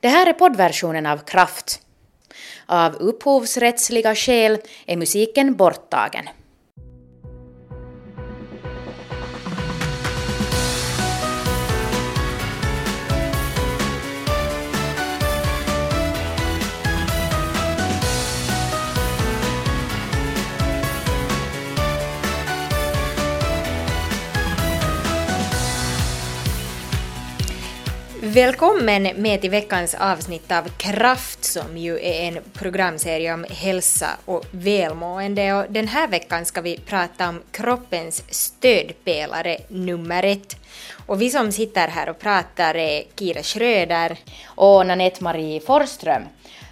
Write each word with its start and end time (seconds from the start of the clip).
Det 0.00 0.08
här 0.08 0.26
är 0.26 0.32
poddversionen 0.32 1.06
av 1.06 1.18
Kraft. 1.18 1.80
Av 2.66 2.94
upphovsrättsliga 2.94 4.14
skäl 4.14 4.58
är 4.86 4.96
musiken 4.96 5.56
borttagen. 5.56 6.28
Välkommen 28.38 29.02
med 29.02 29.40
till 29.40 29.50
veckans 29.50 29.94
avsnitt 29.94 30.52
av 30.52 30.68
Kraft 30.68 31.44
som 31.44 31.76
ju 31.76 31.94
är 31.94 32.28
en 32.28 32.38
programserie 32.52 33.34
om 33.34 33.46
hälsa 33.50 34.06
och 34.24 34.44
välmående 34.50 35.54
och 35.54 35.64
den 35.68 35.88
här 35.88 36.08
veckan 36.08 36.44
ska 36.44 36.60
vi 36.60 36.78
prata 36.78 37.28
om 37.28 37.42
kroppens 37.50 38.24
stödpelare 38.28 39.58
nummer 39.68 40.22
ett. 40.22 40.56
Och 41.06 41.22
vi 41.22 41.30
som 41.30 41.52
sitter 41.52 41.88
här 41.88 42.08
och 42.08 42.18
pratar 42.18 42.76
är 42.76 43.02
Kira 43.18 43.42
Schröder 43.42 44.18
och 44.46 44.86
Nanette-Marie 44.86 45.60
Forström. 45.60 46.22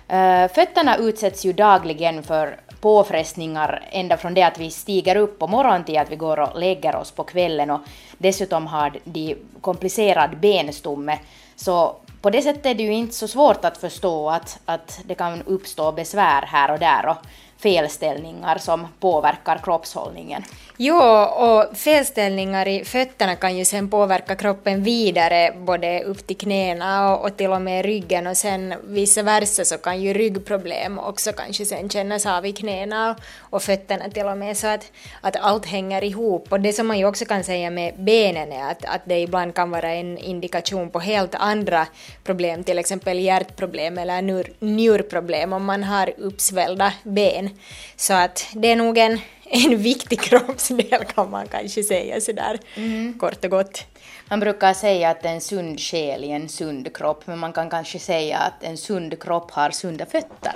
Eh, 0.09 0.49
fötterna 0.49 0.97
utsätts 0.97 1.45
ju 1.45 1.53
dagligen 1.53 2.23
för 2.23 2.57
påfrestningar 2.81 3.89
ända 3.91 4.17
från 4.17 4.35
det 4.35 4.43
att 4.43 4.59
vi 4.59 4.71
stiger 4.71 5.17
upp 5.17 5.39
på 5.39 5.47
morgonen 5.47 5.85
till 5.85 5.99
att 5.99 6.11
vi 6.11 6.17
går 6.17 6.41
och 6.41 6.61
lägger 6.61 6.97
oss 6.97 7.11
på 7.11 7.25
kvällen 7.25 7.71
och 7.71 7.81
dessutom 8.19 8.67
har 8.67 8.93
de 9.05 9.37
komplicerad 9.61 10.41
benstomme 10.41 11.19
så 11.57 11.97
på 12.23 12.31
det 12.31 12.43
sättet 12.43 12.67
är 12.67 12.75
det 12.75 12.83
ju 12.83 12.93
inte 12.93 13.15
så 13.15 13.29
svårt 13.29 13.65
att 13.65 13.79
förstå 13.79 14.31
att, 14.31 14.59
att 14.65 15.01
det 15.05 15.15
kan 15.15 15.43
uppstå 15.43 15.93
besvär 15.93 16.43
här 16.43 16.71
och 16.71 16.79
där 16.79 17.07
och 17.09 17.17
felställningar 17.59 18.59
som 18.59 18.87
påverkar 19.01 19.59
kroppshållningen. 19.59 20.43
Jo, 20.79 20.97
och 20.97 21.77
felställningar 21.77 22.69
i 22.69 22.85
fötterna 22.85 23.37
kan 23.37 23.57
ju 23.57 23.65
sen 23.65 23.91
påverka 23.91 24.37
kroppen 24.37 24.83
vidare, 24.83 25.53
både 25.59 26.03
upp 26.03 26.27
till 26.27 26.37
knäna 26.37 27.15
och, 27.15 27.25
och 27.25 27.37
till 27.37 27.51
och 27.51 27.63
med 27.63 27.85
ryggen 27.85 28.27
och 28.27 28.37
sen 28.37 28.75
vice 28.85 29.23
versa 29.23 29.65
så 29.65 29.79
kan 29.79 30.03
ju 30.03 30.13
ryggproblem 30.13 30.99
också 30.99 31.33
kanske 31.33 31.65
sen 31.65 31.89
kännas 31.89 32.27
av 32.27 32.47
i 32.47 32.53
knäna 32.53 33.11
och, 33.11 33.17
och 33.55 33.63
fötterna 33.63 34.11
till 34.11 34.27
och 34.27 34.39
med 34.39 34.57
så 34.57 34.67
att, 34.67 34.93
att 35.21 35.37
allt 35.37 35.67
hänger 35.67 36.05
ihop. 36.05 36.53
Och 36.53 36.61
det 36.61 36.73
som 36.73 36.87
man 36.87 36.99
ju 36.99 37.05
också 37.05 37.25
kan 37.25 37.45
säga 37.45 37.71
med 37.71 37.95
benen 37.99 38.53
är 38.53 38.71
att, 38.71 38.85
att 38.85 39.03
det 39.05 39.19
ibland 39.19 39.55
kan 39.55 39.71
vara 39.71 39.91
en 39.91 40.19
indikation 40.19 40.91
på 40.91 40.99
helt 40.99 41.35
andra 41.35 41.87
problem, 42.25 42.65
till 42.65 42.79
exempel 42.79 43.19
hjärtproblem 43.19 43.99
eller 43.99 44.23
njur, 44.23 44.53
njurproblem 44.59 45.53
om 45.53 45.65
man 45.65 45.85
har 45.85 46.13
uppsvällda 46.19 46.93
ben. 47.03 47.51
Så 47.97 48.15
att 48.15 48.47
det 48.53 48.69
är 48.69 48.77
nog 48.77 48.99
en 48.99 49.21
en 49.49 49.79
viktig 49.79 50.21
kroppsdel 50.21 51.05
kan 51.15 51.31
man 51.31 51.49
kanske 51.49 51.83
säga 51.83 52.21
sådär 52.21 52.59
mm. 52.75 53.19
kort 53.19 53.45
och 53.45 53.51
gott. 53.51 53.85
Man 54.29 54.41
brukar 54.41 54.75
säga 54.75 55.11
att 55.11 55.25
en 55.25 55.41
sund 55.41 55.81
själ 55.81 56.25
i 56.25 56.31
en 56.31 56.49
sund 56.49 56.97
kropp, 56.97 57.27
men 57.27 57.39
man 57.39 57.53
kan 57.53 57.71
kanske 57.71 57.99
säga 57.99 58.39
att 58.39 58.65
en 58.65 58.77
sund 58.77 59.23
kropp 59.23 59.51
har 59.51 59.71
sunda 59.71 60.07
fötter. 60.07 60.55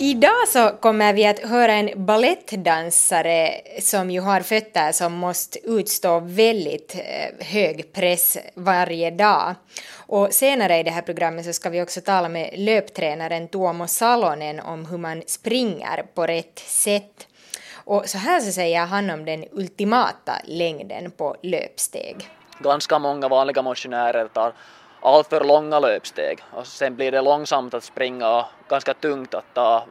Idag 0.00 0.48
så 0.48 0.70
kommer 0.80 1.12
vi 1.12 1.26
att 1.26 1.38
höra 1.38 1.72
en 1.72 2.06
ballettdansare 2.06 3.50
som 3.80 4.10
ju 4.10 4.20
har 4.20 4.40
fötter 4.40 4.92
som 4.92 5.12
måste 5.12 5.58
utstå 5.68 6.20
väldigt 6.20 6.94
eh, 6.94 7.46
hög 7.46 7.92
press 7.92 8.38
varje 8.54 9.10
dag. 9.10 9.54
Och 9.96 10.28
senare 10.32 10.78
i 10.78 10.82
det 10.82 10.90
här 10.90 11.02
programmet 11.02 11.44
så 11.44 11.52
ska 11.52 11.70
vi 11.70 11.82
också 11.82 12.00
tala 12.00 12.28
med 12.28 12.54
löptränaren 12.56 13.48
Tuomo 13.48 13.86
Salonen 13.86 14.60
om 14.60 14.86
hur 14.86 14.98
man 14.98 15.22
springer 15.26 16.02
på 16.14 16.26
rätt 16.26 16.58
sätt. 16.58 17.26
Och 17.74 18.08
så 18.08 18.18
här 18.18 18.40
så 18.40 18.52
säger 18.52 18.86
han 18.86 19.10
om 19.10 19.24
den 19.24 19.44
ultimata 19.52 20.32
längden 20.44 21.10
på 21.10 21.36
löpsteg. 21.42 22.30
Ganska 22.60 22.98
många 22.98 23.28
vanliga 23.28 23.62
motionärer 23.62 24.28
tar 24.28 24.52
alltför 25.00 25.44
långa 25.44 25.80
löpsteg 25.80 26.38
och 26.52 26.66
sen 26.66 26.96
blir 26.96 27.12
det 27.12 27.20
långsamt 27.20 27.74
att 27.74 27.84
springa 27.84 28.36
och 28.38 28.44
ganska 28.68 28.94
tungt 28.94 29.34
att 29.34 29.54
ta 29.54 29.84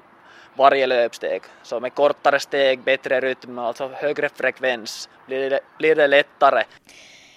varje 0.56 0.88
löpsteg. 0.88 1.42
Så 1.64 1.80
med 1.80 1.94
kortare 1.94 2.40
steg, 2.40 2.80
bättre 2.80 3.20
rytm, 3.20 3.60
alltså 3.60 3.88
högre 3.94 4.30
frekvens 4.30 5.10
blir 5.28 5.50
det, 5.50 5.60
blir 5.78 5.96
det 5.96 6.08
lättare. 6.08 6.64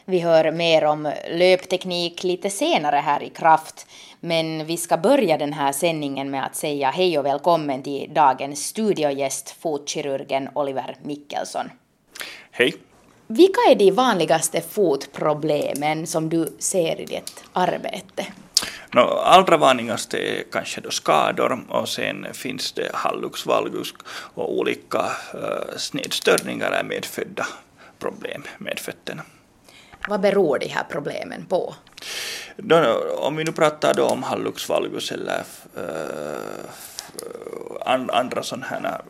Vi 0.05 0.19
hör 0.19 0.51
mer 0.51 0.85
om 0.85 1.13
löpteknik 1.31 2.25
lite 2.25 2.51
senare 2.51 2.97
här 2.97 3.23
i 3.23 3.31
Kraft, 3.31 3.87
men 4.21 4.67
vi 4.67 4.77
ska 4.77 4.97
börja 4.97 5.39
den 5.39 5.53
här 5.53 5.73
sändningen 5.73 6.31
med 6.31 6.45
att 6.45 6.57
säga 6.57 6.91
hej 6.91 7.19
och 7.19 7.27
välkommen 7.27 7.83
till 7.83 8.15
dagens 8.15 8.67
studiogäst, 8.67 9.51
fotkirurgen 9.63 10.49
Oliver 10.55 10.97
Mikkelsson. 11.03 11.71
Hej. 12.51 12.75
Vilka 13.33 13.61
är 13.71 13.75
de 13.75 13.91
vanligaste 13.91 14.61
fotproblemen 14.61 16.07
som 16.07 16.29
du 16.29 16.57
ser 16.59 17.01
i 17.01 17.05
ditt 17.05 17.45
arbete? 17.53 18.27
No, 18.95 19.01
allra 19.01 19.57
vanligast 19.57 20.15
är 20.15 20.45
kanske 20.53 20.81
då 20.81 20.91
skador 20.91 21.65
och 21.69 21.89
sen 21.89 22.27
finns 22.33 22.73
det 22.73 22.91
hallux 22.95 23.47
valgus 23.47 23.95
och 24.35 24.59
olika 24.59 24.99
uh, 25.35 25.77
snedstörningar 25.77 26.71
är 26.71 26.85
medfödda 26.85 27.47
problem 27.99 28.43
med 28.59 28.79
fötterna. 28.79 29.23
Vad 30.09 30.21
beror 30.21 30.59
de 30.59 30.69
här 30.69 30.85
problemen 30.91 31.47
på? 31.47 31.75
Då, 32.57 32.77
om 33.19 33.37
vi 33.37 33.45
nu 33.45 33.53
pratar 33.53 33.95
då 33.95 34.05
om 34.05 34.23
hallux 34.23 34.69
valgus 34.69 35.13
eller 35.13 35.43
uh, 35.79 35.85
andra 38.13 38.43
sådana 38.43 38.67
här 38.67 39.01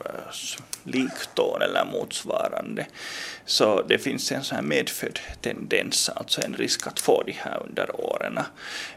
liktån 0.85 1.63
eller 1.63 1.85
motsvarande. 1.85 2.87
Så 3.51 3.83
det 3.83 3.99
finns 3.99 4.33
en 4.33 4.45
sån 4.45 4.57
här 4.57 4.63
medfödd 4.63 5.19
tendens, 5.41 6.09
alltså 6.09 6.41
en 6.45 6.55
risk 6.55 6.87
att 6.87 7.01
få 7.01 7.23
de 7.23 7.33
här 7.33 7.63
under 7.67 8.01
åren. 8.01 8.39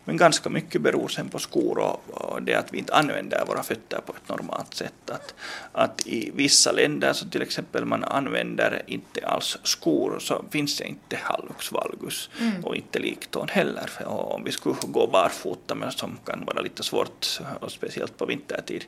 Men 0.06 0.18
ganska 0.18 0.50
mycket 0.50 0.82
beror 0.82 1.08
sen 1.08 1.30
på 1.30 1.40
skor 1.40 1.78
och, 1.78 2.02
och 2.08 2.44
det 2.44 2.56
att 2.56 2.74
vi 2.74 2.78
inte 2.78 2.94
använder 2.94 3.46
våra 3.46 3.64
fötter 3.64 4.00
på 4.06 4.14
ett 4.14 4.30
normalt 4.30 4.74
sätt. 4.74 5.10
Att, 5.10 5.34
att 5.72 6.08
i 6.08 6.32
vissa 6.36 6.72
länder, 6.72 7.14
så 7.14 7.30
till 7.30 7.42
exempel 7.42 7.86
man 7.86 8.04
använder 8.04 8.82
inte 8.88 9.28
alls 9.28 9.58
skor, 9.64 10.20
så 10.20 10.46
finns 10.52 10.78
det 10.78 10.88
inte 10.88 11.18
hallux 11.22 11.72
valgus 11.72 12.30
mm. 12.40 12.66
och 12.66 12.76
inte 12.76 13.00
liktån 13.00 13.48
heller. 13.48 13.90
Och 14.06 14.36
om 14.36 14.44
vi 14.44 14.52
skulle 14.52 14.76
gå 14.82 15.08
barfota, 15.08 15.76
men 15.76 15.92
som 15.92 16.20
kan 16.26 16.46
vara 16.46 16.62
lite 16.62 16.84
svårt, 16.84 17.42
och 17.60 17.72
speciellt 17.72 18.18
på 18.18 18.26
vintertid, 18.26 18.86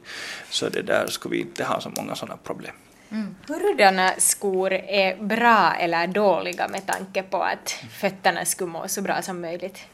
så 0.49 0.69
det 0.69 0.81
där 0.81 1.07
skulle 1.07 1.35
vi 1.35 1.41
inte 1.41 1.63
ha 1.63 1.81
så 1.81 1.89
många 1.89 2.15
sådana 2.15 2.37
problem. 2.37 2.75
Mm. 3.11 3.35
Hurdana 3.47 4.13
skor 4.17 4.73
är 4.73 5.15
bra 5.15 5.73
eller 5.79 6.07
dåliga 6.07 6.67
med 6.67 6.87
tanke 6.87 7.23
på 7.23 7.43
att 7.43 7.69
fötterna 7.99 8.45
skulle 8.45 8.71
må 8.71 8.87
så 8.87 9.01
bra 9.01 9.21
som 9.21 9.41
möjligt? 9.41 9.85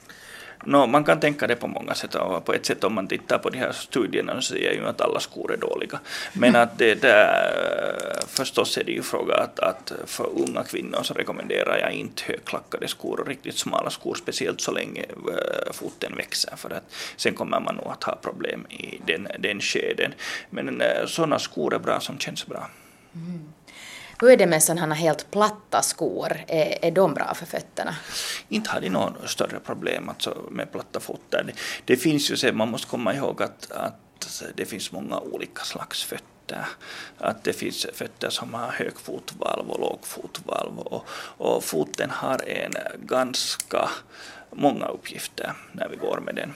No, 0.65 0.87
man 0.87 1.03
kan 1.03 1.19
tänka 1.19 1.47
det 1.47 1.55
på 1.55 1.67
många 1.67 1.93
sätt. 1.93 2.15
Och 2.15 2.45
på 2.45 2.53
ett 2.53 2.65
sätt 2.65 2.83
om 2.83 2.93
man 2.93 3.07
tittar 3.07 3.37
på 3.37 3.49
de 3.49 3.57
här 3.57 3.71
studierna 3.71 4.35
så 4.35 4.41
säger 4.41 4.73
ju 4.73 4.87
att 4.87 5.01
alla 5.01 5.19
skor 5.19 5.53
är 5.53 5.57
dåliga. 5.57 5.99
Men 6.33 6.55
att 6.55 6.77
det 6.77 7.01
där, 7.01 8.19
förstås 8.27 8.77
är 8.77 8.83
det 8.83 8.91
ju 8.91 9.01
fråga 9.01 9.35
att, 9.35 9.59
att 9.59 9.91
för 10.05 10.29
unga 10.29 10.63
kvinnor 10.63 10.99
så 11.03 11.13
rekommenderar 11.13 11.77
jag 11.77 11.91
inte 11.91 12.23
högklackade 12.25 12.87
skor 12.87 13.19
och 13.19 13.27
riktigt 13.27 13.57
smala 13.57 13.89
skor, 13.89 14.15
speciellt 14.15 14.61
så 14.61 14.71
länge 14.71 15.01
eh, 15.01 15.71
foten 15.71 16.15
växer. 16.15 16.55
För 16.55 16.69
att 16.69 16.93
sen 17.15 17.33
kommer 17.33 17.59
man 17.59 17.75
nog 17.75 17.87
att 17.87 18.03
ha 18.03 18.15
problem 18.15 18.65
i 18.69 19.01
den, 19.05 19.27
den 19.39 19.61
skeden. 19.61 20.13
Men 20.49 20.81
eh, 20.81 21.05
sådana 21.05 21.39
skor 21.39 21.73
är 21.73 21.79
bra 21.79 21.99
som 21.99 22.19
känns 22.19 22.47
bra. 22.47 22.67
Mm. 23.15 23.53
Hur 24.19 24.31
är 24.31 24.37
det 24.37 24.47
med 24.47 24.63
sådana 24.63 24.95
helt 24.95 25.31
platta 25.31 25.81
skor? 25.81 26.37
Är, 26.47 26.85
är 26.85 26.91
de 26.91 27.13
bra 27.13 27.33
för 27.33 27.45
fötterna? 27.45 27.95
Inte 28.49 28.69
har 28.69 28.81
de 28.81 28.89
något 28.89 29.29
större 29.29 29.59
problem 29.59 30.09
alltså 30.09 30.43
med 30.51 30.71
platta 30.71 30.99
fötter. 30.99 31.43
Det, 31.43 31.53
det 31.85 31.97
finns 31.97 32.31
ju 32.31 32.37
så, 32.37 32.53
man 32.53 32.69
måste 32.71 32.87
komma 32.87 33.15
ihåg 33.15 33.43
att, 33.43 33.71
att 33.71 34.43
det 34.55 34.65
finns 34.65 34.91
många 34.91 35.19
olika 35.19 35.63
slags 35.63 36.03
fötter 36.03 36.31
att 37.17 37.43
det 37.43 37.53
finns 37.53 37.87
fötter 37.93 38.29
som 38.29 38.53
har 38.53 38.71
hög 38.71 38.99
fotvalv 38.99 39.69
och 39.69 39.79
låg 39.79 39.99
fotvalv 40.03 40.79
och, 40.79 41.05
och 41.37 41.63
foten 41.63 42.09
har 42.09 42.49
en 42.49 42.73
ganska 43.05 43.89
många 44.51 44.85
uppgifter 44.85 45.53
när 45.71 45.89
vi 45.89 45.95
går 45.95 46.19
med 46.19 46.35
den. 46.35 46.53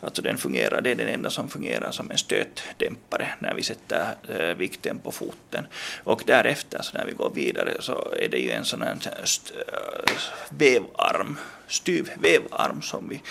Alltså 0.00 0.22
den 0.22 0.38
fungerar, 0.38 0.80
det 0.80 0.90
är 0.90 0.94
den 0.94 1.08
enda 1.08 1.30
som 1.30 1.48
fungerar 1.48 1.90
som 1.90 2.10
en 2.10 2.18
stötdämpare 2.18 3.28
när 3.38 3.54
vi 3.54 3.62
sätter 3.62 4.14
eh, 4.28 4.56
vikten 4.56 4.98
på 4.98 5.12
foten. 5.12 5.66
Och 6.04 6.22
därefter 6.26 6.82
så 6.82 6.98
när 6.98 7.06
vi 7.06 7.12
går 7.12 7.30
vidare 7.34 7.76
så 7.80 8.14
är 8.18 8.28
det 8.28 8.38
ju 8.38 8.50
en 8.50 8.64
sån 8.64 8.82
här 8.82 8.96
eh, 9.06 9.12
äh, 9.12 9.60
eh, 9.60 10.20
vävarm 10.48 11.38
styv 11.68 12.10
vävarm 12.20 12.82
som 12.82 13.08
vi 13.08 13.22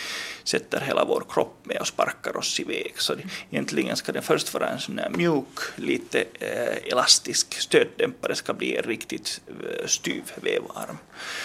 sätter 0.44 0.82
hela 0.82 1.06
vår 1.06 1.24
kropp 1.30 1.58
med 1.64 1.78
och 1.78 1.88
sparkar 1.88 2.38
oss 2.38 2.60
iväg. 2.60 2.94
Så 2.98 3.16
det, 3.16 3.24
egentligen 3.50 3.96
ska 3.96 4.12
den 4.12 4.24
först 4.24 4.54
vara 4.54 4.68
en 4.68 4.80
sån 4.80 4.98
här 4.98 5.10
mjuk, 5.10 5.60
lite 5.76 6.26
eh, 6.40 6.92
elastisk 6.92 7.54
stötdämpare, 7.54 8.36
ska 8.36 8.54
bli 8.54 8.78
en 8.78 8.84
riktigt 8.84 9.42
eh, 9.48 9.88
styv 9.88 10.24
vävarm. 10.36 10.98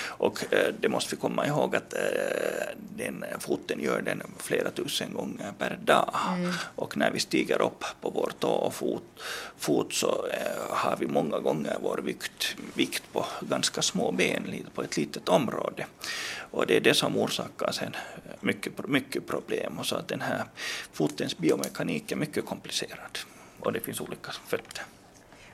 Och 0.06 0.55
eh, 0.55 0.75
det 0.81 0.88
måste 0.88 1.14
vi 1.14 1.20
komma 1.20 1.46
ihåg 1.46 1.76
att 1.76 1.93
eh, 1.93 2.00
den 2.96 3.25
foten 3.38 3.81
gör 3.81 4.02
den 4.02 4.23
flera 4.38 4.70
tusen 4.70 5.14
gånger 5.14 5.52
per 5.58 5.79
dag. 5.85 6.14
Mm. 6.29 6.52
Och 6.75 6.96
när 6.96 7.11
vi 7.11 7.20
stiger 7.20 7.62
upp 7.62 7.85
på 8.00 8.11
vår 8.11 8.32
tå 8.38 8.49
och 8.49 8.75
fot, 8.75 9.05
fot 9.58 9.93
så 9.93 10.26
eh, 10.32 10.76
har 10.76 10.96
vi 10.96 11.06
många 11.06 11.38
gånger 11.38 11.76
vår 11.82 12.00
vikt, 12.05 12.56
vikt 12.75 13.02
på 13.12 13.26
ganska 13.40 13.82
små 13.82 14.12
ben 14.12 14.67
på 14.75 14.82
ett 14.82 14.96
litet 14.96 15.29
område. 15.29 15.87
Och 16.50 16.67
det 16.67 16.78
är 16.79 16.83
det 16.83 16.95
som 16.95 17.17
orsakar 17.17 17.73
sen 17.73 17.97
mycket, 18.41 18.89
mycket 18.89 19.27
problem. 19.27 19.79
Och 19.79 19.87
så 19.87 19.97
att 19.97 20.09
den 20.09 20.21
här 20.21 20.45
fotens 20.93 21.39
biomekanik 21.39 22.13
är 22.13 22.17
mycket 22.17 22.47
komplicerad. 22.47 23.19
Och 23.61 23.73
det 23.73 23.81
finns 23.81 24.01
olika 24.01 24.33
fötter. 24.47 24.85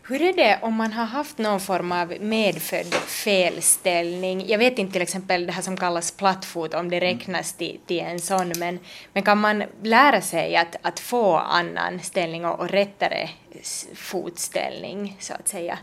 Hur 0.06 0.22
är 0.22 0.32
det 0.32 0.58
om 0.62 0.74
man 0.74 0.92
har 0.92 1.04
haft 1.04 1.38
någon 1.38 1.60
form 1.60 1.92
av 1.92 2.14
medfödd 2.20 2.94
felställning? 2.94 4.48
Jag 4.48 4.58
vet 4.58 4.78
inte 4.78 4.92
till 4.92 5.02
exempel 5.02 5.46
det 5.46 5.52
här 5.52 5.62
som 5.62 5.76
kallas 5.76 6.12
plattfot, 6.12 6.74
om 6.74 6.90
det 6.90 6.96
mm. 6.96 7.08
räknas 7.08 7.52
till, 7.52 7.80
till 7.86 8.00
en 8.00 8.20
sån, 8.20 8.52
men, 8.58 8.78
men 9.12 9.22
kan 9.22 9.38
man 9.38 9.64
lära 9.82 10.20
sig 10.20 10.56
att, 10.56 10.76
att 10.82 11.00
få 11.00 11.36
annan 11.36 12.00
ställning 12.00 12.44
och, 12.44 12.60
och 12.60 12.68
rättare 12.68 13.28
fotställning, 13.94 15.16
så 15.20 15.34
att 15.34 15.48
säga? 15.48 15.78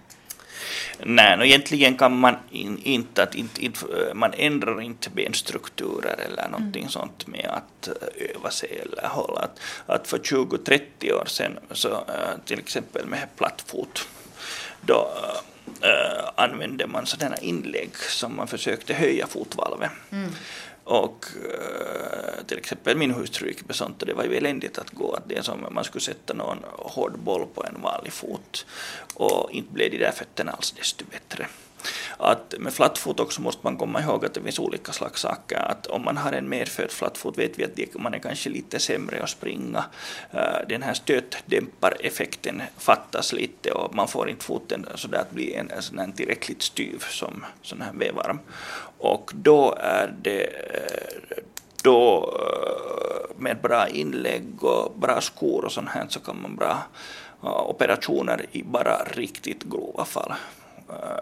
Nej, 1.00 1.38
no, 1.38 1.44
egentligen 1.44 1.98
kan 1.98 2.19
man 2.19 2.36
in, 2.52 2.78
inte, 2.84 3.24
att 3.24 3.36
inte, 3.36 3.66
inte, 3.66 3.86
man 4.13 4.34
ändrar 4.34 4.81
inte 4.81 5.10
benstrukturer 5.10 6.19
eller 6.19 6.50
någonting 6.50 6.81
mm. 6.81 6.92
sånt 6.92 7.28
med 7.28 7.46
att 7.46 7.88
eh, 7.88 8.36
öva 8.36 8.52
sig 8.52 8.81
eller 8.81 9.08
hålla. 9.08 9.40
Att, 9.40 9.60
att 9.86 10.08
för 10.08 10.18
20-30 10.18 11.12
år 11.13 11.25
sedan, 11.25 11.60
så, 11.72 11.90
eh, 11.90 12.38
till 12.46 12.60
exempel 12.60 13.06
med 13.06 13.28
plattfot, 13.38 14.08
då 14.81 15.12
äh, 15.81 16.30
använde 16.36 16.88
man 16.88 17.06
sådana 17.06 17.38
inlägg 17.38 17.96
som 17.96 18.36
man 18.36 18.48
försökte 18.48 18.94
höja 18.94 19.28
fotvalvet. 19.28 19.92
Mm. 20.12 20.30
Och 20.83 21.25
eh, 21.36 22.45
till 22.45 22.57
exempel 22.57 22.98
min 22.98 23.12
hustru 23.12 23.48
gick 23.48 23.68
med 23.68 23.75
sånt 23.75 24.01
och 24.01 24.07
det 24.07 24.13
var 24.13 24.24
ju 24.24 24.38
eländigt 24.38 24.78
att 24.78 24.89
gå. 24.89 25.13
Att 25.13 25.30
det 25.30 25.38
är 25.38 25.42
som 25.42 25.66
om 25.66 25.74
man 25.74 25.83
skulle 25.83 26.01
sätta 26.01 26.33
någon 26.33 26.57
hård 26.78 27.19
boll 27.19 27.48
på 27.54 27.66
en 27.66 27.81
vanlig 27.81 28.13
fot 28.13 28.66
och 29.13 29.51
inte 29.51 29.74
blev 29.74 29.92
de 29.92 29.98
där 29.98 30.12
fötterna 30.12 30.51
alls 30.51 30.72
desto 30.72 31.06
bättre. 31.12 31.48
Att 32.18 32.54
med 32.60 32.74
flattfot 32.74 33.19
också 33.19 33.42
måste 33.42 33.60
man 33.63 33.78
komma 33.78 34.01
ihåg 34.01 34.25
att 34.25 34.33
det 34.33 34.42
finns 34.42 34.60
olika 34.60 34.92
slags 34.92 35.22
saker. 35.22 35.57
Att 35.57 35.88
om 35.88 36.04
man 36.04 36.18
har 36.18 36.31
en 36.31 36.50
medfödd 36.50 36.92
flattfot 36.92 37.38
vet 37.38 37.60
vi 37.60 37.63
att 37.63 38.01
man 38.01 38.13
är 38.13 38.19
kanske 38.19 38.50
lite 38.50 38.80
sämre 38.80 39.24
att 39.24 39.30
springa. 39.30 39.86
Eh, 40.31 40.68
den 40.69 40.84
här 40.84 40.94
stötdämpareffekten 40.94 42.62
fattas 42.77 43.34
lite 43.34 43.72
och 43.72 43.95
man 43.95 44.07
får 44.07 44.30
inte 44.30 44.45
foten 44.45 44.86
så 44.95 45.16
att 45.16 45.31
bli 45.31 45.54
en, 45.54 45.72
en 46.00 46.13
tillräckligt 46.13 46.62
styv 46.62 47.04
som 47.10 47.45
sån 47.62 47.81
här 47.81 47.94
vevarm. 47.94 48.39
Och 49.01 49.31
då 49.36 49.75
är 49.80 50.13
det 50.21 50.44
eh, 50.44 51.44
då 51.83 52.33
eh, 52.39 53.42
med 53.42 53.62
bra 53.62 53.88
inlägg 53.88 54.63
och 54.63 54.94
bra 55.00 55.21
skor 55.21 55.65
och 55.65 55.71
sånt 55.71 55.89
här 55.89 56.06
så 56.09 56.19
kan 56.19 56.42
man 56.42 56.56
bra 56.56 56.83
eh, 57.44 57.69
operationer 57.69 58.45
i 58.51 58.63
bara 58.63 59.03
riktigt 59.03 59.63
grova 59.63 60.06
fall 60.06 60.33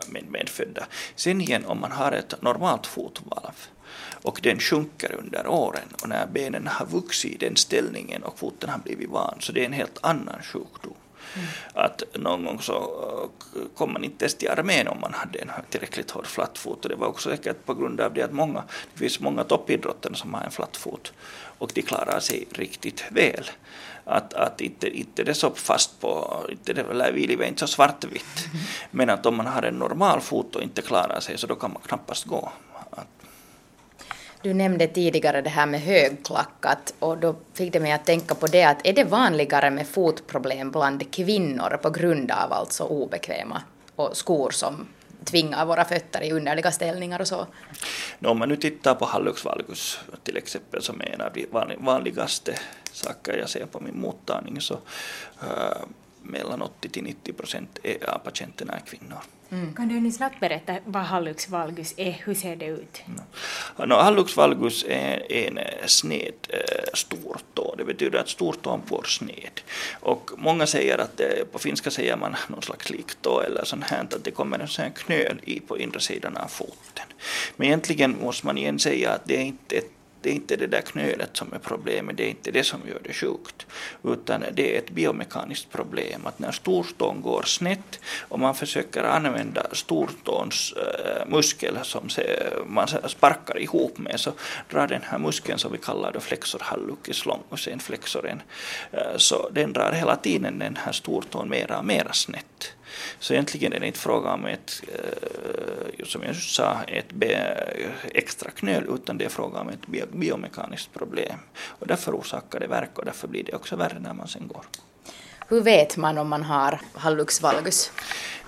med 0.08 0.24
medfödda. 0.32 0.86
Sen 1.16 1.42
igen 1.42 1.66
om 1.66 1.80
man 1.80 1.92
har 1.92 2.12
ett 2.12 2.42
normalt 2.42 2.88
fotvalv 2.88 3.68
och 4.24 4.40
den 4.44 4.60
sjunker 4.60 5.16
under 5.20 5.48
åren 5.48 5.88
och 6.04 6.10
när 6.10 6.28
benen 6.28 6.68
har 6.68 6.86
vuxit 6.86 7.32
i 7.32 7.38
den 7.38 7.56
ställningen 7.56 8.24
och 8.24 8.40
foten 8.40 8.70
har 8.70 8.80
blivit 8.80 9.10
van 9.10 9.38
så 9.40 9.52
det 9.52 9.62
är 9.62 9.66
en 9.66 9.74
helt 9.74 9.98
annan 10.02 10.42
sjukdom. 10.44 10.94
Mm. 11.36 11.48
Att 11.74 12.04
någon 12.14 12.46
gång 12.46 12.62
så 12.62 12.74
eh, 13.56 13.62
kom 13.78 13.94
man 13.94 14.04
inte 14.04 14.26
ens 14.26 14.36
till 14.36 14.50
armén 14.50 14.88
om 14.88 15.00
man 15.02 15.14
hade 15.14 15.40
en 15.40 15.52
tillräckligt 15.70 16.12
hård 16.12 16.28
flattfot. 16.28 16.86
och 16.86 16.90
det 16.90 16.96
var 16.96 17.08
också 17.08 17.30
säkert 17.30 17.66
på 17.66 17.74
grund 17.74 18.02
av 18.02 18.14
det 18.14 18.22
att 18.22 18.34
många, 18.34 18.64
det 18.94 19.00
finns 19.00 19.20
många 19.20 19.44
toppidrottare 19.44 20.16
som 20.16 20.34
har 20.34 20.42
en 20.42 20.52
flatt 20.52 20.78
fot 20.78 21.14
och 21.58 21.72
de 21.74 21.82
klarar 21.82 22.20
sig 22.20 22.48
riktigt 22.52 23.06
väl 23.10 23.50
att, 24.10 24.34
att 24.34 24.62
inte, 24.62 24.98
inte 24.98 25.24
det 25.24 25.34
så 25.34 25.52
fast 25.52 26.02
på, 26.02 26.46
inte 26.50 26.74
det, 26.74 27.12
livet 27.12 27.46
är 27.46 27.50
inte 27.50 27.60
så 27.60 27.68
svartvitt. 27.68 28.48
Men 28.92 29.10
att 29.10 29.26
om 29.26 29.36
man 29.36 29.46
har 29.46 29.64
en 29.64 29.80
normal 29.80 30.22
fot 30.22 30.56
och 30.56 30.62
inte 30.62 30.82
klarar 30.82 31.20
sig 31.20 31.38
så 31.38 31.48
då 31.48 31.56
kan 31.56 31.74
man 31.74 31.82
knappast 31.82 32.26
gå. 32.26 32.52
Du 34.42 34.54
nämnde 34.54 34.88
tidigare 34.88 35.42
det 35.42 35.50
här 35.50 35.66
med 35.66 35.82
högklackat 35.82 36.94
och 37.00 37.18
då 37.18 37.36
fick 37.54 37.74
det 37.74 37.80
mig 37.80 37.92
att 37.92 38.06
tänka 38.06 38.36
på 38.36 38.48
det 38.48 38.64
att 38.64 38.88
är 38.88 38.94
det 38.94 39.04
vanligare 39.04 39.70
med 39.70 39.88
fotproblem 39.88 40.72
bland 40.72 41.12
kvinnor 41.12 41.78
på 41.82 41.90
grund 41.90 42.32
av 42.32 42.54
alltså 42.54 42.84
obekväma 42.84 43.62
och 43.96 44.18
skor 44.18 44.50
som 44.50 44.88
tvingar 45.24 45.66
våra 45.66 45.86
fötter 45.86 46.24
i 46.24 46.32
underliga 46.32 46.72
ställningar 46.72 47.22
och 47.22 47.28
så. 47.28 47.48
No, 48.20 48.28
om 48.28 48.40
man 48.40 48.50
nu 48.50 48.56
tittar 48.56 48.96
på 48.96 49.06
hallux 49.06 49.46
valgus 49.46 50.00
till 50.24 50.38
exempel 50.38 50.82
som 50.82 51.02
är 51.02 51.06
en 51.06 51.22
av 51.22 51.34
de 51.34 51.76
vanligaste 51.80 52.60
saker 52.92 53.38
jag 53.38 53.50
ser 53.50 53.66
på 53.66 53.80
min 53.80 54.00
mottagning 54.00 54.62
så 54.62 54.74
uh, 54.74 55.86
mellan 56.30 56.62
80 56.62 56.90
till 56.90 57.04
90 57.04 57.34
procent 57.34 57.80
av 58.08 58.18
patienterna 58.18 58.74
är 58.74 58.80
kvinnor. 58.80 59.20
Mm. 59.52 59.74
Kan 59.74 59.88
du 59.88 60.00
nu 60.00 60.12
snabbt 60.12 60.40
berätta 60.40 60.76
vad 60.86 61.04
hallux 61.04 61.50
valgus 61.50 61.94
är, 61.98 62.12
hur 62.12 62.34
ser 62.34 62.56
det 62.56 62.66
ut? 62.66 63.02
No. 63.78 63.86
No, 63.86 63.94
hallux 63.94 64.38
valgus 64.38 64.86
är 64.88 65.32
en 65.32 65.58
eh, 65.58 65.86
sned 65.86 66.34
äh, 66.50 66.60
stortå, 66.94 67.76
det 67.78 67.86
betyder 67.86 68.20
att 68.20 68.30
stortån 68.30 68.82
får 68.86 69.04
sned. 69.04 69.62
Och 70.00 70.32
många 70.38 70.68
säger 70.68 70.98
att 70.98 71.22
på 71.52 71.60
finska 71.60 71.92
säger 71.92 72.16
man 72.16 72.36
någon 72.48 72.62
slags 72.62 72.90
liktå 72.90 73.42
eller 73.42 73.66
sånt 73.66 73.84
här, 73.84 74.02
att 74.02 74.24
det 74.24 74.32
kommer 74.32 74.60
en 74.60 74.68
sån 74.68 74.84
här 74.84 74.92
knöl 74.92 75.40
i 75.44 75.60
på 75.60 75.78
inre 75.78 76.00
sidan 76.00 76.38
av 76.38 76.48
foten. 76.48 77.06
Men 77.56 77.68
egentligen 77.68 78.18
måste 78.22 78.46
man 78.46 78.58
igen 78.58 78.80
säga 78.80 79.12
att 79.12 79.26
det 79.26 79.38
är 79.38 79.42
inte 79.42 79.76
ett 79.76 79.99
det 80.22 80.30
är 80.30 80.34
inte 80.34 80.56
det 80.56 80.68
där 80.68 80.82
knölet 80.82 81.38
som 81.38 81.54
är 81.54 81.60
problemet, 81.60 82.18
det 82.18 82.24
är 82.24 82.30
inte 82.30 82.52
det 82.52 82.64
som 82.64 82.80
gör 82.88 83.00
det 83.04 83.14
sjukt, 83.14 83.66
utan 84.04 84.44
det 84.54 84.76
är 84.76 84.80
ett 84.80 84.90
biomekaniskt 84.90 85.70
problem 85.72 86.26
att 86.26 86.40
när 86.40 86.52
stortån 86.52 87.22
går 87.22 87.44
snett 87.44 88.00
och 88.20 88.40
man 88.40 88.56
försöker 88.56 89.04
använda 89.04 89.66
stortåns 89.72 90.74
äh, 90.74 91.28
muskel 91.28 91.78
som 91.84 92.10
man 92.66 92.88
sparkar 92.88 93.60
ihop 93.60 93.98
med 93.98 94.20
så 94.20 94.32
drar 94.72 94.88
den 94.88 95.02
här 95.04 95.18
muskeln 95.18 95.60
som 95.60 95.72
vi 95.72 95.78
kallar 95.78 96.12
då 96.12 96.20
flexor 96.20 96.60
hallucis 96.64 97.26
longus, 97.26 97.70
flexoren, 97.80 98.42
äh, 98.92 99.18
så 99.18 99.50
den 99.50 99.74
drar 99.74 99.92
hela 99.92 100.16
tiden 100.16 100.60
den 100.60 100.76
här 100.76 100.92
stortån 100.92 101.50
mera 101.50 101.80
och 101.80 101.86
mera 101.86 102.14
snett. 102.14 102.74
Så 103.20 103.34
egentligen 103.34 103.74
är 103.74 103.80
det 103.80 103.88
inte 103.88 104.00
fråga 104.00 104.34
om 104.34 104.46
ett, 104.46 104.82
eh, 104.88 106.06
som 106.06 106.24
jag 106.24 106.36
sa, 106.36 106.78
ett 106.88 107.06
extra 108.14 108.52
knöl, 108.52 108.86
utan 108.96 109.18
det 109.18 109.26
är 109.26 109.30
fråga 109.30 109.60
om 109.60 109.70
ett 109.70 110.12
biomekaniskt 110.12 110.94
problem. 110.94 111.40
Och 111.66 111.88
därför 111.88 112.12
orsakar 112.12 112.60
det 112.60 112.68
värk 112.68 113.00
och 113.00 113.06
därför 113.06 113.28
blir 113.28 113.44
det 113.44 113.54
också 113.54 113.76
värre 113.76 114.00
när 114.00 114.14
man 114.14 114.28
sen 114.28 114.48
går. 114.48 114.64
Hur 115.48 115.62
vet 115.62 115.98
man 115.98 116.18
om 116.18 116.30
man 116.30 116.44
har 116.44 116.82
hallux 116.94 117.42
valgus? 117.42 117.92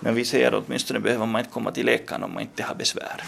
Men 0.03 0.15
vi 0.15 0.25
säger 0.25 0.51
att 0.51 0.63
åtminstone 0.67 0.99
behöver 0.99 1.25
man 1.25 1.39
inte 1.39 1.51
komma 1.51 1.71
till 1.71 1.85
läkaren 1.85 2.23
om 2.23 2.33
man 2.33 2.41
inte 2.41 2.63
har 2.63 2.75
besvär. 2.75 3.23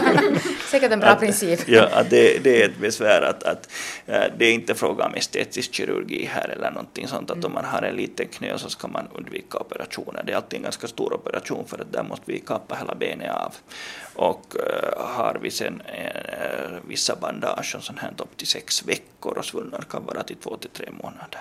Säkert 0.70 0.92
en 0.92 1.00
bra 1.00 1.08
att, 1.08 1.20
princip. 1.20 1.60
Ja, 1.68 1.88
att 1.92 2.10
det, 2.10 2.44
det, 2.44 2.62
är 2.62 2.68
ett 2.68 2.78
besvär 2.78 3.22
att, 3.22 3.42
att 3.42 3.68
äh, 4.06 4.22
det 4.38 4.44
är 4.44 4.52
inte 4.52 4.74
fråga 4.74 5.04
om 5.04 5.14
estetisk 5.14 5.74
kirurgi 5.74 6.24
här 6.24 6.48
eller 6.48 6.70
någonting 6.70 7.08
sånt 7.08 7.30
att 7.30 7.36
mm. 7.36 7.46
om 7.46 7.52
man 7.52 7.64
har 7.64 7.82
en 7.82 7.96
liten 7.96 8.26
knö 8.28 8.58
så 8.58 8.70
ska 8.70 8.88
man 8.88 9.08
undvika 9.14 9.58
operationer. 9.58 10.22
Det 10.26 10.32
är 10.32 10.36
alltid 10.36 10.56
en 10.56 10.62
ganska 10.62 10.86
stor 10.86 11.14
operation 11.14 11.64
för 11.66 11.80
att 11.80 11.92
där 11.92 12.02
måste 12.02 12.32
vi 12.32 12.38
kapa 12.38 12.74
hela 12.74 12.94
benet 12.94 13.30
av. 13.30 13.54
Och 14.14 14.56
äh, 14.56 15.06
har 15.06 15.38
vi 15.42 15.50
sen 15.50 15.82
äh, 15.86 16.78
vissa 16.88 17.16
bandage 17.16 17.74
och 17.76 17.82
sånt 17.82 17.98
här 17.98 18.12
upp 18.18 18.36
till 18.36 18.46
sex 18.46 18.86
veckor 18.86 19.38
och 19.38 19.44
svullnad 19.44 19.88
kan 19.88 20.06
vara 20.06 20.22
till 20.22 20.36
två 20.36 20.56
till 20.56 20.70
tre 20.70 20.88
månader. 21.02 21.40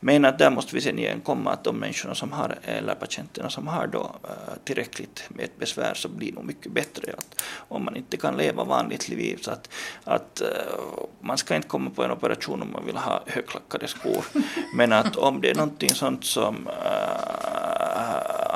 Men 0.00 0.24
att 0.24 0.38
där 0.38 0.50
måste 0.50 0.74
vi 0.74 0.80
sen 0.80 0.98
igen 0.98 1.20
komma 1.20 1.52
att 1.52 1.64
de 1.64 1.76
människorna 1.76 2.14
som 2.14 2.32
har, 2.32 2.58
eller 2.62 2.94
patienterna 2.94 3.50
som 3.50 3.66
har 3.66 3.86
då 3.86 4.19
Eh, 4.19 4.19
tillräckligt 4.64 5.24
med 5.28 5.44
ett 5.44 5.58
besvär 5.58 5.94
så 5.94 6.08
blir 6.08 6.28
det 6.28 6.34
nog 6.34 6.44
mycket 6.44 6.72
bättre. 6.72 7.12
Att 7.18 7.42
om 7.68 7.84
man 7.84 7.96
inte 7.96 8.16
kan 8.16 8.36
leva 8.36 8.64
vanligt 8.64 9.08
liv 9.08 9.38
så 9.42 9.50
att, 9.50 9.68
att 10.04 10.42
uh, 10.44 11.04
man 11.20 11.38
ska 11.38 11.56
inte 11.56 11.68
komma 11.68 11.90
på 11.90 12.04
en 12.04 12.10
operation 12.10 12.62
om 12.62 12.72
man 12.72 12.86
vill 12.86 12.96
ha 12.96 13.22
högklackade 13.26 13.88
skor. 13.88 14.24
Men 14.76 14.92
att 14.92 15.16
om 15.16 15.40
det 15.40 15.50
är 15.50 15.54
någonting 15.54 15.90
sånt 15.90 16.24
som 16.24 16.66
uh, 16.66 17.50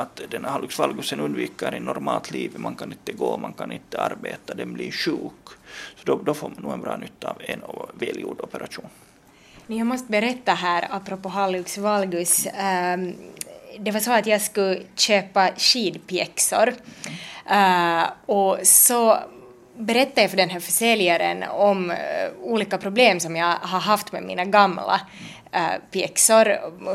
att 0.00 0.20
den 0.30 0.44
hallux 0.44 0.78
valgusen 0.78 1.20
undviker 1.20 1.74
i 1.74 1.80
normalt 1.80 2.30
liv, 2.30 2.52
man 2.56 2.74
kan 2.74 2.92
inte 2.92 3.12
gå, 3.12 3.36
man 3.36 3.52
kan 3.52 3.72
inte 3.72 4.00
arbeta, 4.00 4.54
den 4.54 4.72
blir 4.72 4.90
sjuk. 4.92 5.48
Så 5.96 6.04
då, 6.04 6.20
då 6.24 6.34
får 6.34 6.48
man 6.48 6.62
nog 6.62 6.72
en 6.72 6.80
bra 6.80 6.96
nytta 6.96 7.28
av 7.28 7.36
en 7.40 7.60
välgjord 7.92 8.40
operation. 8.40 8.88
Jag 9.66 9.86
måste 9.86 10.10
berätta 10.10 10.52
här, 10.52 10.88
apropå 10.90 11.28
hallux 11.28 11.78
valgus, 11.78 12.46
um, 12.46 13.14
det 13.78 13.90
var 13.90 14.00
så 14.00 14.12
att 14.12 14.26
jag 14.26 14.40
skulle 14.40 14.80
köpa 14.96 15.50
skidpjäxor. 15.56 16.74
Uh, 17.50 18.04
och 18.26 18.58
så 18.62 19.18
berättade 19.76 20.20
jag 20.20 20.30
för 20.30 20.36
den 20.36 20.50
här 20.50 20.60
försäljaren 20.60 21.42
om 21.42 21.90
uh, 21.90 21.96
olika 22.42 22.78
problem 22.78 23.20
som 23.20 23.36
jag 23.36 23.54
har 23.60 23.80
haft 23.80 24.12
med 24.12 24.22
mina 24.22 24.44
gamla 24.44 25.00
uh, 25.56 25.90
pjäxor, 25.90 26.44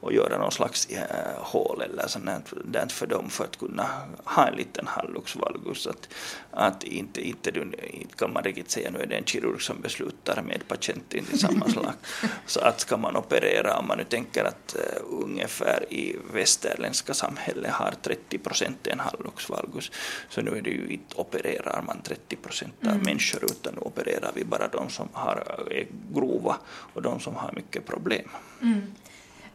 och 0.00 0.12
göra 0.12 0.38
någon 0.38 0.52
slags 0.52 0.86
äh, 0.86 1.02
hål 1.38 1.82
eller 1.82 2.06
sånt 2.06 2.92
för 2.92 3.06
dem 3.06 3.30
för 3.30 3.44
att 3.44 3.58
kunna 3.58 3.88
ha 4.24 4.48
en 4.48 4.54
liten 4.56 4.86
hallux 4.86 5.36
valgus. 5.36 5.86
Att, 5.86 6.08
att 6.50 6.84
inte, 6.84 7.28
inte, 7.28 7.50
inte 7.90 8.16
kan 8.16 8.32
man 8.32 8.42
riktigt 8.42 8.70
säga 8.70 8.90
nu 8.90 8.98
är 8.98 9.06
det 9.06 9.16
en 9.16 9.24
kirurg 9.24 9.62
som 9.62 9.80
beslutar 9.80 10.42
med 10.42 10.68
patienten 10.68 11.24
slag. 11.38 11.92
Så 12.46 12.60
att 12.60 12.80
ska 12.80 12.96
man 12.96 13.16
operera, 13.16 13.78
om 13.78 13.86
man 13.86 13.98
nu 13.98 14.04
tänker 14.04 14.44
att 14.44 14.76
uh, 14.78 15.22
ungefär 15.24 15.84
i 15.90 16.16
västerländska 16.32 17.14
samhället 17.14 17.72
har 17.72 17.94
30 18.02 18.38
procent 18.38 18.86
en 18.86 19.00
hallux 19.00 19.48
valgus, 19.48 19.90
så 20.28 20.42
nu 20.42 20.50
är 20.58 20.62
det 20.62 20.70
ju 20.70 20.88
inte 20.88 21.16
opererar 21.16 21.82
man 21.86 22.02
30 22.02 22.36
procent 22.36 22.74
av 22.82 22.88
mm. 22.88 23.02
människor 23.02 23.44
utan 23.44 23.74
nu 23.74 23.80
opererar 23.80 24.32
vi 24.34 24.44
bara 24.44 24.68
de 24.68 24.90
som 24.90 25.08
har, 25.12 25.66
är 25.70 25.86
grova 26.14 26.56
och 26.94 27.02
de 27.02 27.20
som 27.20 27.34
har 27.34 27.52
mycket 27.52 27.86
problem. 27.86 28.28
Mm. 28.62 28.82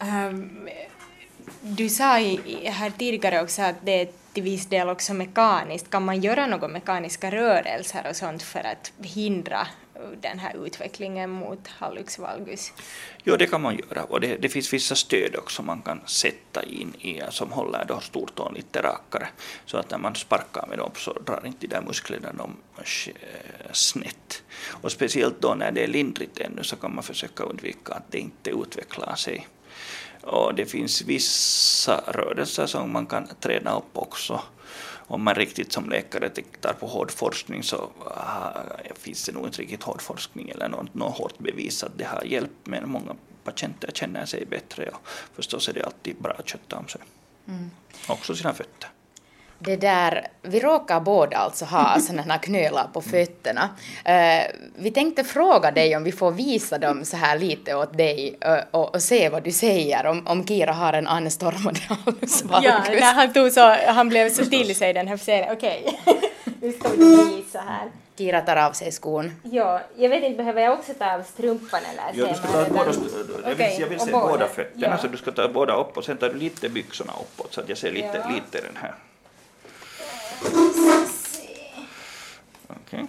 Um, 0.01 0.69
du 1.61 1.89
sa 1.89 2.19
i, 2.19 2.67
här 2.67 2.89
tidigare 2.89 3.41
också 3.41 3.61
att 3.61 3.75
det 3.83 4.01
är 4.01 4.07
till 4.33 4.43
viss 4.43 4.65
del 4.65 4.89
också 4.89 5.13
mekaniskt. 5.13 5.89
Kan 5.89 6.05
man 6.05 6.21
göra 6.21 6.47
några 6.47 6.67
mekaniska 6.67 7.31
rörelser 7.31 8.05
och 8.09 8.15
sånt 8.15 8.43
för 8.43 8.59
att 8.59 8.91
hindra 9.01 9.67
den 10.21 10.39
här 10.39 10.65
utvecklingen 10.65 11.29
mot 11.29 11.67
hallux 11.67 12.19
valgus? 12.19 12.73
Jo, 13.23 13.35
det 13.35 13.47
kan 13.47 13.61
man 13.61 13.77
göra 13.77 14.03
och 14.03 14.21
det, 14.21 14.37
det 14.37 14.49
finns 14.49 14.73
vissa 14.73 14.95
stöd 14.95 15.35
också 15.35 15.63
man 15.63 15.81
kan 15.81 16.01
sätta 16.05 16.63
in 16.63 16.93
i 16.95 17.21
som 17.29 17.51
håller 17.51 17.85
då 17.85 17.99
stortån 17.99 18.53
lite 18.53 18.81
rakare 18.81 19.27
så 19.65 19.77
att 19.77 19.91
när 19.91 19.97
man 19.97 20.15
sparkar 20.15 20.67
med 20.67 20.77
dem 20.77 20.91
så 20.95 21.13
drar 21.13 21.45
inte 21.45 21.67
de 21.67 21.67
där 21.67 21.81
musklerna 21.81 22.33
dem 22.33 22.57
eh, 22.77 23.71
snett. 23.71 24.43
Och 24.67 24.91
speciellt 24.91 25.41
då 25.41 25.55
när 25.55 25.71
det 25.71 25.83
är 25.83 25.87
lindrigt 25.87 26.39
ännu 26.39 26.63
så 26.63 26.75
kan 26.75 26.95
man 26.95 27.03
försöka 27.03 27.43
undvika 27.43 27.93
att 27.93 28.11
det 28.11 28.19
inte 28.19 28.49
utvecklar 28.49 29.15
sig 29.15 29.47
och 30.23 30.55
det 30.55 30.65
finns 30.65 31.01
vissa 31.01 32.03
rörelser 32.07 32.65
som 32.65 32.91
man 32.91 33.05
kan 33.05 33.27
träna 33.39 33.77
upp 33.77 33.97
också. 33.97 34.41
Om 35.11 35.23
man 35.23 35.35
riktigt 35.35 35.71
som 35.71 35.89
läkare 35.89 36.29
tittar 36.29 36.73
på 36.73 36.87
hård 36.87 37.11
forskning 37.11 37.63
så 37.63 37.75
uh, 37.75 38.93
finns 38.95 39.25
det 39.25 39.31
nog 39.31 39.45
inte 39.45 39.61
riktigt 39.61 39.83
hård 39.83 40.01
forskning 40.01 40.49
eller 40.49 40.69
något, 40.69 40.93
något 40.93 41.17
hårt 41.17 41.37
bevis 41.37 41.83
att 41.83 41.97
det 41.97 42.03
har 42.03 42.23
hjälpt 42.23 42.67
men 42.67 42.89
många 42.89 43.15
patienter 43.43 43.91
känner 43.93 44.25
sig 44.25 44.45
bättre 44.45 44.89
och 44.89 45.07
förstås 45.35 45.69
är 45.69 45.73
det 45.73 45.83
alltid 45.83 46.15
bra 46.15 46.31
att 46.31 46.49
kötta 46.49 46.77
om 46.77 46.87
sig. 46.87 47.01
Mm. 47.47 47.71
Också 48.07 48.35
sina 48.35 48.53
fötter. 48.53 48.89
Det 49.63 49.75
där, 49.75 50.27
vi 50.41 50.59
råkar 50.59 50.99
båda 50.99 51.37
alltså 51.37 51.65
ha 51.65 51.99
sådana 52.07 52.37
knölar 52.37 52.87
på 52.93 53.01
fötterna. 53.01 53.69
Uh, 54.09 54.69
vi 54.75 54.91
tänkte 54.91 55.23
fråga 55.23 55.71
dig 55.71 55.95
om 55.95 56.03
vi 56.03 56.11
får 56.11 56.31
visa 56.31 56.77
dem 56.77 57.05
så 57.05 57.17
här 57.17 57.39
lite 57.39 57.75
åt 57.75 57.97
dig 57.97 58.37
uh, 58.45 58.57
och, 58.71 58.95
och, 58.95 59.01
se 59.01 59.29
vad 59.29 59.43
du 59.43 59.51
säger 59.51 60.05
om, 60.05 60.27
om 60.27 60.47
Kira 60.47 60.73
har 60.73 60.93
en 60.93 61.07
anstormande 61.07 61.79
halsvalgus. 62.05 62.69
Ja, 62.69 62.83
när 62.87 63.13
han, 63.13 63.33
tog 63.33 63.51
så, 63.51 63.75
han 63.87 64.09
blev 64.09 64.29
så 64.29 64.45
still 64.45 64.71
i 64.71 64.73
sig 64.73 64.93
den 64.93 65.07
här 65.07 65.17
serien. 65.17 65.53
Okej, 65.53 65.85
okay. 66.05 66.29
nu 66.61 66.71
ska 66.71 66.89
vi 66.89 67.35
visa 67.35 67.59
här. 67.59 67.91
Kira 68.17 68.41
tar 68.41 68.55
av 68.55 68.71
sig 68.71 68.91
skon. 68.91 69.31
Ja, 69.43 69.81
jag 69.97 70.09
vet 70.09 70.23
inte, 70.23 70.37
behöver 70.37 70.61
jag 70.61 70.73
också 70.73 70.93
ta 70.93 71.13
av 71.13 71.23
strumpan 71.23 71.81
eller? 71.91 72.21
Ja, 72.21 72.27
du 72.27 72.35
ska 72.35 72.47
ta 72.47 72.69
båda, 72.69 72.91
jag 73.49 73.55
vill, 73.55 73.79
jag 73.79 73.87
vill 73.87 73.99
se 73.99 74.11
båda, 74.11 74.27
båda 74.27 74.47
fötterna, 74.47 74.87
ja. 74.87 74.97
så 74.97 75.07
du 75.07 75.17
ska 75.17 75.31
ta 75.31 75.47
båda 75.47 75.75
upp 75.75 75.97
och 75.97 76.03
sen 76.03 76.17
tar 76.17 76.29
du 76.29 76.35
lite 76.35 76.69
byxorna 76.69 77.13
uppåt 77.13 77.53
så 77.53 77.61
att 77.61 77.69
jag 77.69 77.77
ser 77.77 77.91
lite, 77.91 78.23
ja. 78.23 78.29
lite 78.35 78.67
den 78.67 78.77
här. 78.81 78.95
Okay. 82.69 83.05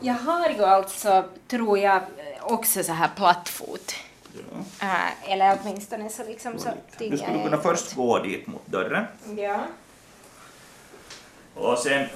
Jag 0.00 0.14
har 0.14 0.50
ju 0.50 0.64
alltså, 0.64 1.24
tror 1.48 1.78
jag, 1.78 2.02
också 2.40 2.82
så 2.82 2.92
här 2.92 3.10
plattfot. 3.16 3.94
Ja. 4.32 4.86
Äh, 4.86 5.32
eller 5.32 5.58
åtminstone 5.62 6.08
så 6.08 6.24
liksom 6.24 6.58
så 6.58 6.68
Du 6.98 7.18
skulle 7.18 7.42
kunna 7.42 7.58
först 7.58 7.94
gå 7.94 8.18
dit 8.18 8.46
mot 8.46 8.66
dörren. 8.66 9.04
Ja. 9.36 9.60
Och 11.54 11.78
sen 11.78 12.06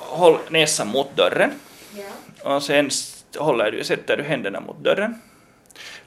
håll 0.00 0.38
näsan 0.50 0.88
mot 0.88 1.16
dörren. 1.16 1.50
Ja. 1.96 2.54
Och 2.56 2.62
sen 2.62 2.90
håller 3.38 3.70
du, 3.70 3.84
sätter 3.84 4.16
du 4.16 4.22
händerna 4.22 4.60
mot 4.60 4.78
dörren. 4.78 5.20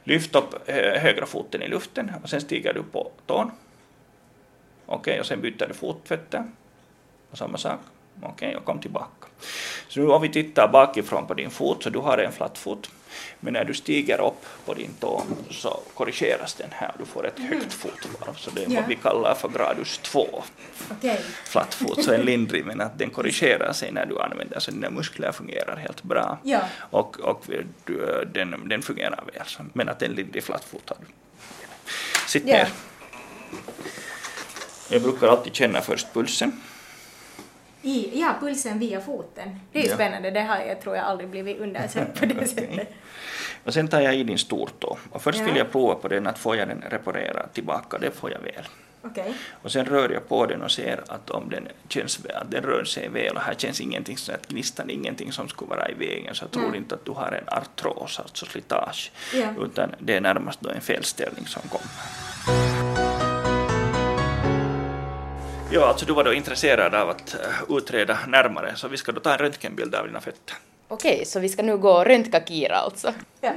Lyft 0.03 0.35
upp 0.35 0.69
högra 0.71 1.25
foten 1.25 1.61
i 1.61 1.67
luften 1.67 2.11
och 2.23 2.29
sen 2.29 2.41
stiger 2.41 2.73
du 2.73 2.83
på 2.83 3.11
tån. 3.25 3.51
Okej, 4.85 4.99
okay, 4.99 5.19
och 5.19 5.25
sen 5.25 5.41
byter 5.41 5.67
du 5.67 5.73
fotfötter 5.73 6.43
och 7.31 7.37
samma 7.37 7.57
sak. 7.57 7.79
Okej, 8.21 8.31
okay, 8.33 8.55
och 8.55 8.65
kom 8.65 8.79
tillbaka. 8.79 9.27
Så 9.87 9.99
nu 9.99 10.07
om 10.07 10.21
vi 10.21 10.29
tittar 10.29 10.67
bakifrån 10.67 11.27
på 11.27 11.33
din 11.33 11.49
fot, 11.49 11.83
så 11.83 11.89
du 11.89 11.99
har 11.99 12.17
en 12.17 12.31
flat 12.31 12.57
fot. 12.57 12.89
Men 13.39 13.53
när 13.53 13.65
du 13.65 13.73
stiger 13.73 14.21
upp 14.21 14.45
på 14.65 14.73
din 14.73 14.93
tå 14.99 15.23
så 15.49 15.79
korrigeras 15.93 16.53
den 16.53 16.69
här 16.71 16.91
och 16.93 16.99
du 16.99 17.05
får 17.05 17.27
ett 17.27 17.39
högt 17.39 17.73
fotvarv. 17.73 18.33
Så 18.35 18.49
det 18.51 18.61
är 18.63 18.69
yeah. 18.69 18.81
vad 18.81 18.89
vi 18.89 18.95
kallar 18.95 19.35
för 19.35 19.49
gradus 19.49 19.97
2. 19.97 20.43
Okay. 20.97 21.17
Flat 21.45 21.73
fot, 21.73 22.03
så 22.03 22.13
en 22.13 22.21
lindrig 22.21 22.65
men 22.65 22.81
att 22.81 22.99
den 22.99 23.09
korrigerar 23.09 23.73
sig 23.73 23.91
när 23.91 24.05
du 24.05 24.19
använder 24.19 24.59
så 24.59 24.71
dina 24.71 24.89
muskler 24.89 25.31
fungerar 25.31 25.75
helt 25.75 26.03
bra. 26.03 26.37
Ja. 26.43 26.61
Och, 26.79 27.19
och 27.19 27.43
du, 27.85 28.25
den, 28.33 28.69
den 28.69 28.81
fungerar 28.81 29.23
väl. 29.33 29.67
Men 29.73 29.89
att 29.89 30.01
en 30.01 30.11
lindrig 30.11 30.43
flat 30.43 30.63
fot 30.63 30.89
har 30.89 30.97
du. 30.99 31.05
Sitt 32.27 32.47
yeah. 32.47 32.67
ner. 32.67 32.73
Jag 34.89 35.01
brukar 35.01 35.27
alltid 35.27 35.55
känna 35.55 35.81
först 35.81 36.13
pulsen. 36.13 36.61
I, 37.87 38.19
ja, 38.19 38.35
pulsen 38.39 38.79
via 38.79 39.01
foten. 39.01 39.59
Det 39.71 39.79
är 39.79 39.83
ju 39.83 39.89
ja. 39.89 39.95
spännande, 39.95 40.31
det 40.31 40.41
har 40.41 40.57
jag 40.57 40.81
tror 40.81 40.95
jag 40.95 41.05
aldrig 41.05 41.29
blivit 41.29 41.59
undersökt 41.59 42.19
på 42.19 42.25
det 42.25 42.33
okay. 42.35 42.47
sättet. 42.47 42.93
Och 43.63 43.73
sen 43.73 43.87
tar 43.87 44.01
jag 44.01 44.15
i 44.15 44.23
din 44.23 44.37
stortå 44.37 44.97
och 45.11 45.21
först 45.21 45.39
ja. 45.39 45.45
vill 45.45 45.55
jag 45.55 45.71
prova 45.71 45.95
på 45.95 46.07
den 46.07 46.27
att 46.27 46.37
får 46.37 46.55
jag 46.55 46.67
den 46.67 46.83
reparerad 46.89 47.53
tillbaka, 47.53 47.97
det 47.97 48.11
får 48.11 48.31
jag 48.31 48.39
väl. 48.39 48.65
Okay. 49.03 49.33
Och 49.61 49.71
sen 49.71 49.85
rör 49.85 50.09
jag 50.09 50.29
på 50.29 50.45
den 50.45 50.61
och 50.61 50.71
ser 50.71 51.03
att 51.07 51.29
om 51.29 51.49
den 51.49 51.67
känns 51.89 52.19
att 52.33 52.51
den 52.51 52.63
rör 52.63 52.83
sig 52.83 53.09
väl 53.09 53.35
och 53.35 53.41
här 53.41 53.53
känns 53.53 53.81
ingenting 53.81 54.17
så 54.17 54.31
att 54.31 54.47
gnistan 54.47 54.89
ingenting 54.89 55.31
som 55.31 55.47
skulle 55.49 55.69
vara 55.69 55.89
i 55.89 55.93
vägen 55.93 56.35
så 56.35 56.43
jag 56.43 56.51
tror 56.51 56.69
Nej. 56.69 56.77
inte 56.77 56.95
att 56.95 57.05
du 57.05 57.11
har 57.11 57.31
en 57.31 57.57
artros, 57.57 58.19
alltså 58.19 58.45
slitage, 58.45 59.11
ja. 59.33 59.47
utan 59.65 59.95
det 59.99 60.15
är 60.15 60.21
närmast 60.21 60.61
då 60.61 60.69
en 60.69 60.81
felställning 60.81 61.45
som 61.45 61.61
kommer. 61.69 62.86
Ja, 65.71 65.85
alltså 65.85 66.05
du 66.05 66.13
var 66.13 66.23
då 66.23 66.33
intresserad 66.33 66.95
av 66.95 67.09
att 67.09 67.33
eh, 67.33 67.77
utreda 67.77 68.17
närmare, 68.27 68.75
så 68.75 68.87
vi 68.87 68.97
ska 68.97 69.11
då 69.11 69.19
ta 69.19 69.31
en 69.31 69.37
röntgenbild 69.37 69.95
av 69.95 70.07
dina 70.07 70.21
fötter. 70.21 70.55
Okej, 70.87 71.25
så 71.25 71.39
vi 71.39 71.49
ska 71.49 71.63
nu 71.63 71.77
gå 71.77 71.91
och 71.91 72.05
röntga 72.05 72.39
Kira 72.39 72.75
alltså? 72.75 73.13
Ja. 73.41 73.53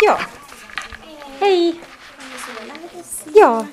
Ja. 0.00 0.20
Hej. 1.40 1.80
Ja, 3.34 3.66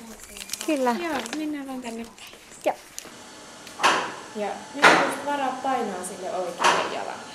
kyllä. 0.66 0.96
Joo, 1.02 1.18
mennään 1.36 1.66
vaan 1.66 1.82
tänne 1.82 2.04
Ja. 2.64 2.72
Ja 4.36 4.48
nyt 4.74 5.26
varaa 5.26 5.58
painaa 5.62 6.04
sille 6.04 6.30
oikealle 6.36 6.94
jalalle. 6.94 7.32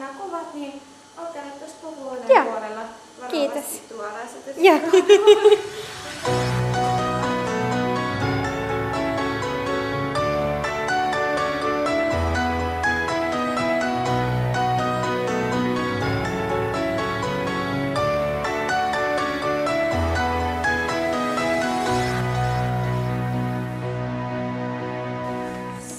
Nämä 0.00 0.12
kuvat, 0.18 0.54
niin 0.54 0.82
olkaa 1.18 1.44
nyt 1.44 1.58
tuossa 1.58 1.76
puhuinen 1.82 2.28
Joo. 2.28 2.44
puolella 2.44 2.82
Kiitos. 3.30 3.54
varovasti 3.64 3.88
tuollaiset. 3.88 4.56
Joo. 4.56 4.80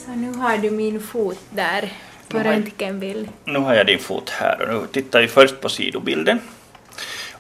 Så 0.06 0.12
nu 0.16 0.34
har 0.34 0.58
du 0.58 0.70
min 0.70 1.00
fot 1.00 1.38
där 1.56 1.94
på 2.32 2.38
Nu 2.38 2.44
har 2.44 2.52
jag- 2.54 2.62
röntgenbild. 2.62 3.30
Nu 3.46 3.60
har 3.60 3.74
jag 3.74 3.86
din 3.86 4.00
fot 4.00 4.30
här 4.30 4.62
och 4.62 4.82
nu 4.82 4.88
tittar 4.88 5.22
vi 5.22 5.28
först 5.28 5.62
på 5.62 5.70
sidobilden. 5.70 6.40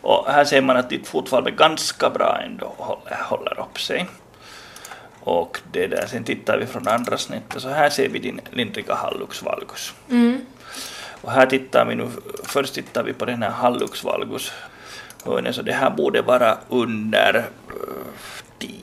Och 0.01 0.25
här 0.31 0.45
ser 0.45 0.62
man 0.62 0.77
att 0.77 0.89
ditt 0.89 1.07
fotvalv 1.07 1.48
är 1.48 1.51
ganska 1.51 2.10
bra 2.10 2.39
ändå 2.45 2.74
håller, 2.77 3.17
håller 3.24 3.60
upp 3.60 3.79
sig. 3.81 4.05
Och 5.19 5.60
det 5.71 5.88
där, 5.88 6.05
sen 6.07 6.24
tittar 6.24 6.57
vi 6.57 6.65
från 6.65 6.88
andra 6.88 7.17
snittet 7.17 7.62
så 7.62 7.69
här 7.69 7.89
ser 7.89 8.10
vi 8.10 8.19
din 8.19 8.41
lindriga 8.51 8.95
hallux 8.95 9.41
valgus. 9.43 9.93
Och 11.21 11.31
här 11.31 11.45
tittar 11.45 11.86
vi 11.86 11.95
nu, 11.95 12.07
först 12.43 12.74
tittar 12.74 13.03
vi 13.03 13.13
på 13.13 13.25
den 13.25 13.43
här 13.43 13.50
hallux 13.50 14.03
valgus. 14.03 14.51
Så 15.51 15.62
det 15.62 15.74
här 15.74 15.89
borde 15.89 16.21
vara 16.21 16.57
under 16.69 17.36
eh, 17.38 17.43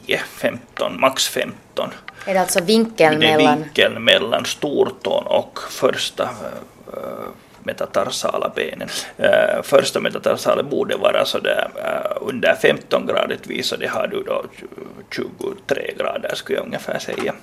10, 0.06 0.20
15, 0.28 1.00
max 1.00 1.28
15. 1.28 1.90
Är 2.24 2.34
det 2.34 2.40
alltså 2.40 2.64
vinkeln 2.64 3.20
Det 3.20 3.26
är 3.26 3.36
mellan... 3.36 3.58
vinkeln 3.62 4.04
mellan 4.04 4.44
stortån 4.44 5.26
och 5.26 5.58
första 5.70 6.22
äh, 6.22 6.98
metatarsala 7.62 8.52
benen. 8.56 8.88
Äh, 9.16 9.62
första 9.62 10.00
metatarsala 10.00 10.62
borde 10.62 10.96
vara 10.96 11.24
sådär 11.24 11.68
äh, 11.76 12.16
under 12.20 12.54
15 12.54 13.06
gradigt 13.06 13.72
och 13.72 13.78
det 13.78 13.86
har 13.86 14.06
du 14.06 14.22
då 14.22 14.44
23 15.10 15.94
grader 15.98 16.34
skulle 16.34 16.58
jag 16.58 16.66
ungefär 16.66 16.98
säga 16.98 17.34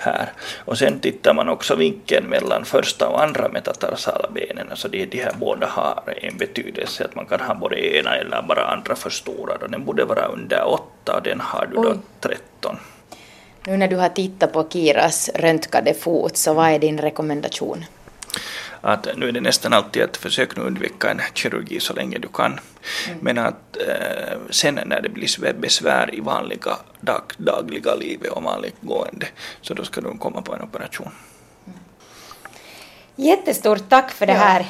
här. 0.00 0.32
Och 0.64 0.78
sen 0.78 1.00
tittar 1.00 1.34
man 1.34 1.48
också 1.48 1.74
vinkeln 1.74 2.26
mellan 2.26 2.64
första 2.64 3.08
och 3.08 3.22
andra 3.22 3.48
metatarsala 3.48 4.30
benen, 4.30 4.66
så 4.74 4.88
det, 4.88 5.06
de 5.06 5.18
här 5.18 5.32
båda 5.40 5.66
har 5.66 6.02
en 6.22 6.36
betydelse, 6.36 7.04
att 7.04 7.14
man 7.14 7.26
kan 7.26 7.40
ha 7.40 7.54
både 7.54 7.96
ena 7.96 8.16
eller 8.16 8.42
bara 8.42 8.64
andra 8.64 8.94
förstorad 8.94 9.62
och 9.62 9.70
den 9.70 9.84
borde 9.84 10.04
vara 10.04 10.24
under 10.24 10.68
8 10.68 11.16
och 11.16 11.22
den 11.22 11.40
har 11.40 11.66
du 11.66 11.74
då 11.74 11.90
Oj. 11.90 11.96
13. 12.20 12.76
Nu 13.66 13.76
när 13.76 13.88
du 13.88 13.96
har 13.96 14.08
tittat 14.08 14.52
på 14.52 14.68
Kiras 14.68 15.30
röntgade 15.34 15.94
fot, 15.94 16.36
så 16.36 16.54
vad 16.54 16.70
är 16.70 16.78
din 16.78 16.98
rekommendation? 16.98 17.84
Att 18.80 19.08
nu 19.16 19.28
är 19.28 19.32
det 19.32 19.40
nästan 19.40 19.72
alltid 19.72 20.02
att 20.02 20.16
försök 20.16 20.56
nu 20.56 20.62
undvika 20.62 21.10
en 21.10 21.20
kirurgi 21.34 21.80
så 21.80 21.92
länge 21.94 22.18
du 22.18 22.28
kan. 22.28 22.60
Men 23.20 23.38
att 23.38 23.76
eh, 23.88 24.38
sen 24.50 24.80
när 24.86 25.02
det 25.02 25.08
blir 25.08 25.52
besvär 25.52 26.14
i 26.14 26.20
vanliga 26.20 26.76
dag, 27.00 27.22
dagliga 27.36 27.94
livet 27.94 28.32
och 28.32 28.42
vanligt 28.42 28.76
gående 28.80 29.26
så 29.60 29.74
då 29.74 29.84
ska 29.84 30.00
du 30.00 30.18
komma 30.18 30.42
på 30.42 30.54
en 30.54 30.62
operation. 30.62 31.10
Jättestort 33.16 33.88
tack 33.88 34.10
för 34.10 34.26
det 34.26 34.32
Ja. 34.32 34.64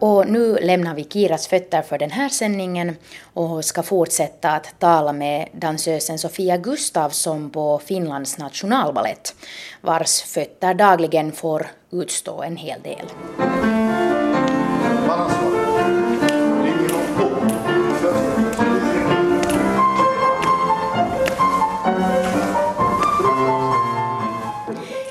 Och 0.00 0.28
nu 0.28 0.58
lämnar 0.60 0.94
vi 0.94 1.04
Kiras 1.04 1.48
fötter 1.48 1.82
för 1.82 1.98
den 1.98 2.10
här 2.10 2.28
sändningen 2.28 2.96
och 3.34 3.64
ska 3.64 3.82
fortsätta 3.82 4.50
att 4.50 4.74
tala 4.78 5.12
med 5.12 5.48
dansösen 5.52 6.18
Sofia 6.18 6.56
Gustafsson 6.56 7.50
på 7.50 7.78
Finlands 7.78 8.38
nationalballett, 8.38 9.34
vars 9.80 10.22
fötter 10.22 10.74
dagligen 10.74 11.32
får 11.32 11.66
utstå 11.90 12.42
en 12.42 12.56
hel 12.56 12.82
del. 12.82 13.06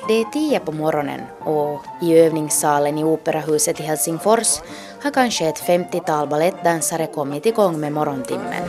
Det 0.08 0.14
är 0.14 0.24
tio 0.24 0.60
på 0.60 0.72
morgonen 0.72 1.20
och 1.40 1.84
i 2.02 2.18
övningssalen 2.18 2.98
i 2.98 3.04
Operahuset 3.04 3.80
i 3.80 3.82
Helsingfors 3.82 4.60
har 5.02 5.10
kanske 5.10 5.48
ett 5.48 5.62
50-tal 5.62 6.28
balettdansare 6.28 7.06
kommit 7.06 7.46
igång 7.46 7.80
med 7.80 7.92
morgontimmen. 7.92 8.62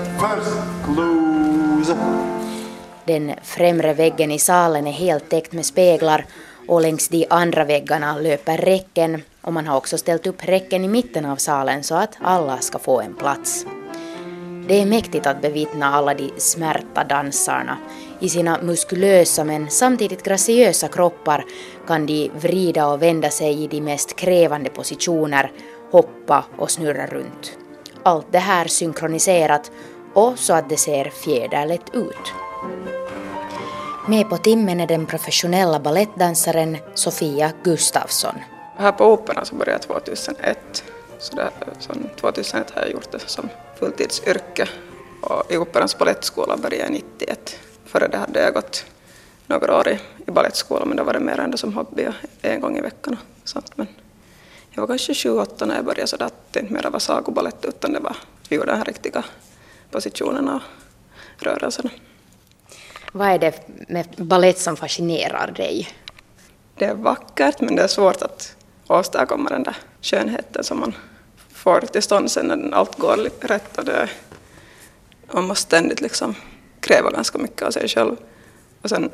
Den 3.05 3.33
främre 3.43 3.93
väggen 3.93 4.31
i 4.31 4.39
salen 4.39 4.87
är 4.87 4.91
helt 4.91 5.29
täckt 5.29 5.53
med 5.53 5.65
speglar 5.65 6.25
och 6.67 6.81
längs 6.81 7.07
de 7.07 7.27
andra 7.29 7.63
väggarna 7.63 8.17
löper 8.17 8.57
räcken 8.57 9.21
och 9.41 9.53
man 9.53 9.67
har 9.67 9.77
också 9.77 9.97
ställt 9.97 10.27
upp 10.27 10.45
räcken 10.45 10.85
i 10.85 10.87
mitten 10.87 11.25
av 11.25 11.35
salen 11.35 11.83
så 11.83 11.95
att 11.95 12.17
alla 12.21 12.57
ska 12.57 12.79
få 12.79 13.01
en 13.01 13.13
plats. 13.13 13.65
Det 14.69 14.81
är 14.81 14.85
mäktigt 14.85 15.27
att 15.27 15.41
bevittna 15.41 15.95
alla 15.95 16.13
de 16.13 16.31
smärta 16.37 17.03
dansarna. 17.03 17.77
I 18.19 18.29
sina 18.29 18.61
muskulösa 18.61 19.43
men 19.43 19.69
samtidigt 19.69 20.23
graciösa 20.23 20.87
kroppar 20.87 21.45
kan 21.87 22.05
de 22.05 22.31
vrida 22.35 22.87
och 22.87 23.01
vända 23.01 23.29
sig 23.29 23.63
i 23.63 23.67
de 23.67 23.81
mest 23.81 24.15
krävande 24.15 24.69
positioner, 24.69 25.51
hoppa 25.91 26.45
och 26.57 26.71
snurra 26.71 27.07
runt. 27.07 27.57
Allt 28.03 28.31
det 28.31 28.39
här 28.39 28.67
synkroniserat 28.67 29.71
och 30.13 30.39
så 30.39 30.53
att 30.53 30.69
det 30.69 30.77
ser 30.77 31.09
fjäderlätt 31.09 31.89
ut. 31.93 32.33
Med 34.07 34.29
på 34.29 34.37
timmen 34.37 34.79
är 34.79 34.87
den 34.87 35.05
professionella 35.05 35.79
balettdansaren 35.79 36.77
Sofia 36.93 37.51
Gustafsson. 37.63 38.35
Här 38.77 38.91
på 38.91 39.05
Operan 39.05 39.45
så 39.45 39.55
började 39.55 39.79
jag 39.87 40.03
2001. 40.03 40.83
Så 41.19 41.35
där, 41.35 41.51
sen 41.79 42.09
2001 42.15 42.71
har 42.71 42.81
jag 42.81 42.91
gjort 42.91 43.11
det 43.11 43.19
som 43.19 43.49
fulltidsyrke. 43.79 44.69
Och 45.21 45.51
i 45.51 45.57
Operans 45.57 45.97
balettskola 45.97 46.57
började 46.57 46.83
jag 46.83 46.91
91. 46.91 47.59
Före 47.85 48.07
det 48.07 48.17
hade 48.17 48.41
jag 48.41 48.53
gått 48.53 48.85
några 49.47 49.79
år 49.79 49.87
i, 49.87 49.99
i 50.27 50.31
balettskola 50.31 50.85
men 50.85 50.97
det 50.97 51.03
var 51.03 51.13
det 51.13 51.19
mer 51.19 51.39
ändå 51.39 51.57
som 51.57 51.73
hobby 51.73 52.07
och 52.07 52.13
en 52.41 52.61
gång 52.61 52.77
i 52.77 52.81
veckan. 52.81 53.17
Och 53.41 53.49
sånt. 53.49 53.77
Men 53.77 53.87
jag 54.71 54.81
var 54.81 54.87
kanske 54.87 55.13
28 55.13 55.65
när 55.65 55.75
jag 55.75 55.85
började 55.85 56.07
så 56.07 56.23
att 56.23 56.53
det 56.53 56.59
inte 56.59 56.73
mer 56.73 56.89
var 56.89 56.99
sagobalett 56.99 57.65
utan 57.65 57.93
det 57.93 57.99
var, 57.99 58.15
vi 58.49 58.55
gjorde 58.55 58.71
de 58.71 58.77
här 58.77 58.85
riktiga 58.85 59.23
positionerna 59.91 60.55
och 60.55 61.43
rörelserna. 61.43 61.89
Vad 63.11 63.27
är 63.27 63.39
det 63.39 63.67
med 63.87 64.07
ballett 64.17 64.59
som 64.59 64.77
fascinerar 64.77 65.51
dig? 65.51 65.87
det 66.79 66.85
är 66.85 66.93
vackert 66.93 67.61
men 67.61 67.75
det 67.75 67.83
är 67.83 67.87
svårt 67.87 68.21
att 68.21 68.55
åstadkomma 68.87 69.49
den 69.49 69.63
där 69.63 69.77
skönheten 70.01 70.63
som 70.63 70.79
man 70.79 70.95
får 71.59 71.81
till 71.81 72.01
stånd 72.01 72.31
sen 72.31 72.45
när 72.45 72.77
allt 72.77 72.97
går 72.97 73.29
rätt 73.39 73.77
och 73.77 73.85
det, 73.85 74.09
man 75.31 75.47
måste 75.47 75.61
ständigt 75.61 76.01
liksom 76.01 76.35
kräva 76.79 77.11
ganska 77.11 77.37
mycket 77.37 77.61
av 77.61 77.71
sig 77.71 77.87
själv. 77.87 78.15
Och 78.81 78.89
sen 78.89 79.11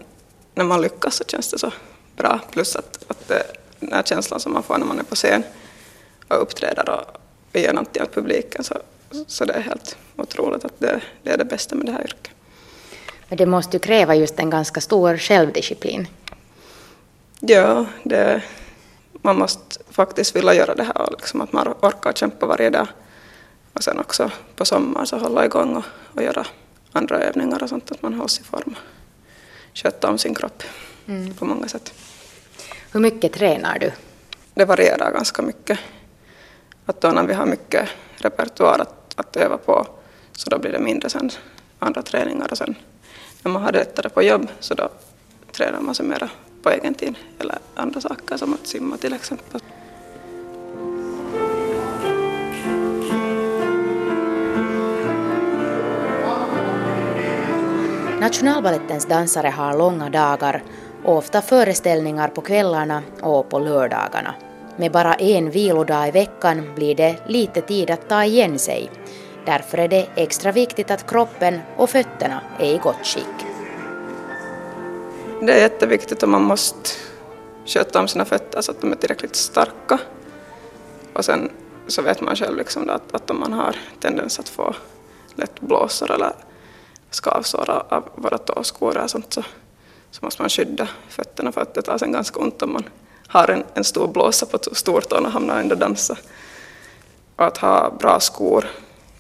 när 0.55 0.65
man 0.65 0.81
lyckas 0.81 1.15
så 1.15 1.23
känns 1.23 1.51
det 1.51 1.59
så 1.59 1.71
bra. 2.15 2.39
Plus 2.51 2.75
att, 2.75 2.99
att 3.07 3.27
det, 3.27 3.43
den 3.79 3.93
här 3.93 4.03
känslan 4.03 4.39
som 4.39 4.53
man 4.53 4.63
får 4.63 4.77
när 4.77 4.85
man 4.85 4.99
är 4.99 5.03
på 5.03 5.15
scen 5.15 5.43
och 6.27 6.41
uppträder 6.41 6.89
och, 6.89 7.17
och 7.53 7.59
gör 7.59 7.73
någonting 7.73 8.03
åt 8.03 8.13
publiken 8.13 8.63
så, 8.63 8.75
så 9.27 9.45
det 9.45 9.53
är 9.53 9.61
helt 9.61 9.97
otroligt 10.15 10.65
att 10.65 10.79
det, 10.79 11.01
det 11.23 11.31
är 11.31 11.37
det 11.37 11.45
bästa 11.45 11.75
med 11.75 11.85
det 11.85 11.91
här 11.91 12.03
yrket. 12.03 12.31
Men 13.29 13.37
det 13.37 13.45
måste 13.45 13.77
ju 13.77 13.79
kräva 13.79 14.15
just 14.15 14.39
en 14.39 14.49
ganska 14.49 14.81
stor 14.81 15.17
självdisciplin. 15.17 16.07
Ja, 17.39 17.85
det, 18.03 18.41
man 19.25 19.37
måste 19.37 19.79
faktiskt 19.89 20.35
vilja 20.35 20.53
göra 20.53 20.75
det 20.75 20.83
här 20.83 21.01
och 21.01 21.11
liksom 21.11 21.41
att 21.41 21.53
man 21.53 21.67
orkar 21.67 22.13
kämpa 22.13 22.45
varje 22.45 22.69
dag. 22.69 22.87
Och 23.73 23.83
sen 23.83 23.99
också 23.99 24.31
på 24.55 24.65
sommaren 24.65 25.07
så 25.07 25.17
hålla 25.17 25.45
igång 25.45 25.75
och, 25.75 25.85
och 26.13 26.23
göra 26.23 26.45
andra 26.91 27.19
övningar 27.19 27.63
och 27.63 27.69
sånt, 27.69 27.91
att 27.91 28.01
man 28.01 28.13
hålls 28.13 28.39
i 28.39 28.43
form. 28.43 28.75
Sköta 29.73 30.09
om 30.09 30.17
sin 30.17 30.35
kropp 30.35 30.63
på 31.39 31.45
många 31.45 31.67
sätt. 31.67 31.93
Hur 32.91 32.99
mycket 32.99 33.33
tränar 33.33 33.79
du? 33.79 33.91
Det 34.53 34.65
varierar 34.65 35.11
ganska 35.11 35.41
mycket. 35.41 35.79
Att 36.85 37.01
då 37.01 37.09
när 37.09 37.23
vi 37.23 37.33
har 37.33 37.45
mycket 37.45 37.89
repertoar 38.17 38.79
att, 38.79 39.13
att 39.15 39.35
öva 39.35 39.57
på 39.57 39.87
så 40.31 40.49
då 40.49 40.59
blir 40.59 40.71
det 40.71 40.79
mindre 40.79 41.09
sen 41.09 41.31
andra 41.79 42.01
träningar 42.01 42.47
och 42.51 42.57
sen 42.57 42.75
när 43.41 43.51
man 43.51 43.61
har 43.61 43.71
det 43.71 43.79
lättare 43.79 44.09
på 44.09 44.23
jobb 44.23 44.47
så 44.59 44.73
då 44.73 44.89
tränar 45.51 45.79
man 45.81 45.95
sig 45.95 46.05
mera 46.05 46.29
på 46.65 46.71
egen 46.71 46.93
tid 46.93 47.15
eller 47.39 47.57
andra 47.75 48.01
saker 48.01 48.37
som 48.37 48.53
att 48.53 48.67
simma 48.67 48.97
till 48.97 49.13
exempel. 49.13 49.61
Nationalbalettens 58.19 59.05
dansare 59.05 59.47
har 59.47 59.77
långa 59.77 60.09
dagar 60.09 60.63
och 61.03 61.17
ofta 61.17 61.41
föreställningar 61.41 62.27
på 62.27 62.41
kvällarna 62.41 63.03
och 63.21 63.49
på 63.49 63.59
lördagarna. 63.59 64.35
Med 64.77 64.91
bara 64.91 65.13
en 65.13 65.51
vilodag 65.51 66.07
i 66.07 66.11
veckan 66.11 66.75
blir 66.75 66.95
det 66.95 67.15
lite 67.27 67.61
tid 67.61 67.91
att 67.91 68.09
ta 68.09 68.23
igen 68.23 68.59
sig. 68.59 68.89
Därför 69.45 69.77
är 69.77 69.87
det 69.87 70.07
extra 70.15 70.51
viktigt 70.51 70.91
att 70.91 71.09
kroppen 71.09 71.59
och 71.77 71.89
fötterna 71.89 72.41
är 72.59 72.73
i 72.73 72.77
gott 72.77 73.05
skick. 73.05 73.44
Det 75.41 75.53
är 75.53 75.61
jätteviktigt 75.61 76.23
och 76.23 76.29
man 76.29 76.43
måste 76.43 76.89
sköta 77.65 77.99
om 77.99 78.07
sina 78.07 78.25
fötter 78.25 78.61
så 78.61 78.71
att 78.71 78.81
de 78.81 78.91
är 78.91 78.95
tillräckligt 78.95 79.35
starka. 79.35 79.99
Och 81.13 81.25
sen 81.25 81.49
så 81.87 82.01
vet 82.01 82.21
man 82.21 82.35
själv 82.35 82.57
liksom 82.57 82.89
att, 82.89 83.15
att 83.15 83.29
om 83.29 83.39
man 83.39 83.53
har 83.53 83.75
tendens 83.99 84.39
att 84.39 84.49
få 84.49 84.75
lätt 85.35 85.61
blåsor 85.61 86.11
eller 86.11 86.33
skavsår 87.09 87.83
av 87.89 88.09
våra 88.15 88.37
tåskor 88.37 88.97
och 88.97 89.09
sånt 89.09 89.33
så, 89.33 89.43
så 90.11 90.25
måste 90.25 90.41
man 90.41 90.49
skydda 90.49 90.87
fötterna 91.09 91.51
för 91.51 91.61
att 91.61 91.73
det 91.73 91.81
tar 91.81 91.97
sen 91.97 92.11
ganska 92.11 92.39
ont 92.39 92.61
om 92.61 92.73
man 92.73 92.83
har 93.27 93.49
en, 93.49 93.63
en 93.73 93.83
stor 93.83 94.07
blåsa 94.07 94.45
på 94.45 94.57
stortån 94.75 95.25
och 95.25 95.31
hamnar 95.31 95.61
under 95.61 95.75
dansa. 95.75 96.17
Och 97.35 97.45
att 97.45 97.57
ha 97.57 97.91
bra 97.99 98.19
skor 98.19 98.65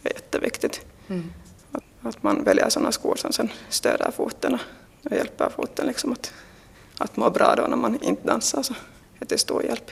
är 0.03 0.13
jätteviktigt. 0.13 0.85
Mm. 1.07 1.31
Att, 1.71 1.83
att, 2.01 2.23
man 2.23 2.43
väljer 2.43 2.69
sådana 2.69 2.91
skor 2.91 3.15
som 3.15 3.31
sen 3.31 3.51
stöder 3.69 4.11
foten 4.11 4.57
och 5.05 5.11
hjälper 5.11 5.49
foten 5.55 5.87
liksom 5.87 6.11
att, 6.11 6.33
att 6.97 7.17
må 7.17 7.29
bra 7.29 7.55
då 7.55 7.67
när 7.67 7.77
man 7.77 8.03
inte 8.03 8.27
dansar 8.27 8.61
så 8.61 8.73
är 8.73 9.19
det 9.19 9.25
till 9.25 9.39
stor 9.39 9.63
hjälp. 9.63 9.91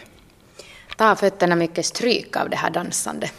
Tar 0.97 1.15
fötterna 1.15 1.55
mycket 1.55 1.85
stryk 1.85 2.37
av 2.37 2.49
det 2.49 2.55
här 2.55 2.69
dansande? 2.69 3.29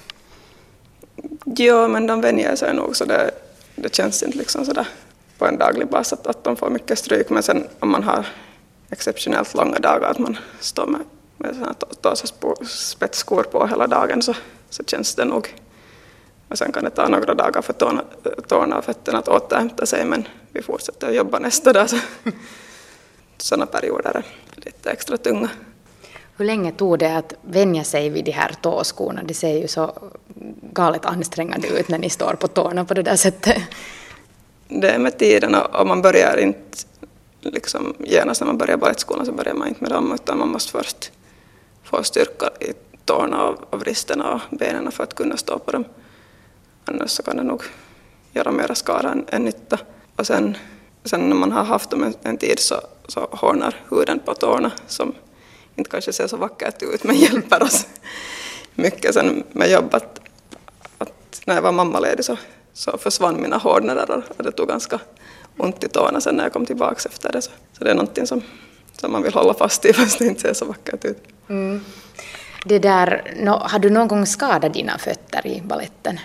Ja, 1.45 1.89
men 1.89 2.07
de 2.07 2.21
vänjer 2.21 2.57
sig 2.57 2.75
nog 2.75 2.97
så 2.97 3.05
det, 3.05 3.31
det 3.75 3.95
känns 3.95 4.23
inte 4.23 4.39
liksom 4.39 4.65
sådär 4.65 4.89
på 5.39 5.47
en 5.47 5.59
daglig 5.59 5.89
basis 5.89 6.13
att, 6.13 6.27
att 6.27 6.45
de 6.45 6.57
får 6.57 6.71
mycket 6.71 6.99
stryk. 6.99 7.31
Men 7.31 7.43
sen 7.43 7.67
om 7.79 7.91
man 7.91 8.03
har 8.03 8.27
exceptionellt 8.91 9.55
långa 9.55 9.79
dagar, 9.79 10.11
att 10.11 10.19
man 10.19 10.39
står 10.61 10.87
med, 10.87 11.01
med 11.39 12.69
spetsskor 12.69 13.43
på 13.43 13.67
hela 13.67 13.87
dagen 13.87 14.23
så, 14.23 14.35
så 14.71 14.85
känns 14.85 15.15
det 15.15 15.25
nog. 15.25 15.55
Och 16.49 16.59
sen 16.59 16.73
kan 16.73 16.85
det 16.85 16.91
ta 16.91 17.09
några 17.09 17.35
dagar 17.35 17.63
för 17.63 17.73
tårna, 17.73 18.05
tårna 18.49 18.79
och 18.79 18.85
fötterna 18.85 19.19
att 19.19 19.29
återhämta 19.29 19.87
sig 19.87 20.05
men 20.05 20.29
vi 20.53 20.63
fortsätter 20.63 21.09
att 21.09 21.15
jobba 21.15 21.39
nästa 21.39 21.73
dag. 21.73 21.91
Så. 21.91 21.97
Sådana 23.39 23.67
perioder 23.67 24.17
är 24.17 24.25
lite 24.57 24.91
extra 24.91 25.17
tunga. 25.17 25.49
Hur 26.37 26.45
länge 26.45 26.73
tog 26.73 26.99
det 26.99 27.17
att 27.17 27.35
vänja 27.43 27.85
sig 27.85 28.09
vid 28.09 28.25
de 28.25 28.31
här 28.31 28.55
tåskorna? 28.63 29.23
Det 29.23 29.35
ser 29.35 29.59
ju 29.59 29.69
så 29.69 29.93
galet 30.73 31.05
ansträngande 31.05 31.69
ut 31.69 31.89
när 31.89 31.99
ni 31.99 32.11
står 32.11 32.35
på 32.35 32.49
tårna 32.49 32.85
på 32.85 32.95
det 32.95 33.03
där 33.03 33.17
sättet. 33.17 33.63
Det 34.69 34.91
är 34.91 34.99
med 34.99 35.19
tiden 35.19 35.55
och 35.55 35.87
man 35.87 36.03
börjar 36.03 36.37
inte 36.37 36.79
liksom 37.41 37.95
genast 37.99 38.41
när 38.41 38.47
man 38.47 38.59
börjar 38.59 38.77
balettskolan 38.77 39.27
så 39.27 39.33
börjar 39.33 39.55
man 39.55 39.69
inte 39.69 39.83
med 39.83 39.91
dem 39.91 40.13
utan 40.15 40.39
man 40.39 40.49
måste 40.49 40.73
först 40.73 41.13
få 41.83 42.03
styrka 42.03 42.51
i 42.61 42.73
tårna 43.05 43.45
och, 43.45 43.75
och 43.75 43.81
vristerna 43.81 44.33
och 44.35 44.57
benen 44.57 44.93
för 44.93 45.03
att 45.03 45.15
kunna 45.15 45.37
stå 45.37 45.59
på 45.59 45.71
dem. 45.73 45.85
Annars 46.85 47.11
så 47.11 47.23
kan 47.23 47.37
det 47.37 47.43
nog 47.43 47.63
göra 48.33 48.53
mera 48.53 48.75
skada 48.75 49.13
än, 49.13 49.25
än 49.29 49.45
nytta. 49.45 49.79
Och 50.17 50.27
sen, 50.27 50.57
sen 51.05 51.29
när 51.29 51.37
man 51.37 51.53
har 51.53 51.65
haft 51.65 51.91
dem 51.91 52.03
en, 52.03 52.15
en 52.23 52.37
tid 52.37 52.59
så, 52.59 52.81
så 53.09 53.29
hårdnar 53.31 53.77
huden 53.91 54.21
på 54.25 54.35
tårna 54.35 54.73
som 54.87 55.15
inte 55.77 55.91
kanske 55.91 56.13
ser 56.13 56.27
så 56.27 56.37
vackert 56.37 56.83
ut 56.83 57.05
men 57.05 57.17
hjälper 57.25 57.63
oss 57.63 57.87
mycket 58.75 59.15
sen 59.15 59.45
med 59.53 59.71
jobbet. 59.71 60.21
Att 60.99 61.43
när 61.45 61.55
jag 61.55 61.63
var 61.63 61.73
mammaledig 61.73 62.25
så, 62.25 62.37
så 62.73 62.99
försvann 62.99 63.43
mina 63.43 63.57
hårdnader 63.57 64.23
och 64.37 64.45
det 64.45 64.53
tog 64.53 64.69
ganska 64.69 65.01
ont 65.57 65.85
i 65.85 65.89
tårna 65.89 66.21
sen 66.21 66.37
när 66.37 66.45
jag 66.45 66.53
kom 66.53 66.67
tillbaka 66.67 67.09
efter 67.09 67.33
det. 67.33 67.43
Så, 67.43 67.51
så 67.79 67.85
det 67.85 67.91
är 67.91 67.95
någonting 67.95 68.27
som, 68.27 68.43
som 68.93 69.13
man 69.13 69.23
vill 69.23 69.35
hålla 69.35 69.55
fast 69.55 69.85
i 69.85 69.93
fast 69.93 70.19
det 70.19 70.27
inte 70.27 70.41
ser 70.41 70.53
så 70.53 70.65
vackert 70.65 71.05
ut. 71.05 71.23
Mm. 71.49 71.85
Det 72.65 72.79
där, 72.79 73.35
no, 73.37 73.51
har 73.51 73.79
du 73.79 73.91
någon 73.91 74.09
gång 74.09 74.27
skadat 74.27 74.75
dina 74.75 74.99
fötter 74.99 75.47
i 75.47 75.63
balletten? 75.65 76.21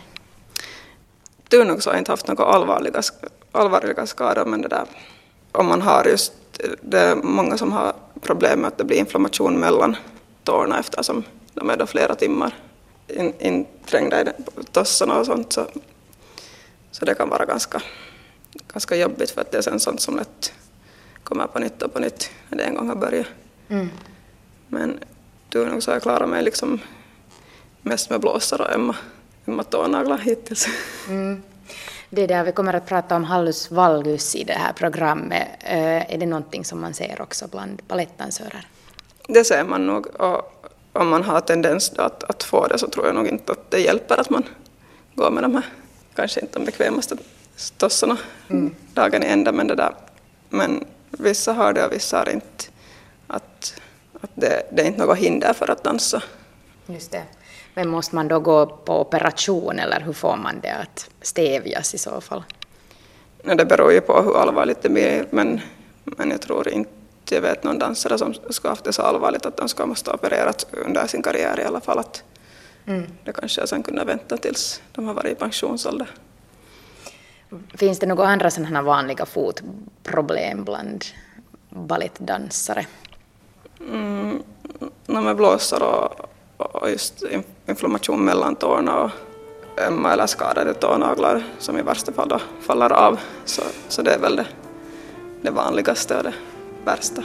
Tur 1.50 1.66
nog 1.66 1.84
så 1.84 1.90
har 1.90 1.96
jag 1.96 2.02
inte 2.02 2.12
haft 2.12 2.28
några 2.28 2.46
allvarliga, 2.46 3.02
allvarliga 3.52 4.06
skador 4.06 4.46
men 4.46 4.62
det 4.62 4.68
där 4.68 4.86
om 5.52 5.68
man 5.68 5.82
har 5.82 6.06
just, 6.06 6.34
det 6.82 7.00
är 7.00 7.16
många 7.16 7.58
som 7.58 7.72
har 7.72 7.94
problem 8.22 8.60
med 8.60 8.68
att 8.68 8.78
det 8.78 8.84
blir 8.84 8.98
inflammation 8.98 9.60
mellan 9.60 9.96
tårna 10.44 10.80
eftersom 10.80 11.24
de 11.54 11.70
är 11.70 11.78
då 11.78 11.86
flera 11.86 12.16
timmar 12.16 12.56
in, 13.08 13.34
inträngda 13.40 14.22
i 14.22 14.26
tossarna 14.72 15.20
och 15.20 15.26
sånt 15.26 15.54
så, 15.54 15.66
så 16.92 17.06
det 17.06 17.16
kan 17.16 17.30
vara 17.30 17.46
ganska 17.46 17.82
ganska 18.74 18.96
jobbigt 18.96 19.32
för 19.32 19.42
att 19.42 19.52
det 19.52 19.58
är 19.58 19.62
sen 19.62 19.80
sånt 19.80 20.02
som 20.02 20.16
lätt 20.16 20.54
kommer 21.24 21.48
på 21.48 21.60
nytt 21.60 21.82
och 21.82 21.94
på 21.94 22.00
nytt 22.00 22.30
när 22.50 22.58
det 22.58 22.64
en 22.64 22.76
gång 22.76 22.88
har 22.88 22.96
börjat. 22.96 23.28
Mm. 23.70 23.90
Men 24.68 25.00
tur 25.50 25.66
nog 25.66 25.84
så 25.84 25.92
har 25.92 25.96
jag 25.96 26.04
klarat 26.04 26.30
mig 26.30 26.44
liksom 26.44 26.80
mest 27.82 28.10
med 28.10 28.20
blåsor 28.20 28.62
och 28.62 28.74
ömma, 28.74 28.96
ömma 29.50 29.64
tånaglar 29.64 30.18
hittills. 30.18 30.68
Mm. 31.08 31.44
Det 32.10 32.28
där 32.28 32.44
vi 32.44 32.52
kommer 32.52 32.74
att 32.74 32.88
prata 32.88 33.16
om 33.16 33.24
hallus 33.24 33.72
valgus 33.72 34.36
i 34.36 34.44
det 34.44 34.54
här 34.54 34.74
programmet. 34.74 35.48
Eh, 35.60 36.14
är 36.14 36.18
det 36.18 36.26
någonting 36.26 36.66
som 36.66 36.82
man 36.82 36.94
ser 36.94 37.22
också 37.22 37.48
bland 37.48 37.82
balettdansörer? 37.88 38.68
Det 39.28 39.44
ser 39.44 39.64
man 39.64 39.88
nog. 39.88 40.08
Och 40.08 40.70
om 40.94 41.10
man 41.10 41.24
har 41.24 41.42
tendens 41.42 41.94
att, 41.98 42.24
att 42.24 42.44
få 42.44 42.68
det 42.68 42.78
så 42.78 42.88
tror 42.88 43.06
jag 43.06 43.16
nog 43.16 43.28
inte 43.28 43.52
att 43.52 43.72
det 43.72 43.80
hjälper 43.80 44.20
att 44.20 44.30
man 44.30 44.44
går 45.16 45.32
med 45.32 45.44
de 45.44 45.56
här 45.56 45.66
kanske 46.16 46.40
inte 46.40 46.60
de 46.60 46.66
bekvämaste 46.66 47.18
stossarna 47.56 48.18
mm. 48.50 48.76
dagen 48.94 49.24
i 49.24 49.26
ända. 49.26 49.52
Men, 49.52 49.68
det 49.68 49.76
där. 49.76 49.96
men 50.50 50.86
vissa 51.10 51.54
har 51.54 51.74
det 51.74 51.86
och 51.86 51.92
vissa 51.92 52.18
har 52.18 52.30
inte. 52.30 52.66
Att, 53.28 53.82
att 54.22 54.32
det, 54.36 54.64
det 54.72 54.82
är 54.82 54.86
inte 54.86 55.06
något 55.06 55.18
hinder 55.18 55.54
för 55.54 55.72
att 55.72 55.84
dansa. 55.84 56.24
Just 56.86 57.12
det. 57.12 57.24
Men 57.73 57.89
måste 57.89 58.15
man 58.15 58.27
då 58.27 58.39
gå 58.39 58.65
på 58.65 59.01
operation 59.01 59.79
eller 59.79 59.99
hur 59.99 60.13
får 60.13 60.38
man 60.38 60.60
det 60.62 60.73
att 60.73 61.10
stävjas 61.21 61.93
i 61.93 61.97
så 61.97 62.21
fall? 62.21 62.43
Ja, 63.43 63.55
det 63.55 63.65
beror 63.65 63.91
ju 63.91 64.01
på 64.01 64.21
hur 64.21 64.38
allvarligt 64.38 64.82
det 64.82 64.89
blir 64.89 65.25
men, 65.29 65.62
men 66.03 66.32
jag 66.32 66.41
tror 66.41 66.69
inte 66.69 66.91
jag 67.36 67.41
vet 67.41 67.63
någon 67.63 67.79
dansare 67.79 68.17
som 68.17 68.34
ska 68.49 68.69
haft 68.69 68.84
det 68.84 68.93
så 68.93 69.01
allvarligt 69.01 69.45
att 69.45 69.58
de 69.58 69.69
ska 69.69 69.86
måste 69.86 70.12
opereras 70.12 70.65
under 70.71 71.08
sin 71.08 71.21
karriär 71.21 71.60
i 71.60 71.63
alla 71.63 71.82
fall. 71.82 71.99
Att 71.99 72.23
mm. 72.86 73.03
Det 73.23 73.34
kanske 73.34 73.62
jag 73.62 73.69
sen 73.69 73.84
kunde 73.84 74.03
vänta 74.03 74.38
tills 74.38 74.82
de 74.91 75.08
har 75.08 75.13
varit 75.13 75.32
i 75.32 75.36
pensionsålder. 75.36 76.08
Finns 77.73 77.99
det 77.99 78.05
några 78.05 78.27
andra 78.27 78.51
sådana 78.51 78.82
vanliga 78.82 79.25
fotproblem 79.25 80.63
bland 80.63 81.05
balettdansare? 81.69 82.86
Mm, 83.79 84.43
med 85.05 85.36
blåsor 85.36 85.84
och, 85.84 86.29
och 86.60 86.89
just 86.89 87.24
inflammation 87.67 88.26
mellan 88.26 88.56
tårna 88.56 89.00
och 89.00 89.12
ömma 89.88 90.13
eller 90.13 90.28
skadade 90.28 90.74
tånaglar 90.74 91.43
som 91.60 91.78
i 91.78 91.82
värsta 91.82 92.12
fall 92.12 92.28
då 92.28 92.39
faller 92.62 92.91
av. 92.91 93.19
Så, 93.45 93.62
så 93.88 94.02
det 94.02 94.13
är 94.13 94.19
väl 94.19 94.36
det, 94.36 94.45
det 95.41 95.52
vanligaste 95.52 96.17
och 96.17 96.24
det 96.24 96.34
värsta. 96.86 97.24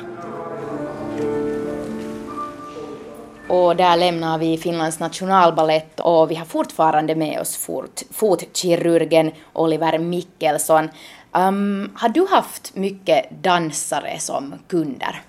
Och 3.49 3.77
där 3.77 3.97
lämnar 3.97 4.39
vi 4.39 4.59
Finlands 4.59 5.01
nationalballett 5.01 6.01
och 6.01 6.31
vi 6.31 6.35
har 6.35 6.45
fortfarande 6.45 7.15
med 7.15 7.41
oss 7.41 7.57
fort, 7.57 8.03
fotkirurgen 8.11 9.31
Oliver 9.53 9.99
Mikkelsson. 9.99 10.89
Um, 11.35 11.91
har 11.95 12.09
du 12.09 12.27
haft 12.27 12.75
mycket 12.75 13.31
dansare 13.31 14.19
som 14.19 14.55
kunder? 14.69 15.23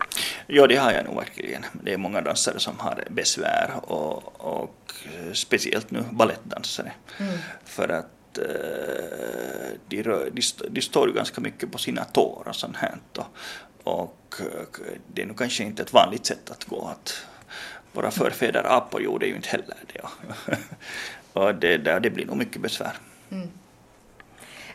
Ja, 0.47 0.67
det 0.67 0.75
har 0.75 0.91
jag 0.91 1.05
nog 1.05 1.15
verkligen. 1.15 1.65
Det 1.83 1.93
är 1.93 1.97
många 1.97 2.21
dansare 2.21 2.59
som 2.59 2.79
har 2.79 3.03
besvär 3.09 3.71
och, 3.81 4.45
och 4.45 4.93
speciellt 5.33 5.91
nu 5.91 6.03
ballettdansare. 6.11 6.91
Mm. 7.19 7.37
För 7.65 7.89
att 7.89 8.39
uh, 8.39 8.45
de, 9.87 10.03
de, 10.03 10.41
de 10.69 10.81
står 10.81 11.07
ju 11.07 11.13
ganska 11.13 11.41
mycket 11.41 11.71
på 11.71 11.77
sina 11.77 12.03
tår 12.03 12.43
och 12.47 12.55
sånt 12.55 12.77
här. 12.77 12.97
Och, 13.13 13.25
och 13.83 14.79
det 15.13 15.21
är 15.21 15.25
nog 15.25 15.37
kanske 15.37 15.63
inte 15.63 15.81
ett 15.83 15.93
vanligt 15.93 16.25
sätt 16.25 16.51
att 16.51 16.63
gå 16.63 16.87
att 16.87 17.25
våra 17.93 18.11
förfäder 18.11 18.63
apor 18.77 19.01
gjorde 19.01 19.27
ju 19.27 19.35
inte 19.35 19.49
heller 19.49 19.77
det. 19.93 20.01
Och 21.33 21.55
det, 21.55 21.77
det 21.77 22.09
blir 22.09 22.25
nog 22.25 22.37
mycket 22.37 22.61
besvär. 22.61 22.93
Mm. 23.31 23.49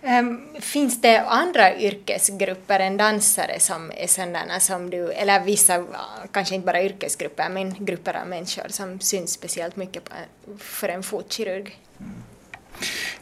Ehm, 0.03 0.41
finns 0.61 1.01
det 1.01 1.21
andra 1.21 1.79
yrkesgrupper 1.79 2.81
än 2.81 2.97
dansare 2.97 3.61
som 3.61 3.93
är 3.97 4.07
sådana 4.07 4.61
som 4.61 4.91
du, 4.91 5.13
eller 5.13 5.41
vissa, 5.41 5.85
kanske 6.33 6.55
inte 6.55 6.67
bara 6.67 6.83
yrkesgrupper, 6.83 7.49
men 7.49 7.85
grupper 7.85 8.17
av 8.17 8.27
människor 8.27 8.69
som 8.69 9.01
syns 9.01 9.33
speciellt 9.33 9.77
mycket 9.77 10.05
på, 10.05 10.15
för 10.59 10.89
en 10.89 11.03
fotkirurg? 11.03 11.79
Mm. 12.01 12.13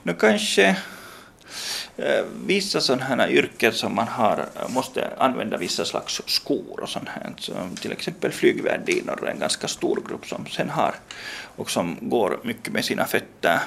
Nu 0.02 0.14
kanske 0.14 0.76
eh, 1.96 2.24
vissa 2.46 2.80
sådana 2.80 3.04
här 3.04 3.30
yrken 3.30 3.72
som 3.72 3.94
man 3.94 4.08
har 4.08 4.48
eh, 4.56 4.68
måste 4.68 5.10
använda 5.18 5.56
vissa 5.56 5.84
slags 5.84 6.22
skor 6.26 6.80
och 6.80 6.88
sånt 6.88 7.08
här. 7.08 7.32
Så 7.38 7.52
till 7.80 7.92
exempel 7.92 8.32
flygvärdinnor 8.32 9.24
är 9.26 9.30
en 9.30 9.38
ganska 9.38 9.68
stor 9.68 10.02
grupp 10.08 10.26
som 10.26 10.46
sen 10.46 10.70
har 10.70 10.94
och 11.56 11.70
som 11.70 11.98
går 12.00 12.40
mycket 12.42 12.72
med 12.72 12.84
sina 12.84 13.04
fötter. 13.04 13.60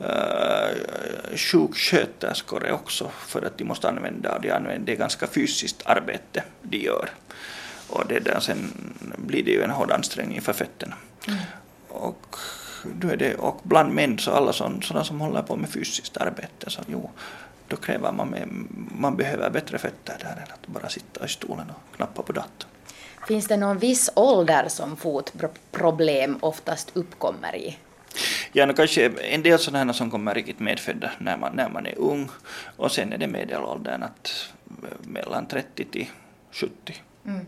Uh, 0.00 1.36
sjuksköterskor 1.36 2.72
också 2.72 3.10
för 3.26 3.42
att 3.42 3.58
de 3.58 3.64
måste 3.64 3.88
använda, 3.88 4.38
de 4.38 4.50
använder, 4.50 4.94
ganska 4.94 5.26
fysiskt 5.26 5.82
arbete 5.84 6.42
de 6.62 6.78
gör. 6.78 7.10
Och 7.88 8.06
det 8.08 8.20
där 8.20 8.40
sen 8.40 8.72
blir 9.16 9.44
det 9.44 9.50
ju 9.50 9.62
en 9.62 9.70
hård 9.70 9.90
ansträngning 9.90 10.40
för 10.40 10.52
fötterna. 10.52 10.94
Mm. 11.28 11.38
Och 11.88 12.36
då 12.94 13.08
är 13.08 13.16
det, 13.16 13.34
och 13.34 13.60
bland 13.62 13.94
män 13.94 14.18
så 14.18 14.30
alla 14.30 14.52
sådana 14.52 15.04
som 15.04 15.20
håller 15.20 15.42
på 15.42 15.56
med 15.56 15.70
fysiskt 15.70 16.16
arbete, 16.16 16.70
så 16.70 16.82
jo, 16.86 17.10
då 17.68 17.76
kräver 17.76 18.12
man, 18.12 18.28
med, 18.28 18.48
man 18.98 19.16
behöver 19.16 19.50
bättre 19.50 19.78
fötter 19.78 20.16
där 20.20 20.42
än 20.42 20.52
att 20.52 20.66
bara 20.66 20.88
sitta 20.88 21.24
i 21.24 21.28
stolen 21.28 21.70
och 21.70 21.96
knappa 21.96 22.22
på 22.22 22.32
datorn. 22.32 22.70
Finns 23.26 23.48
det 23.48 23.56
någon 23.56 23.78
viss 23.78 24.10
ålder 24.14 24.68
som 24.68 24.96
fotproblem 24.96 26.38
oftast 26.40 26.90
uppkommer 26.94 27.56
i? 27.56 27.78
Ja, 28.56 28.66
no, 28.66 28.72
kanske 28.72 29.08
en 29.08 29.42
del 29.42 29.58
sådana 29.58 29.92
som 29.92 30.10
kommer 30.10 30.34
riktigt 30.34 30.60
medfödda 30.60 31.10
när 31.18 31.36
man, 31.36 31.56
när 31.56 31.68
man 31.68 31.86
är 31.86 31.98
ung 31.98 32.28
och 32.76 32.92
sen 32.92 33.12
är 33.12 33.18
det 33.18 33.26
medelåldern 33.26 34.02
att 34.02 34.52
mellan 35.02 35.46
30 35.46 35.84
till 35.84 36.06
70. 36.50 36.72
Mm. 37.26 37.46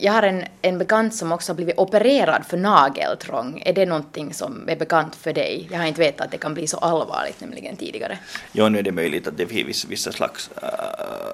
Jag 0.00 0.12
har 0.12 0.22
en, 0.22 0.44
en 0.62 0.78
bekant 0.78 1.14
som 1.14 1.32
också 1.32 1.52
har 1.52 1.56
blivit 1.56 1.78
opererad 1.78 2.46
för 2.46 2.56
nageltrång. 2.56 3.62
Är 3.66 3.72
det 3.72 3.86
någonting 3.86 4.34
som 4.34 4.68
är 4.68 4.76
bekant 4.76 5.16
för 5.16 5.32
dig? 5.32 5.68
Jag 5.70 5.78
har 5.78 5.86
inte 5.86 6.00
vetat 6.00 6.26
att 6.26 6.30
det 6.30 6.38
kan 6.38 6.54
bli 6.54 6.66
så 6.66 6.76
allvarligt 6.76 7.40
nämligen 7.40 7.76
tidigare. 7.76 8.18
Ja, 8.52 8.68
nu 8.68 8.78
är 8.78 8.82
det 8.82 8.92
möjligt 8.92 9.26
att 9.26 9.36
det 9.36 9.46
finns 9.46 9.84
vissa 9.84 10.12
slags 10.12 10.50
äh, 10.62 10.68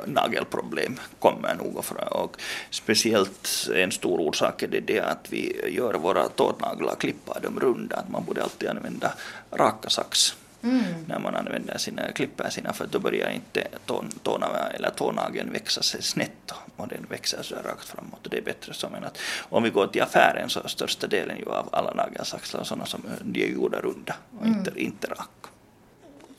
nagelproblem 0.07 1.01
kommer 1.19 1.55
nog 1.55 1.85
fram. 1.85 2.09
och 2.09 2.37
speciellt 2.71 3.69
en 3.75 3.93
stor 3.93 4.21
orsak 4.21 4.63
är 4.63 4.69
det, 4.69 4.81
det 4.81 5.01
att 5.01 5.27
vi 5.31 5.75
gör 5.77 5.95
våra 5.95 6.29
tånaglar, 6.29 6.95
klippar 6.95 7.41
dem 7.41 7.61
runda, 7.61 7.97
att 7.97 8.09
man 8.09 8.25
borde 8.25 8.43
alltid 8.43 8.69
använda 8.69 9.13
raka 9.53 9.89
sax. 9.89 10.35
Mm. 10.65 11.05
när 11.09 11.19
man 11.19 11.35
använder 11.35 11.79
sina, 11.79 12.13
klipper 12.13 12.51
sina 12.51 12.73
för 12.73 12.87
då 12.87 12.99
börjar 12.99 13.31
inte 13.31 13.69
tå, 13.87 14.05
tåna, 14.23 14.47
eller 14.75 14.91
tånageln 14.91 15.53
växa 15.53 15.83
sig 15.83 16.03
snett 16.03 16.53
och 16.77 16.89
den 16.89 17.07
växer 17.11 17.43
så 17.43 17.55
rakt 17.55 17.89
framåt 17.89 18.25
och 18.25 18.31
det 18.31 18.39
är 18.39 18.43
bättre 18.43 18.75
som 18.75 18.95
än 18.95 19.05
att 19.05 19.19
om 19.49 19.63
vi 19.63 19.71
går 19.71 19.87
till 19.87 20.03
affären 20.03 20.49
så 20.49 20.61
är 20.61 20.69
största 20.69 21.07
delen 21.07 21.39
ju 21.39 21.45
av 21.45 21.69
alla 21.73 21.95
nagelsaxlar 21.95 22.65
sådana 22.65 22.87
som 22.87 23.03
de 23.23 23.45
är 23.45 23.49
gjorda 23.49 23.81
runda 23.81 24.17
och 24.39 24.47
mm. 24.47 24.59
inte, 24.59 24.81
inte 24.81 25.07
raka. 25.07 25.49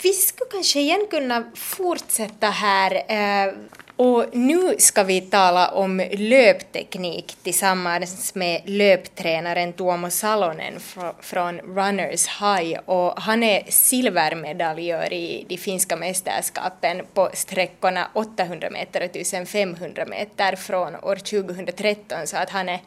Vi 0.02 0.14
skulle 0.14 0.50
kanske 0.52 0.80
igen 0.80 1.08
kunna 1.10 1.44
fortsätta 1.56 2.50
här 2.50 2.92
eh, 2.94 3.54
och 3.98 4.26
nu 4.34 4.76
ska 4.78 5.04
vi 5.04 5.22
tala 5.22 5.68
om 5.68 6.04
löpteknik 6.12 7.38
tillsammans 7.44 8.36
med 8.36 8.62
löptränaren 8.66 9.74
Tuomo 9.74 10.10
Salonen 10.10 10.74
från 11.22 11.60
Runners 11.60 12.28
High 12.28 12.80
och 12.86 13.22
han 13.22 13.44
är 13.44 13.64
silvermedaljör 13.70 15.14
i 15.14 15.46
de 15.50 15.58
finska 15.58 15.96
mästerskapen 15.96 17.02
på 17.14 17.30
sträckorna 17.34 18.08
800 18.14 18.70
meter 18.70 19.00
och 19.00 19.16
1500 19.16 20.06
meter 20.06 20.56
från 20.56 20.96
år 20.96 21.16
2013 21.16 22.28
så 22.28 22.38
att 22.38 22.50
han, 22.50 22.70
är, 22.70 22.80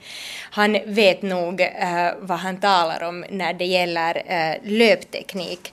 han 0.51 0.79
vet 0.87 1.23
nog 1.23 1.61
äh, 1.61 2.11
vad 2.19 2.39
han 2.39 2.61
talar 2.61 3.03
om 3.03 3.25
när 3.31 3.53
det 3.53 3.65
gäller 3.65 4.23
äh, 4.27 4.57
löpteknik. 4.71 5.73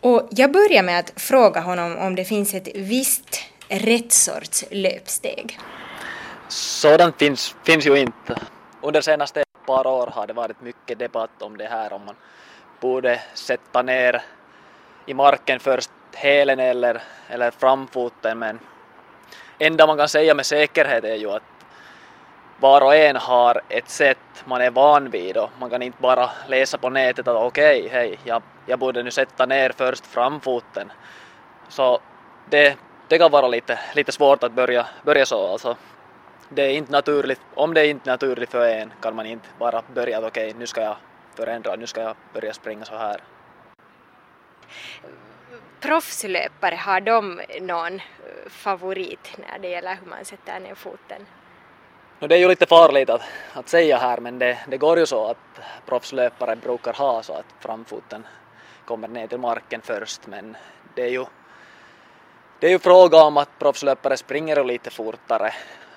Och 0.00 0.28
jag 0.30 0.52
börjar 0.52 0.82
med 0.82 0.98
att 0.98 1.12
fråga 1.16 1.60
honom 1.60 1.96
om 1.96 2.14
det 2.14 2.24
finns 2.24 2.54
ett 2.54 2.68
visst 2.74 3.33
rätt 3.68 4.12
sorts 4.12 4.64
löpsteg? 4.70 5.58
Sådant 6.48 7.18
finns, 7.18 7.56
finns 7.64 7.86
ju 7.86 7.98
inte. 7.98 8.36
Under 8.80 9.00
senaste 9.00 9.44
par 9.66 9.86
år 9.86 10.06
har 10.06 10.26
det 10.26 10.32
varit 10.32 10.60
mycket 10.60 10.98
debatt 10.98 11.42
om 11.42 11.56
det 11.56 11.66
här 11.66 11.92
om 11.92 12.04
man 12.04 12.14
borde 12.80 13.20
sätta 13.34 13.82
ner 13.82 14.22
i 15.06 15.14
marken 15.14 15.60
först 15.60 15.90
hälen 16.12 16.60
eller, 16.60 17.02
eller 17.28 17.50
framfoten 17.50 18.38
men 18.38 18.60
enda 19.58 19.86
man 19.86 19.96
kan 19.96 20.08
säga 20.08 20.34
med 20.34 20.46
säkerhet 20.46 21.04
är 21.04 21.14
ju 21.14 21.30
att 21.30 21.42
var 22.60 22.80
och 22.80 22.94
en 22.94 23.16
har 23.16 23.60
ett 23.68 23.88
sätt 23.88 24.18
man 24.44 24.60
är 24.60 24.70
van 24.70 25.10
vid 25.10 25.36
och 25.36 25.50
man 25.58 25.70
kan 25.70 25.82
inte 25.82 26.02
bara 26.02 26.30
läsa 26.46 26.78
på 26.78 26.90
nätet 26.90 27.28
att 27.28 27.36
okej, 27.36 27.86
okay, 27.86 27.88
hej, 27.88 28.18
jag, 28.24 28.42
jag 28.66 28.78
borde 28.78 29.02
nu 29.02 29.10
sätta 29.10 29.46
ner 29.46 29.72
först 29.76 30.06
framfoten. 30.06 30.92
Så 31.68 31.98
det 32.50 32.76
det 33.14 33.18
kan 33.18 33.30
vara 33.30 33.48
lite, 33.48 33.78
lite 33.94 34.12
svårt 34.12 34.42
att 34.42 34.52
börja, 34.52 34.86
börja 35.02 35.26
så 35.26 35.46
alltså. 35.46 35.76
Det 36.48 36.62
är 36.62 36.70
inte 36.70 36.92
naturligt, 36.92 37.40
om 37.54 37.74
det 37.74 37.80
är 37.80 37.90
inte 37.90 38.10
naturligt 38.10 38.50
för 38.50 38.68
en 38.68 38.92
kan 39.00 39.16
man 39.16 39.26
inte 39.26 39.48
bara 39.58 39.82
börja 39.94 40.18
att 40.18 40.24
okej, 40.24 40.48
okay, 40.48 40.58
nu 40.58 40.66
ska 40.66 40.82
jag 40.82 40.96
förändra, 41.34 41.76
nu 41.76 41.86
ska 41.86 42.02
jag 42.02 42.16
börja 42.32 42.52
springa 42.52 42.84
så 42.84 42.96
här. 42.96 43.20
Proffslöpare, 45.80 46.74
har 46.74 47.00
de 47.00 47.40
någon 47.60 48.00
favorit 48.48 49.36
när 49.36 49.58
det 49.58 49.68
gäller 49.68 49.94
hur 49.94 50.10
man 50.10 50.24
sätter 50.24 50.60
ner 50.60 50.74
foten? 50.74 51.26
No, 52.18 52.26
det 52.26 52.34
är 52.34 52.38
ju 52.38 52.48
lite 52.48 52.66
farligt 52.66 53.10
att, 53.10 53.22
att 53.52 53.68
säga 53.68 53.98
här 53.98 54.18
men 54.18 54.38
det, 54.38 54.58
det 54.68 54.76
går 54.76 54.98
ju 54.98 55.06
så 55.06 55.26
att 55.26 55.60
proffslöpare 55.86 56.56
brukar 56.56 56.92
ha 56.92 57.22
så 57.22 57.32
att 57.32 57.46
framfoten 57.60 58.26
kommer 58.84 59.08
ner 59.08 59.26
till 59.26 59.38
marken 59.38 59.80
först 59.82 60.26
men 60.26 60.56
det 60.94 61.02
är 61.02 61.10
ju 61.10 61.24
det 62.64 62.68
är 62.68 62.72
ju 62.72 62.78
fråga 62.78 63.22
om 63.22 63.36
att 63.36 63.58
proffslöpare 63.58 64.16
springer 64.16 64.64
lite 64.64 64.90
fortare, 64.90 65.52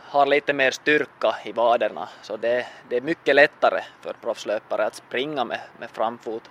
har 0.09 0.25
lite 0.25 0.53
mer 0.53 0.71
styrka 0.71 1.35
i 1.43 1.51
vaderna, 1.51 2.09
så 2.21 2.37
det, 2.37 2.65
det 2.89 2.97
är 2.97 3.01
mycket 3.01 3.35
lättare 3.35 3.81
för 4.01 4.13
proffslöpare 4.13 4.85
att 4.85 4.95
springa 4.95 5.43
med, 5.45 5.59
med 5.79 5.89
framfot 5.89 6.43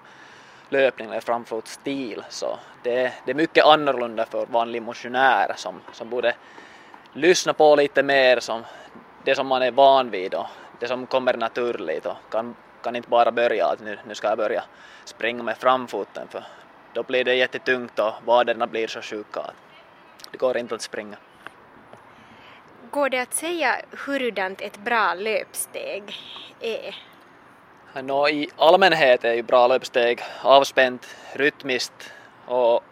löpning 0.68 1.08
eller 1.08 1.20
framfotstil, 1.20 2.24
så 2.28 2.58
det, 2.82 3.12
det 3.24 3.30
är 3.30 3.34
mycket 3.34 3.64
annorlunda 3.64 4.26
för 4.26 4.46
vanlig 4.46 4.82
motionär 4.82 5.52
som, 5.56 5.80
som 5.92 6.10
borde 6.10 6.34
lyssna 7.12 7.52
på 7.52 7.76
lite 7.76 8.02
mer 8.02 8.40
som 8.40 8.64
det 9.24 9.34
som 9.34 9.46
man 9.46 9.62
är 9.62 9.70
van 9.70 10.10
vid 10.10 10.34
och 10.34 10.46
det 10.80 10.88
som 10.88 11.06
kommer 11.06 11.36
naturligt 11.36 12.06
och 12.06 12.16
kan, 12.30 12.56
kan 12.82 12.96
inte 12.96 13.08
bara 13.08 13.32
börja 13.32 13.66
att 13.66 13.80
nu, 13.80 13.98
nu 14.08 14.14
ska 14.14 14.28
jag 14.28 14.38
börja 14.38 14.64
springa 15.04 15.42
med 15.42 15.58
framfoten 15.58 16.28
för 16.28 16.44
då 16.92 17.02
blir 17.02 17.24
det 17.24 17.34
jättetungt 17.34 17.98
och 17.98 18.12
vaderna 18.24 18.66
blir 18.66 18.86
så 18.86 19.02
sjuka 19.02 19.40
det 20.30 20.38
går 20.38 20.56
inte 20.56 20.74
att 20.74 20.82
springa. 20.82 21.16
Går 22.90 23.08
det 23.08 23.18
att 23.18 23.34
säga 23.34 23.76
hurudant 23.90 24.60
ett 24.60 24.78
bra 24.78 25.14
löpsteg 25.14 26.14
är? 26.60 26.96
No, 28.02 28.28
I 28.28 28.50
allmänhet 28.56 29.24
är 29.24 29.34
ju 29.34 29.42
bra 29.42 29.66
löpsteg 29.66 30.20
avspänt, 30.42 31.16
rytmiskt 31.32 32.12
och 32.46 32.84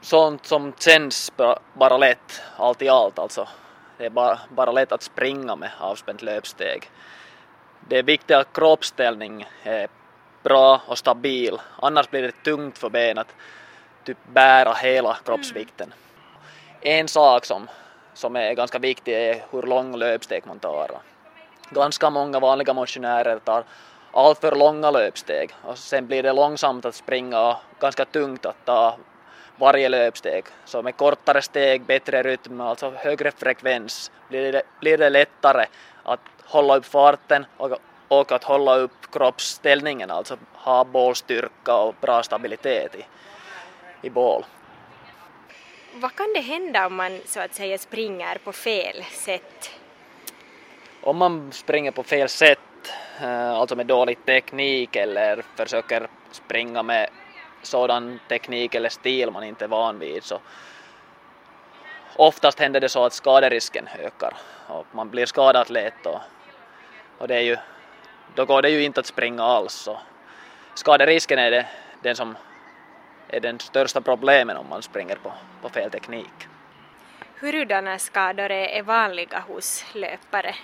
sånt 0.00 0.46
som 0.46 0.72
känns 0.78 1.32
bara 1.74 1.96
lätt, 1.96 2.42
allt 2.56 2.82
i 2.82 2.88
allt 2.88 3.18
alltså. 3.18 3.48
Det 3.98 4.06
är 4.06 4.10
bara, 4.10 4.38
bara 4.50 4.72
lätt 4.72 4.92
att 4.92 5.02
springa 5.02 5.56
med 5.56 5.70
avspänt 5.78 6.22
löpsteg. 6.22 6.90
Det 7.88 7.98
är 7.98 8.02
viktigt 8.02 8.36
att 8.36 8.52
kroppsställning 8.52 9.48
är 9.62 9.88
bra 10.42 10.80
och 10.86 10.98
stabil, 10.98 11.58
annars 11.82 12.10
blir 12.10 12.22
det 12.22 12.44
tungt 12.44 12.78
för 12.78 12.90
benen 12.90 13.18
att 13.18 13.34
typ 14.04 14.18
bära 14.32 14.72
hela 14.72 15.16
kroppsvikten. 15.24 15.86
Mm 15.86 16.09
en 16.80 17.08
sak 17.08 17.44
som, 17.44 17.68
som 18.14 18.36
är 18.36 18.54
ganska 18.54 18.78
viktig 18.78 19.14
är 19.14 19.44
hur 19.50 19.62
lång 19.62 19.96
löpsteg 19.96 20.46
man 20.46 20.58
tar. 20.58 20.90
Ganska 21.70 22.10
många 22.10 22.40
vanliga 22.40 22.74
motionärer 22.74 23.38
tar 23.38 23.64
alltför 24.12 24.56
långa 24.56 24.90
löpsteg 24.90 25.50
och 25.62 25.78
sen 25.78 26.06
blir 26.06 26.22
det 26.22 26.32
långsamt 26.32 26.84
att 26.84 26.94
springa 26.94 27.40
och 27.40 27.56
ganska 27.80 28.04
tungt 28.04 28.46
att 28.46 28.64
ta 28.64 28.96
varje 29.56 29.88
löpsteg. 29.88 30.44
Så 30.64 30.82
med 30.82 30.96
kortare 30.96 31.42
steg, 31.42 31.82
bättre 31.82 32.22
rytm, 32.22 32.60
alltså 32.60 32.90
högre 32.90 33.30
frekvens 33.30 34.10
blir 34.28 34.52
det, 34.52 34.62
blir 34.80 34.98
det 34.98 35.10
lättare 35.10 35.66
att 36.02 36.20
hålla 36.44 36.76
upp 36.76 36.86
farten 36.86 37.46
och, 37.56 37.78
och 38.08 38.32
att 38.32 38.44
hålla 38.44 38.76
upp 38.76 39.12
kroppsställningen, 39.12 40.10
alltså 40.10 40.36
ha 40.54 40.84
bålstyrka 40.84 41.74
och 41.74 41.94
bra 42.00 42.22
stabilitet 42.22 42.94
i, 42.94 43.04
i 44.02 44.10
bål 44.10 44.44
vad 45.94 46.14
kan 46.14 46.32
det 46.34 46.40
hända 46.40 46.86
om 46.86 46.94
man 46.94 47.20
så 47.24 47.40
att 47.40 47.54
säga 47.54 47.78
springer 47.78 48.38
på 48.44 48.52
fel 48.52 49.04
sätt? 49.10 49.70
Om 51.00 51.16
man 51.16 51.52
springer 51.52 51.90
på 51.90 52.02
fel 52.02 52.28
sätt, 52.28 52.58
eh, 53.20 53.50
alltså 53.50 53.76
med 53.76 53.86
dålig 53.86 54.24
teknik 54.24 54.96
eller 54.96 55.44
försöker 55.56 56.08
springa 56.30 56.82
med 56.82 57.10
sådan 57.62 58.20
teknik 58.28 58.74
eller 58.74 58.88
stil 58.88 59.30
man 59.30 59.44
inte 59.44 59.64
är 59.64 59.68
van 59.68 59.98
vid 59.98 60.24
så 60.24 60.40
oftast 62.16 62.58
händer 62.58 62.80
det 62.80 62.88
så 62.88 63.04
att 63.04 63.12
skaderisken 63.12 63.88
ökar 63.98 64.36
och 64.68 64.86
man 64.92 65.10
blir 65.10 65.26
skadad 65.26 65.70
lätt 65.70 66.06
och, 66.06 66.20
och 67.18 67.28
det 67.28 67.34
är 67.36 67.40
ju, 67.40 67.56
då 68.34 68.44
går 68.44 68.62
det 68.62 68.70
ju 68.70 68.82
inte 68.82 69.00
att 69.00 69.06
springa 69.06 69.42
alls. 69.42 69.72
Så 69.72 70.00
skaderisken 70.74 71.38
är 71.38 71.50
det 71.50 71.66
den 72.02 72.16
som 72.16 72.36
är 73.28 73.40
den 73.40 73.58
största 73.58 74.00
problemen 74.00 74.56
om 74.56 74.68
man 74.68 74.82
springer 74.82 75.16
på, 75.16 75.32
på 75.62 75.68
fel 75.68 75.90
teknik. 75.90 76.48
Hurudana 77.40 77.98
skador 77.98 78.50
är 78.50 78.82
vanliga 78.82 79.44
hos 79.48 79.84
löpare? 79.94 80.54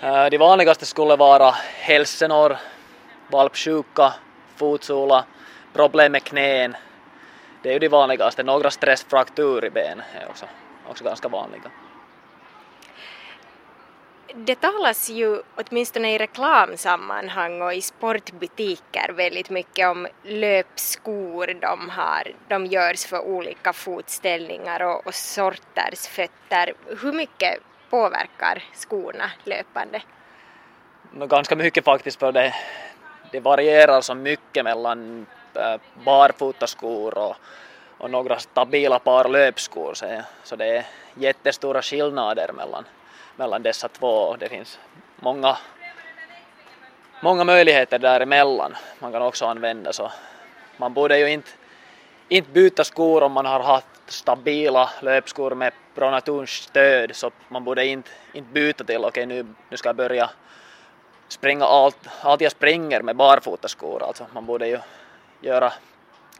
Äh, 0.00 0.26
de 0.26 0.38
vanligaste 0.38 0.86
skulle 0.86 1.16
vara 1.16 1.50
hälsenor, 1.80 2.56
valpsjuka, 3.28 4.12
fotsula, 4.56 5.24
problem 5.72 6.12
med 6.12 6.24
knän. 6.24 6.76
Det 7.62 7.68
är 7.68 7.72
ju 7.72 7.78
de 7.78 7.88
vanligaste. 7.88 8.42
Några 8.42 8.70
stressfrakturer 8.70 9.66
i 9.66 9.70
ben 9.70 10.02
är 10.14 10.28
också, 10.28 10.46
också 10.88 11.04
ganska 11.04 11.28
vanliga. 11.28 11.70
Det 14.38 14.54
talas 14.54 15.10
ju 15.10 15.42
åtminstone 15.56 16.14
i 16.14 16.18
reklamsammanhang 16.18 17.62
och 17.62 17.74
i 17.74 17.80
sportbutiker 17.80 19.12
väldigt 19.12 19.50
mycket 19.50 19.88
om 19.88 20.06
löpskor 20.22 21.46
de 21.60 21.90
har. 21.90 22.32
De 22.48 22.66
görs 22.66 23.06
för 23.06 23.20
olika 23.20 23.72
fotställningar 23.72 24.82
och, 24.82 25.06
och 25.06 25.14
sorters 25.14 26.08
fötter. 26.08 26.74
Hur 27.02 27.12
mycket 27.12 27.60
påverkar 27.90 28.62
skorna 28.74 29.30
löpande? 29.44 30.02
Ganska 31.12 31.56
mycket 31.56 31.84
faktiskt 31.84 32.18
för 32.18 32.32
det, 32.32 32.54
det 33.32 33.40
varierar 33.40 34.00
så 34.00 34.14
mycket 34.14 34.64
mellan 34.64 35.26
äh, 35.54 35.80
barfotaskor 36.04 37.18
och, 37.18 37.36
och 37.98 38.10
några 38.10 38.38
stabila 38.38 38.98
par 38.98 39.28
löpskor 39.28 39.94
så, 39.94 40.22
så 40.44 40.56
det 40.56 40.66
är 40.66 40.84
jättestora 41.14 41.82
skillnader 41.82 42.52
mellan 42.52 42.84
mellan 43.36 43.62
dessa 43.62 43.88
två. 43.88 44.08
och 44.08 44.38
Det 44.38 44.48
finns 44.48 44.78
många, 45.16 45.56
många 47.20 47.44
möjligheter 47.44 47.98
däremellan 47.98 48.76
man 48.98 49.12
kan 49.12 49.22
också 49.22 49.46
använda 49.46 49.92
så 49.92 50.12
man 50.76 50.94
borde 50.94 51.18
ju 51.18 51.30
inte, 51.30 51.50
inte 52.28 52.50
byta 52.50 52.84
skor 52.84 53.22
om 53.22 53.32
man 53.32 53.46
har 53.46 53.60
haft 53.60 53.86
stabila 54.06 54.90
löpskor 55.02 55.54
med 55.54 55.72
Pronatuns 55.94 56.50
stöd 56.50 57.16
så 57.16 57.30
man 57.48 57.64
borde 57.64 57.86
inte, 57.86 58.10
inte 58.32 58.52
byta 58.52 58.84
till 58.84 58.96
okej 58.96 59.08
okay, 59.08 59.26
nu, 59.26 59.46
nu 59.68 59.76
ska 59.76 59.88
jag 59.88 59.96
börja 59.96 60.30
springa 61.28 61.64
allt, 61.64 62.08
allt 62.20 62.40
jag 62.40 62.52
springer 62.52 63.02
med 63.02 63.16
barfotaskor 63.16 64.02
alltså 64.02 64.26
man 64.32 64.46
borde 64.46 64.68
ju 64.68 64.78
göra 65.40 65.72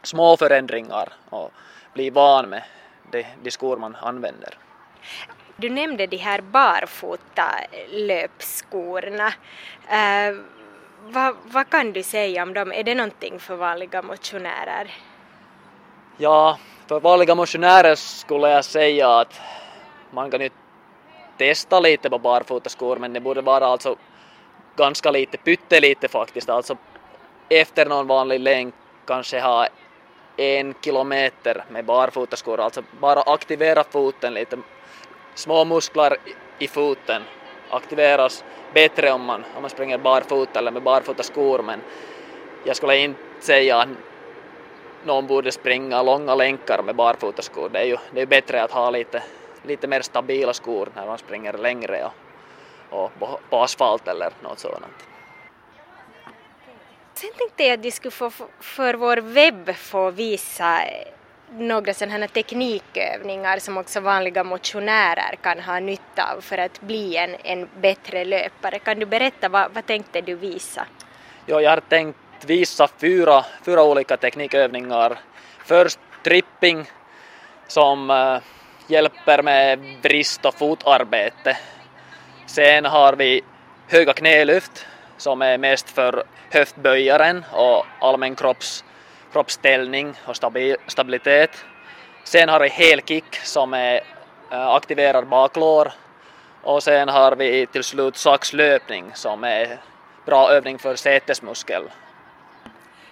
små 0.03 0.37
förändringar 0.37 1.13
och 1.29 1.51
bli 1.93 2.09
van 2.09 2.49
med 2.49 2.63
de, 3.11 3.25
de 3.43 3.51
skor 3.51 3.77
man 3.77 3.95
använder. 3.95 4.57
Du 5.59 5.69
nämnde 5.69 6.07
de 6.07 6.17
här 6.17 6.41
barfota 6.41 7.51
löpskorna. 7.89 9.27
Uh, 9.27 10.41
vad, 11.01 11.35
vad 11.43 11.69
kan 11.69 11.91
du 11.93 12.03
säga 12.03 12.43
om 12.43 12.53
dem? 12.53 12.71
Är 12.71 12.83
det 12.83 12.95
någonting 12.95 13.39
för 13.39 13.55
vanliga 13.55 14.01
motionärer? 14.01 14.91
Ja, 16.17 16.57
för 16.87 16.99
vanliga 16.99 17.35
motionärer 17.35 17.95
skulle 17.95 18.49
jag 18.49 18.65
säga 18.65 19.09
att 19.09 19.41
man 20.11 20.31
kan 20.31 20.41
ju 20.41 20.49
testa 21.37 21.79
lite 21.79 22.09
på 22.09 22.19
barfotaskor 22.19 22.97
men 22.97 23.13
det 23.13 23.19
borde 23.19 23.41
vara 23.41 23.65
alltså 23.65 23.95
ganska 24.75 25.11
lite, 25.11 25.37
pyttelite 25.37 26.07
faktiskt, 26.07 26.49
alltså 26.49 26.77
efter 27.49 27.85
någon 27.85 28.07
vanlig 28.07 28.39
länk 28.39 28.73
kanske 29.05 29.39
ha 29.39 29.67
en 30.37 30.73
kilometer 30.81 31.63
med 31.69 31.85
barfotaskor, 31.85 32.59
alltså 32.59 32.83
bara 32.99 33.21
aktivera 33.21 33.83
foten 33.83 34.33
lite 34.33 34.57
små 35.37 35.65
muskler 35.65 36.17
i 36.59 36.67
foten 36.67 37.21
aktiveras 37.69 38.43
bättre 38.73 39.11
om 39.11 39.25
man, 39.25 39.43
om 39.55 39.61
man 39.61 39.69
springer 39.69 39.97
barfota 39.97 40.59
eller 40.59 40.71
med 40.71 40.83
barfota 40.83 41.23
skor 41.23 41.59
men 41.59 41.81
jag 42.63 42.75
skulle 42.75 42.97
inte 42.97 43.19
säga 43.39 43.77
att 43.77 43.89
någon 45.03 45.27
borde 45.27 45.51
springa 45.51 46.01
långa 46.01 46.35
länkar 46.35 46.83
med 46.83 46.95
barfota 46.95 47.41
skor. 47.41 47.69
Det 47.69 47.79
är 47.79 47.83
ju 47.83 47.97
det 48.11 48.21
är 48.21 48.25
bättre 48.25 48.63
att 48.63 48.71
ha 48.71 48.89
lite, 48.89 49.23
lite 49.63 49.87
mer 49.87 50.01
stabila 50.01 50.53
skor 50.53 50.89
när 50.95 51.05
man 51.05 51.17
springer 51.17 51.53
längre 51.53 52.09
och, 52.89 53.03
och 53.03 53.11
på, 53.49 53.57
asfalt 53.57 54.07
eller 54.07 54.29
något 54.43 54.59
sådant. 54.59 55.07
Sen 57.13 57.29
tänkte 57.37 57.63
jag 57.63 57.73
att 57.73 57.83
du 57.83 57.91
skulle 57.91 58.11
få 58.11 58.31
för 58.59 58.93
vår 58.93 59.17
webb 59.17 59.75
få 59.75 60.11
visa 60.11 60.81
några 61.51 61.93
sådana 61.93 62.17
här 62.17 62.27
teknikövningar 62.27 63.59
som 63.59 63.77
också 63.77 63.99
vanliga 63.99 64.43
motionärer 64.43 65.35
kan 65.41 65.59
ha 65.59 65.79
nytta 65.79 66.33
av 66.33 66.41
för 66.41 66.57
att 66.57 66.81
bli 66.81 67.17
en, 67.17 67.35
en 67.43 67.69
bättre 67.81 68.25
löpare. 68.25 68.79
Kan 68.79 68.99
du 68.99 69.05
berätta, 69.05 69.49
vad, 69.49 69.71
vad 69.73 69.85
tänkte 69.85 70.21
du 70.21 70.35
visa? 70.35 70.85
Ja, 71.45 71.61
jag 71.61 71.69
har 71.69 71.79
tänkt 71.79 72.17
visa 72.45 72.87
fyra, 72.97 73.45
fyra 73.65 73.83
olika 73.83 74.17
teknikövningar. 74.17 75.19
Först 75.65 75.99
tripping 76.23 76.85
som 77.67 78.09
äh, 78.09 78.37
hjälper 78.87 79.43
med 79.43 79.79
brist 80.01 80.45
och 80.45 80.53
fotarbete. 80.53 81.57
Sen 82.45 82.85
har 82.85 83.13
vi 83.13 83.41
höga 83.87 84.13
knälyft 84.13 84.85
som 85.17 85.41
är 85.41 85.57
mest 85.57 85.89
för 85.89 86.23
höftböjaren 86.51 87.45
och 87.51 87.85
allmän 87.99 88.35
kropps 88.35 88.83
kroppsställning 89.37 90.13
och 90.25 90.35
stabilitet. 90.87 91.65
Sen 92.23 92.49
har 92.49 92.59
vi 92.59 92.69
helkick 92.69 93.35
som 93.35 93.73
är 93.73 94.01
eh, 94.51 94.67
aktiverar 94.67 95.23
baklår 95.23 95.91
och 96.63 96.83
sen 96.83 97.09
har 97.09 97.35
vi 97.35 97.67
till 97.67 97.83
slut 97.83 98.17
saxlöpning 98.17 99.11
som 99.13 99.43
är 99.43 99.77
bra 100.25 100.49
övning 100.49 100.79
för 100.79 100.95
sätesmuskel. 100.95 101.83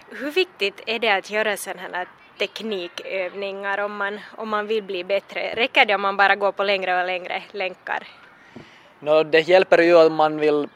Hur 0.09 0.31
viktigt 0.31 0.81
är 0.85 0.99
det 0.99 1.09
att 1.09 1.29
göra 1.29 1.57
sådana 1.57 1.97
här 1.97 2.07
teknikövningar 2.37 3.79
om 3.79 3.97
man, 3.97 4.19
om 4.37 4.49
man 4.49 4.67
vill 4.67 4.83
bli 4.83 5.03
bättre? 5.03 5.53
Räcker 5.55 5.85
det 5.85 5.95
om 5.95 6.01
man 6.01 6.17
bara 6.17 6.35
går 6.35 6.51
på 6.51 6.63
längre 6.63 7.01
och 7.01 7.07
längre 7.07 7.43
länkar? 7.51 8.07
No, 8.99 9.23
det 9.23 9.47
hjälper 9.47 9.81
ju 9.81 9.95
om 10.05 10.15
man 10.15 10.39
vill 10.39 10.67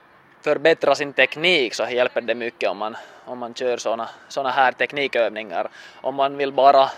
förbättra 0.42 0.96
sin 0.96 1.14
teknik 1.14 1.74
så 1.74 1.84
hjälper 1.90 2.22
det 2.22 2.36
mycket 2.36 2.70
om 2.70 2.78
man, 2.78 2.96
om 3.30 3.40
man 3.40 3.54
kör 3.54 3.78
såna, 3.78 4.10
såna 4.28 4.50
här 4.50 4.72
teknikövningar. 4.72 5.70
Om 6.02 6.16
man 6.16 6.38
vill 6.38 6.54
bara 6.54 6.90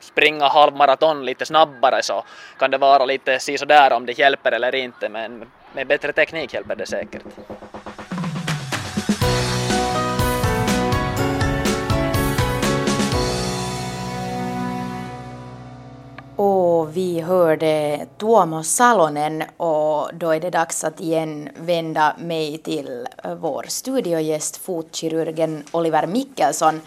springa 0.00 0.48
halvmaraton 0.48 1.24
lite 1.24 1.46
snabbare 1.46 2.02
så 2.02 2.24
kan 2.58 2.70
det 2.70 2.78
vara 2.78 3.04
lite 3.04 3.38
si 3.38 3.56
där 3.56 3.92
om 3.92 4.06
det 4.06 4.18
hjälper 4.18 4.52
eller 4.52 4.74
inte 4.74 5.08
men 5.08 5.50
med 5.72 5.86
bättre 5.86 6.12
teknik 6.12 6.54
hjälper 6.54 6.76
det 6.76 6.86
säkert. 6.86 7.22
Och 16.82 16.96
vi 16.96 17.20
hörde 17.20 18.06
Tuomo 18.18 18.62
Salonen 18.62 19.42
och 19.56 20.10
då 20.14 20.30
är 20.30 20.40
det 20.40 20.50
dags 20.50 20.84
att 20.84 21.00
igen 21.00 21.48
vända 21.56 22.16
mig 22.18 22.58
till 22.58 23.06
eh, 23.24 23.34
vår 23.34 23.64
studiogäst, 23.68 24.56
fotkirurgen 24.56 25.64
Oliver 25.70 26.06
Mikkelsson. 26.06 26.74
Um, 26.74 26.82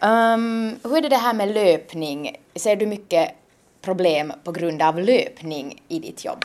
ehm, 0.00 0.76
hur 0.84 0.96
är 0.96 1.02
det, 1.02 1.08
det 1.08 1.16
här 1.16 1.34
med 1.34 1.54
löpning? 1.54 2.36
Ser 2.54 2.76
du 2.76 2.86
mycket 2.86 3.30
problem 3.82 4.32
på 4.44 4.52
grund 4.52 4.82
av 4.82 5.00
löpning 5.00 5.82
i 5.88 5.98
ditt 5.98 6.24
jobb? 6.24 6.44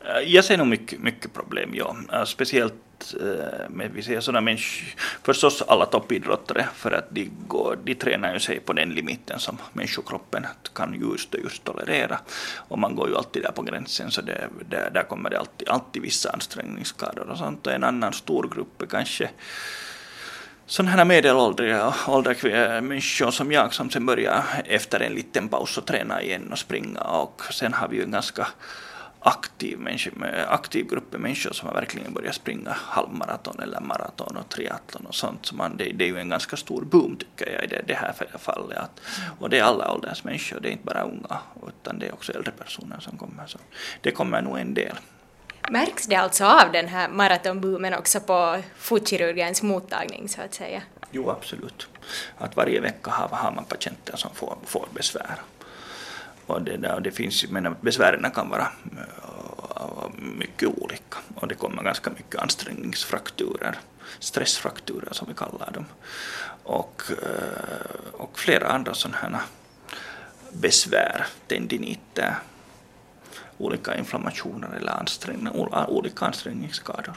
Eh, 0.00 0.34
jag 0.34 0.44
ser 0.44 0.56
nog 0.56 0.66
mycket, 0.66 0.98
mycket 0.98 1.32
problem, 1.32 1.70
ja. 1.74 1.96
Eh, 2.12 2.24
speciellt 2.24 2.74
Eh, 3.20 3.68
men 3.70 3.92
vi 3.94 4.02
ser 4.02 4.20
sådana 4.20 4.40
människor, 4.40 4.94
förstås 5.22 5.62
alla 5.62 5.86
toppidrottare, 5.86 6.68
för 6.74 6.90
att 6.90 7.10
de, 7.10 7.30
går, 7.46 7.78
de 7.84 7.94
tränar 7.94 8.34
ju 8.34 8.40
sig 8.40 8.60
på 8.60 8.72
den 8.72 8.90
limiten 8.90 9.38
som 9.38 9.58
människokroppen 9.72 10.46
kan 10.74 11.00
just 11.00 11.34
och 11.34 11.40
just 11.40 11.64
tolerera. 11.64 12.18
Och 12.56 12.78
man 12.78 12.94
går 12.96 13.08
ju 13.08 13.16
alltid 13.16 13.42
där 13.42 13.52
på 13.52 13.62
gränsen, 13.62 14.10
så 14.10 14.22
det, 14.22 14.48
där, 14.68 14.90
där 14.94 15.02
kommer 15.02 15.30
det 15.30 15.38
alltid, 15.38 15.68
alltid 15.68 16.02
vissa 16.02 16.30
ansträngningsskador 16.30 17.30
och 17.30 17.38
sånt. 17.38 17.66
Och 17.66 17.72
en 17.72 17.84
annan 17.84 18.12
stor 18.12 18.48
grupp 18.54 18.82
är 18.82 18.86
kanske 18.86 19.30
sådana 20.66 20.90
här 20.90 21.04
medelåldriga 21.04 21.94
åldriga 22.08 22.80
människor 22.80 23.30
som 23.30 23.52
jag 23.52 23.74
som 23.74 23.90
sen 23.90 24.06
börjar 24.06 24.44
efter 24.64 25.00
en 25.00 25.12
liten 25.12 25.48
paus 25.48 25.78
och 25.78 25.86
träna 25.86 26.22
igen 26.22 26.52
och 26.52 26.58
springa 26.58 27.00
och 27.00 27.42
sen 27.50 27.72
har 27.72 27.88
vi 27.88 27.96
ju 27.96 28.02
en 28.02 28.10
ganska 28.10 28.46
aktiv, 29.26 29.78
aktiv 30.48 30.86
grupp 30.86 31.12
med 31.12 31.20
människor 31.20 31.52
som 31.52 31.68
har 31.68 31.74
verkligen 31.74 32.14
börjat 32.14 32.34
springa 32.34 32.70
halvmaraton 32.72 33.60
eller 33.60 33.80
maraton 33.80 34.36
och 34.36 34.48
triathlon 34.48 35.06
och 35.06 35.14
sånt. 35.14 35.46
Så 35.46 35.54
man, 35.54 35.76
det, 35.76 35.84
det, 35.84 36.04
är 36.04 36.08
ju 36.08 36.18
en 36.18 36.28
ganska 36.28 36.56
stor 36.56 36.82
boom 36.82 37.16
tycker 37.16 37.52
jag 37.52 37.64
i 37.64 37.66
det, 37.66 37.82
det 37.86 37.94
här 37.94 38.14
fallet. 38.38 38.78
Att, 38.78 39.00
och 39.38 39.50
det 39.50 39.58
är 39.58 39.62
alla 39.62 39.92
ålders 39.92 40.24
människor, 40.24 40.60
det 40.60 40.68
är 40.68 40.72
inte 40.72 40.84
bara 40.84 41.02
unga 41.02 41.38
utan 41.68 41.98
det 41.98 42.06
är 42.06 42.12
också 42.12 42.32
äldre 42.32 42.52
personer 42.52 43.00
som 43.00 43.18
kommer. 43.18 43.46
Så 43.46 43.58
det 44.00 44.10
kommer 44.10 44.42
nog 44.42 44.58
en 44.58 44.74
del. 44.74 44.96
Märks 45.70 46.06
det 46.06 46.16
alltså 46.16 46.44
av 46.44 46.72
den 46.72 46.88
här 46.88 47.08
maratonboomen 47.08 47.94
också 47.94 48.20
på 48.20 48.62
fotkirurgens 48.78 49.62
mottagning 49.62 50.28
så 50.28 50.42
att 50.42 50.54
säga? 50.54 50.82
Jo, 51.10 51.30
absolut. 51.30 51.88
Att 52.38 52.56
varje 52.56 52.80
vecka 52.80 53.10
har, 53.10 53.28
har 53.28 53.52
man 53.52 53.64
patienter 53.64 54.16
som 54.16 54.34
får, 54.34 54.56
får 54.64 54.88
besvär. 54.94 55.36
Och 56.46 56.62
det, 56.62 56.76
där, 56.76 56.94
och 56.94 57.02
det 57.02 57.10
finns, 57.10 57.50
men 57.50 57.76
besvären 57.80 58.30
kan 58.30 58.48
vara 58.48 58.68
äh, 59.76 60.08
mycket 60.18 60.68
olika 60.68 61.18
och 61.34 61.48
det 61.48 61.54
kommer 61.54 61.82
ganska 61.82 62.10
mycket 62.10 62.40
ansträngningsfrakturer, 62.40 63.78
stressfrakturer 64.18 65.12
som 65.12 65.28
vi 65.28 65.34
kallar 65.34 65.70
dem, 65.70 65.84
och, 66.62 67.02
äh, 67.08 68.20
och 68.20 68.38
flera 68.38 68.68
andra 68.68 68.94
sådana 68.94 69.18
här 69.18 69.40
besvär, 70.52 71.26
tendiniter, 71.46 72.34
olika 73.58 73.96
inflammationer 73.98 74.68
eller 74.76 74.92
ansträngning, 74.92 75.48
olika 75.88 76.26
ansträngningsskador. 76.26 77.14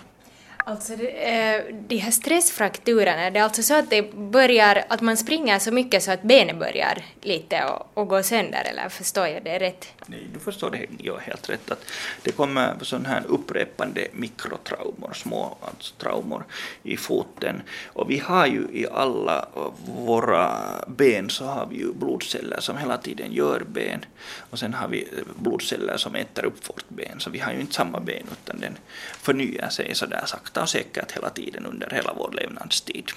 Alltså 0.68 0.96
det, 0.96 1.08
eh, 1.08 1.76
de 1.88 1.98
här 1.98 2.12
stressfrakturerna, 2.12 3.30
det 3.30 3.40
är 3.40 3.44
alltså 3.44 3.64
så 3.64 3.74
att 3.74 3.90
det 3.90 4.14
börjar, 4.14 4.84
att 4.90 5.02
man 5.02 5.18
springer 5.18 5.60
så 5.60 5.72
mycket 5.72 6.04
så 6.04 6.12
att 6.12 6.24
benet 6.24 6.60
börjar 6.60 7.06
lite 7.22 7.64
och, 7.64 7.92
och 7.94 8.08
gå 8.08 8.24
sönder, 8.24 8.68
eller 8.72 8.90
förstår 8.90 9.28
jag 9.28 9.44
det 9.44 9.60
rätt? 9.60 9.88
Nej, 10.06 10.28
du 10.34 10.40
förstår 10.40 10.72
det 10.72 10.86
ja, 10.98 11.18
helt 11.18 11.50
rätt. 11.50 11.72
Att 11.72 11.86
det 12.24 12.32
kommer 12.32 12.76
sådana 12.82 13.10
här 13.10 13.24
upprepande 13.28 14.08
mikrotraumor, 14.12 15.14
små 15.14 15.58
alltså 15.62 15.94
traumor 15.96 16.46
i 16.84 16.98
foten. 16.98 17.62
Och 17.86 18.12
vi 18.12 18.20
har 18.20 18.48
ju 18.48 18.68
i 18.74 18.88
alla 18.92 19.48
våra 19.86 20.52
ben 20.88 21.30
så 21.30 21.46
har 21.46 21.66
vi 21.66 21.78
ju 21.78 21.94
blodceller 21.94 22.60
som 22.60 22.78
hela 22.78 22.98
tiden 22.98 23.32
gör 23.32 23.64
ben. 23.68 24.06
Och 24.50 24.60
sen 24.60 24.74
har 24.74 24.88
vi 24.88 25.02
eh, 25.02 25.24
blodceller 25.36 25.98
som 25.98 26.16
äter 26.16 26.46
upp 26.46 26.70
vårt 26.70 26.90
ben. 26.90 27.20
Så 27.20 27.30
vi 27.30 27.40
har 27.40 27.54
ju 27.54 27.60
inte 27.60 27.74
samma 27.74 28.00
ben 28.00 28.24
utan 28.32 28.60
den 28.60 28.78
förnyar 29.22 29.70
sig 29.70 29.96
sådär 29.96 30.24
sakta 30.26 30.57
och 30.62 30.70
säkert 30.70 31.12
hela 31.12 31.30
tiden 31.30 31.66
under 31.66 31.90
hela 31.90 32.14
vår 32.14 32.32
levnadstid. 32.32 33.12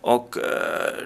Och 0.00 0.36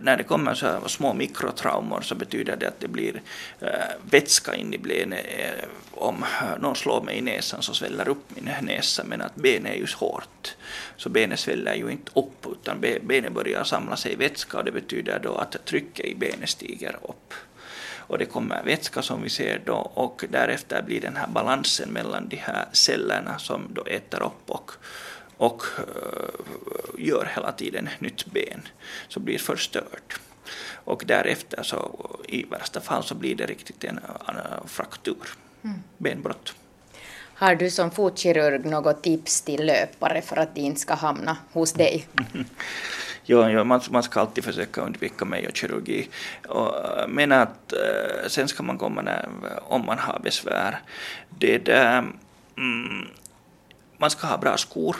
när 0.00 0.16
det 0.16 0.24
kommer 0.24 0.54
så 0.54 0.66
här 0.66 0.88
små 0.88 1.14
mikrotraumor 1.14 2.00
så 2.00 2.14
betyder 2.14 2.56
det 2.56 2.68
att 2.68 2.80
det 2.80 2.88
blir 2.88 3.22
eh, 3.60 3.70
vätska 4.10 4.54
in 4.54 4.74
i 4.74 4.78
benet. 4.78 5.26
Eh, 5.28 5.68
om 5.90 6.22
eh, 6.22 6.58
någon 6.60 6.76
slår 6.76 7.02
mig 7.02 7.18
i 7.18 7.20
näsan 7.20 7.62
så 7.62 7.74
sväller 7.74 8.08
upp 8.08 8.24
min 8.28 8.50
näsa 8.60 9.04
men 9.04 9.22
att 9.22 9.36
benet 9.36 9.72
är 9.72 9.76
ju 9.76 9.86
hårt. 9.96 10.56
Så 10.96 11.08
benet 11.08 11.40
sväller 11.40 11.74
ju 11.74 11.90
inte 11.90 12.10
upp 12.14 12.46
utan 12.52 12.80
benet 12.80 13.32
börjar 13.32 13.64
samla 13.64 13.96
sig 13.96 14.12
i 14.12 14.16
vätska 14.16 14.58
och 14.58 14.64
det 14.64 14.72
betyder 14.72 15.18
då 15.22 15.34
att 15.34 15.64
trycket 15.64 16.06
i 16.06 16.14
benet 16.14 16.48
stiger 16.48 16.96
upp 17.02 17.34
och 18.08 18.18
det 18.18 18.26
kommer 18.26 18.62
vätska 18.62 19.02
som 19.02 19.22
vi 19.22 19.28
ser 19.28 19.60
då 19.64 19.74
och 19.74 20.24
därefter 20.28 20.82
blir 20.82 21.00
den 21.00 21.16
här 21.16 21.26
balansen 21.26 21.88
mellan 21.88 22.28
de 22.28 22.36
här 22.36 22.64
cellerna 22.72 23.38
som 23.38 23.62
då 23.74 23.82
äter 23.82 24.22
upp 24.22 24.50
och, 24.50 24.70
och 25.36 25.62
uh, 25.78 27.06
gör 27.06 27.24
hela 27.34 27.52
tiden 27.52 27.88
nytt 27.98 28.26
ben, 28.26 28.68
så 29.08 29.20
blir 29.20 29.38
förstört. 29.38 30.20
Och 30.84 31.02
därefter 31.06 31.62
så 31.62 32.08
i 32.28 32.44
värsta 32.44 32.80
fall 32.80 33.04
så 33.04 33.14
blir 33.14 33.34
det 33.34 33.46
riktigt 33.46 33.84
en, 33.84 34.00
en 34.28 34.68
fraktur, 34.68 35.26
mm. 35.64 35.76
benbrott. 35.98 36.54
Har 37.38 37.54
du 37.54 37.70
som 37.70 37.90
fotkirurg 37.90 38.64
något 38.64 39.02
tips 39.02 39.42
till 39.42 39.66
löpare 39.66 40.22
för 40.22 40.36
att 40.36 40.54
de 40.54 40.60
inte 40.60 40.80
ska 40.80 40.94
hamna 40.94 41.36
hos 41.52 41.72
dig? 41.72 42.06
ja, 43.24 43.50
ja 43.50 43.64
man, 43.64 43.80
man 43.90 44.02
ska 44.02 44.20
alltid 44.20 44.44
försöka 44.44 44.80
undvika 44.80 45.24
mig 45.24 45.48
och 45.48 45.56
kirurgi. 45.56 46.08
Och, 46.48 46.74
men 47.08 47.32
att 47.32 47.72
äh, 47.72 48.28
sen 48.28 48.48
ska 48.48 48.62
man 48.62 48.78
komma 48.78 49.02
när, 49.02 49.28
om 49.62 49.86
man 49.86 49.98
har 49.98 50.18
besvär. 50.18 50.80
Det 51.38 51.58
där, 51.58 51.98
mm, 52.56 53.08
man 53.98 54.10
ska 54.10 54.26
ha 54.26 54.38
bra 54.38 54.56
skor. 54.56 54.96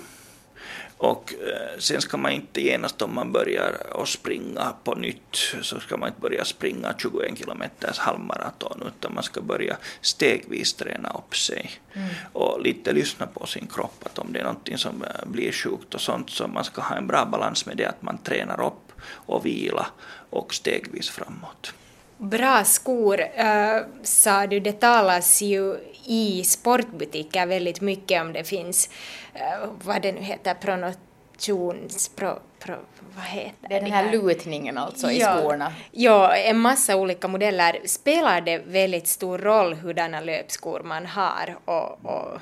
Och 0.99 1.35
eh, 1.35 1.79
sen 1.79 2.01
ska 2.01 2.17
man 2.17 2.33
inte 2.33 2.61
genast 2.61 3.03
om 3.03 3.15
man 3.15 3.33
börjar 3.33 3.87
att 4.03 4.09
springa 4.09 4.75
på 4.85 4.95
nytt 4.95 5.37
så 5.63 5.81
ska 5.81 5.97
man 5.97 6.09
inte 6.09 6.21
börja 6.21 6.45
springa 6.45 6.95
21 6.99 7.39
kilometers 7.39 7.99
halvmaraton 7.99 8.83
utan 8.87 9.15
man 9.15 9.23
ska 9.23 9.41
börja 9.41 9.77
stegvis 10.01 10.75
träna 10.75 11.09
upp 11.09 11.37
sig 11.37 11.71
mm. 11.93 12.09
och 12.33 12.61
lite 12.61 12.93
lyssna 12.93 13.27
på 13.27 13.47
sin 13.47 13.67
kropp 13.67 14.03
att 14.03 14.19
om 14.19 14.33
det 14.33 14.39
är 14.39 14.45
någonting 14.45 14.79
som 14.79 15.03
eh, 15.03 15.27
blir 15.27 15.53
sjukt 15.53 15.95
och 15.95 16.01
sånt 16.01 16.31
så 16.31 16.49
man 16.49 16.65
ska 16.65 16.83
ha 16.83 16.97
en 16.97 17.07
bra 17.07 17.25
balans 17.25 17.67
med 17.67 17.77
det 17.77 17.85
att 17.85 18.03
man 18.03 18.19
tränar 18.19 18.67
upp 18.67 18.93
och 19.11 19.47
vila 19.47 19.87
och 20.31 20.55
stegvis 20.55 21.11
framåt. 21.11 21.75
Bra 22.19 22.65
skor, 22.65 23.21
äh, 23.21 23.83
sa 24.03 24.47
du, 24.47 24.61
det 24.61 24.73
talas 24.73 25.43
ju 25.43 25.77
i 26.05 26.45
sportbutiker 26.45 27.47
väldigt 27.47 27.81
mycket 27.81 28.23
om 28.23 28.33
det 28.33 28.45
finns, 28.45 28.91
äh, 29.35 29.69
vad 29.85 30.03
det 30.03 30.13
nu 30.13 30.21
heter, 30.21 30.55
pronotions... 30.55 32.11
Pro, 32.17 32.39
pro, 32.59 32.75
vad 33.17 33.25
heter 33.25 33.69
det? 33.69 33.81
Den 33.81 33.93
här 33.93 34.13
lutningen 34.13 34.79
alltså 34.79 35.11
i 35.11 35.21
ja, 35.21 35.39
skorna? 35.39 35.73
Ja, 35.91 36.37
en 36.37 36.59
massa 36.59 36.97
olika 36.97 37.29
modeller. 37.29 37.79
Spelar 37.85 38.41
det 38.41 38.59
väldigt 38.59 39.07
stor 39.07 39.39
roll 39.39 39.75
hurdana 39.75 40.21
löpskor 40.21 40.81
man 40.85 41.07
har 41.07 41.57
och, 41.65 42.05
och 42.05 42.41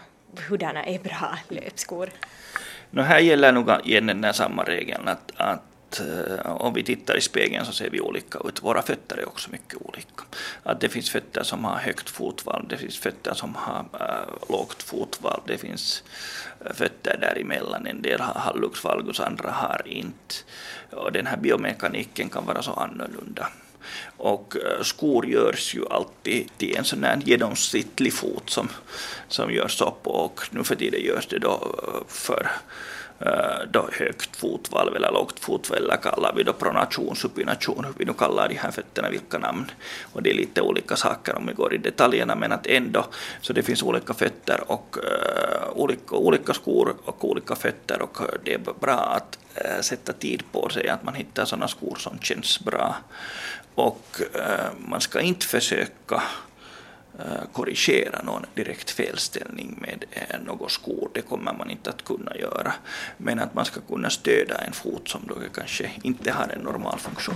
hurdana 0.48 0.84
är 0.84 0.98
bra 0.98 1.38
löpskor? 1.48 2.10
No, 2.90 3.00
här 3.00 3.18
gäller 3.18 3.52
nog 3.52 3.70
igen 3.84 4.06
den 4.06 4.20
där 4.20 4.32
samma 4.32 4.62
regeln 4.62 5.08
att, 5.08 5.32
att 5.36 5.62
Eh, 6.00 6.50
om 6.50 6.74
vi 6.74 6.82
tittar 6.82 7.16
i 7.16 7.20
spegeln 7.20 7.66
så 7.66 7.72
ser 7.72 7.90
vi 7.90 8.00
olika 8.00 8.38
ut. 8.44 8.62
Våra 8.62 8.82
fötter 8.82 9.16
är 9.16 9.28
också 9.28 9.50
mycket 9.50 9.82
olika. 9.82 10.24
Att 10.62 10.80
det 10.80 10.88
finns 10.88 11.10
fötter 11.10 11.42
som 11.42 11.64
har 11.64 11.76
högt 11.76 12.10
fotvalv, 12.10 12.68
det 12.68 12.76
finns 12.76 12.98
fötter 12.98 13.34
som 13.34 13.54
har 13.54 13.84
äh, 14.00 14.50
lågt 14.50 14.82
fotvalv, 14.82 15.40
det 15.46 15.58
finns 15.58 16.02
eh, 16.64 16.72
fötter 16.72 17.18
däremellan. 17.20 17.86
En 17.86 18.02
del 18.02 18.20
har 18.20 18.40
hallux 18.40 18.84
valgus, 18.84 19.20
andra 19.20 19.50
har 19.50 19.82
inte. 19.86 20.34
Och 20.90 21.12
den 21.12 21.26
här 21.26 21.36
biomekaniken 21.36 22.28
kan 22.28 22.46
vara 22.46 22.62
så 22.62 22.72
annorlunda. 22.72 23.48
Och 24.16 24.56
skor 24.82 25.26
görs 25.26 25.74
ju 25.74 25.86
alltid 25.90 26.48
till 26.56 26.76
en 26.76 26.84
sån 26.84 27.04
här 27.04 27.20
genomsnittlig 27.24 28.12
fot 28.12 28.50
som, 28.50 28.68
som 29.28 29.52
görs 29.52 29.80
upp 29.80 30.06
och 30.06 30.40
nu 30.50 30.64
för 30.64 30.74
tiden 30.74 31.00
görs 31.00 31.26
det 31.26 31.38
då 31.38 31.74
för 32.08 32.50
Eh, 33.24 33.66
då 33.70 33.88
högt 33.92 34.36
fotvalv 34.36 34.96
eller 34.96 35.12
lågt 35.12 35.40
fotvalv 35.40 35.84
eller 35.84 35.96
kallar 35.96 36.32
vi 36.36 36.42
då 36.42 36.52
pronation, 36.52 37.16
supination, 37.16 37.84
hur 37.84 37.92
vi 37.98 38.04
nu 38.04 38.12
kallar 38.12 38.48
de 38.48 38.54
här 38.54 38.70
fötterna, 38.70 39.10
vilka 39.10 39.38
namn. 39.38 39.70
Och 40.12 40.22
det 40.22 40.30
är 40.30 40.34
lite 40.34 40.60
olika 40.60 40.96
saker 40.96 41.34
om 41.36 41.46
vi 41.46 41.52
går 41.52 41.74
i 41.74 41.78
detaljerna 41.78 42.34
men 42.34 42.52
att 42.52 42.66
ändå 42.66 43.04
så 43.40 43.52
det 43.52 43.62
finns 43.62 43.82
olika 43.82 44.14
fötter 44.14 44.60
och 44.66 44.96
uh, 44.98 45.68
olika, 45.74 46.16
olika 46.16 46.54
skor 46.54 46.94
och 47.04 47.24
olika 47.24 47.54
fötter 47.54 48.02
och 48.02 48.18
det 48.44 48.54
är 48.54 48.60
bra 48.80 48.98
att 48.98 49.38
uh, 49.64 49.80
sätta 49.80 50.12
tid 50.12 50.42
på 50.52 50.68
sig 50.68 50.88
att 50.88 51.02
man 51.02 51.14
hittar 51.14 51.44
sådana 51.44 51.68
skor 51.68 51.96
som 51.98 52.18
känns 52.18 52.60
bra. 52.60 52.96
Och 53.74 54.20
uh, 54.20 54.88
man 54.88 55.00
ska 55.00 55.20
inte 55.20 55.46
försöka 55.46 56.22
Eh, 57.18 57.44
korrigera 57.52 58.22
någon 58.22 58.46
direkt 58.54 58.90
felställning 58.90 59.78
med 59.80 60.04
eh, 60.10 60.40
något 60.46 60.70
skor, 60.70 61.10
det 61.14 61.20
kommer 61.20 61.52
man 61.52 61.70
inte 61.70 61.90
att 61.90 62.04
kunna 62.04 62.36
göra. 62.36 62.72
Men 63.16 63.38
att 63.38 63.54
man 63.54 63.64
ska 63.64 63.80
kunna 63.80 64.10
stödja 64.10 64.54
en 64.54 64.72
fot 64.72 65.08
som 65.08 65.20
då 65.26 65.34
kanske 65.54 65.90
inte 66.02 66.32
har 66.32 66.48
en 66.48 66.60
normal 66.60 66.98
funktion. 66.98 67.34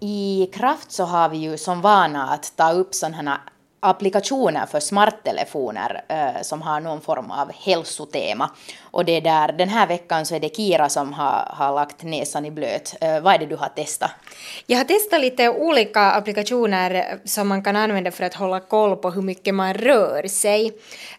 I 0.00 0.50
Kraft 0.52 0.92
så 0.92 1.04
har 1.04 1.28
vi 1.28 1.36
ju 1.36 1.58
som 1.58 1.80
vana 1.80 2.28
att 2.28 2.56
ta 2.56 2.72
upp 2.72 2.94
sådana 2.94 3.40
applikationer 3.82 4.66
för 4.66 4.80
smarttelefoner 4.80 6.04
eh, 6.08 6.42
som 6.42 6.62
har 6.62 6.80
någon 6.80 7.00
form 7.00 7.30
av 7.30 7.52
hälsotema. 7.52 8.50
Och 8.82 9.04
det 9.04 9.20
där, 9.20 9.52
den 9.52 9.68
här 9.68 9.86
veckan 9.86 10.26
så 10.26 10.34
är 10.34 10.40
det 10.40 10.56
Kira 10.56 10.88
som 10.88 11.12
har, 11.12 11.48
har 11.50 11.74
lagt 11.74 12.02
näsan 12.02 12.46
i 12.46 12.50
blöt. 12.50 12.96
Eh, 13.00 13.20
vad 13.20 13.34
är 13.34 13.38
det 13.38 13.46
du 13.46 13.56
har 13.56 13.68
testat? 13.68 14.10
Jag 14.66 14.78
har 14.78 14.84
testat 14.84 15.20
lite 15.20 15.48
olika 15.48 16.00
applikationer 16.00 16.94
eh, 16.94 17.02
som 17.24 17.48
man 17.48 17.62
kan 17.62 17.76
använda 17.76 18.10
för 18.10 18.24
att 18.24 18.34
hålla 18.34 18.60
koll 18.60 18.96
på 18.96 19.10
hur 19.10 19.22
mycket 19.22 19.54
man 19.54 19.74
rör 19.74 20.28
sig. 20.28 20.72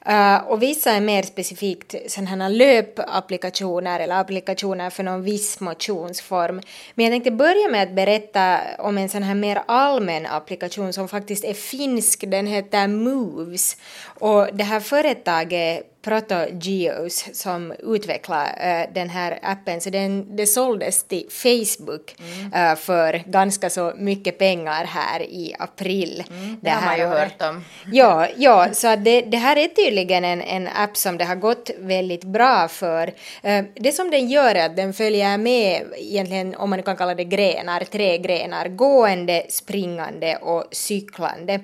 Uh, 0.10 0.48
och 0.48 0.62
vissa 0.62 0.92
är 0.92 1.02
mer 1.02 1.24
specifikt 1.24 1.96
sådana 2.08 2.50
löpapplikationer 2.50 4.00
eller 4.00 4.20
applikationer 4.20 4.90
för 4.90 5.04
någon 5.04 5.24
viss 5.24 5.60
motionsform. 5.60 6.62
Men 6.96 7.06
jag 7.06 7.14
tänkte 7.14 7.32
börja 7.32 7.68
med 7.70 7.84
att 7.84 7.96
berätta 7.96 8.60
om 8.80 8.98
en 8.98 9.10
sån 9.10 9.24
här 9.24 9.36
mer 9.36 9.64
allmän 9.66 10.26
applikation 10.26 10.94
som 10.94 11.08
faktiskt 11.08 11.44
är 11.44 11.54
finsk. 11.54 12.24
Den 12.28 12.48
heter 12.54 12.88
Moves. 12.88 13.78
Och 14.20 14.48
det 14.54 14.64
här 14.64 14.80
företaget 14.80 15.94
Protogeos 16.04 17.26
som 17.34 17.74
utvecklar 17.80 18.46
uh, 18.46 18.94
den 18.94 19.10
här 19.10 19.40
appen, 19.42 19.82
så 19.82 19.90
den, 19.90 20.36
det 20.36 20.46
såldes 20.46 21.04
till 21.04 21.28
Facebook 21.30 22.16
mm. 22.20 22.72
uh, 22.72 22.76
för 22.76 23.24
ganska 23.26 23.70
så 23.70 23.94
mycket 23.98 24.38
pengar 24.38 24.86
här 24.86 25.22
i 25.22 25.56
april. 25.60 26.24
Mm, 26.30 26.50
det, 26.50 26.58
det 26.62 26.70
har 26.70 26.86
man 26.86 26.98
ju 26.98 27.06
hört 27.06 27.42
om. 27.42 27.64
Ja, 27.92 28.28
ja 28.38 28.74
så 28.74 28.96
det, 28.96 29.22
det 29.22 29.38
här 29.38 29.56
är 29.58 29.68
tydligen 29.68 30.26
en, 30.26 30.42
en 30.42 30.68
app 30.68 30.98
som 30.98 31.18
det 31.18 31.26
har 31.26 31.36
gått 31.36 31.70
väldigt 31.78 32.24
bra 32.24 32.68
för. 32.68 33.08
Uh, 33.08 33.64
det 33.76 33.92
som 33.92 34.12
den 34.12 34.28
gör 34.28 34.56
är 34.56 34.66
att 34.66 34.76
den 34.76 34.94
följer 34.94 35.38
med 35.38 35.84
egentligen, 35.98 36.56
om 36.56 36.70
man 36.70 36.84
kan 36.84 36.98
kalla 36.98 37.16
det 37.16 37.24
grenar, 37.24 37.84
tre 37.84 38.18
grenar, 38.18 38.68
gående, 38.68 39.46
springande 39.50 40.36
och 40.36 40.64
cyklande. 40.72 41.60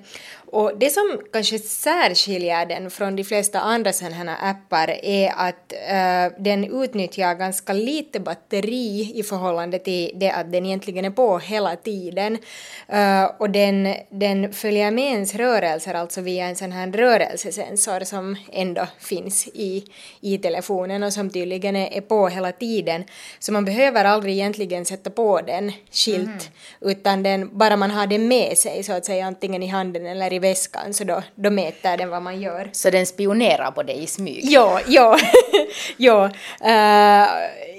Och 0.51 0.71
det 0.77 0.89
som 0.89 1.21
kanske 1.33 1.59
särskiljer 1.59 2.65
den 2.65 2.91
från 2.91 3.15
de 3.15 3.23
flesta 3.23 3.59
andra 3.59 3.93
sådana 3.93 4.15
här 4.15 4.51
appar 4.51 4.89
är 5.03 5.33
att 5.35 5.73
uh, 5.73 6.43
den 6.43 6.83
utnyttjar 6.83 7.35
ganska 7.35 7.73
lite 7.73 8.19
batteri 8.19 9.11
i 9.15 9.23
förhållande 9.23 9.79
till 9.79 10.11
det 10.15 10.31
att 10.31 10.51
den 10.51 10.65
egentligen 10.65 11.05
är 11.05 11.09
på 11.09 11.39
hela 11.39 11.75
tiden. 11.75 12.37
Uh, 12.93 13.25
och 13.39 13.49
den, 13.49 13.95
den 14.09 14.53
följer 14.53 14.91
med 14.91 15.05
ens 15.05 15.35
rörelser 15.35 15.93
alltså 15.93 16.21
via 16.21 16.45
en 16.45 16.55
sån 16.55 16.71
här 16.71 16.91
rörelsesensor 16.91 17.99
som 17.99 18.35
ändå 18.51 18.87
finns 18.99 19.47
i, 19.47 19.83
i 20.21 20.37
telefonen 20.37 21.03
och 21.03 21.13
som 21.13 21.29
tydligen 21.29 21.75
är, 21.75 21.97
är 21.97 22.01
på 22.01 22.27
hela 22.27 22.51
tiden. 22.51 23.03
Så 23.39 23.51
man 23.51 23.65
behöver 23.65 24.05
aldrig 24.05 24.33
egentligen 24.33 24.85
sätta 24.85 25.09
på 25.09 25.41
den 25.41 25.71
skilt 25.91 26.27
mm. 26.27 26.39
utan 26.81 27.23
den, 27.23 27.57
bara 27.57 27.77
man 27.77 27.91
har 27.91 28.07
den 28.07 28.27
med 28.27 28.57
sig 28.57 28.83
så 28.83 28.93
att 28.93 29.05
säga 29.05 29.25
antingen 29.25 29.63
i 29.63 29.67
handen 29.67 30.05
eller 30.05 30.33
i 30.33 30.38
väskan 30.39 30.93
så 30.93 31.03
då, 31.03 31.23
då 31.35 31.49
mäter 31.49 31.97
den 31.97 32.09
vad 32.09 32.21
man 32.21 32.41
gör. 32.41 32.69
Så 32.71 32.89
den 32.89 33.05
spionerar 33.05 33.71
på 33.71 33.83
dig 33.83 34.03
i 34.03 34.07
smyg? 34.07 34.39
Ja, 34.43 34.79
ja, 34.87 35.17
ja. 35.97 36.29
Uh, 36.65 37.27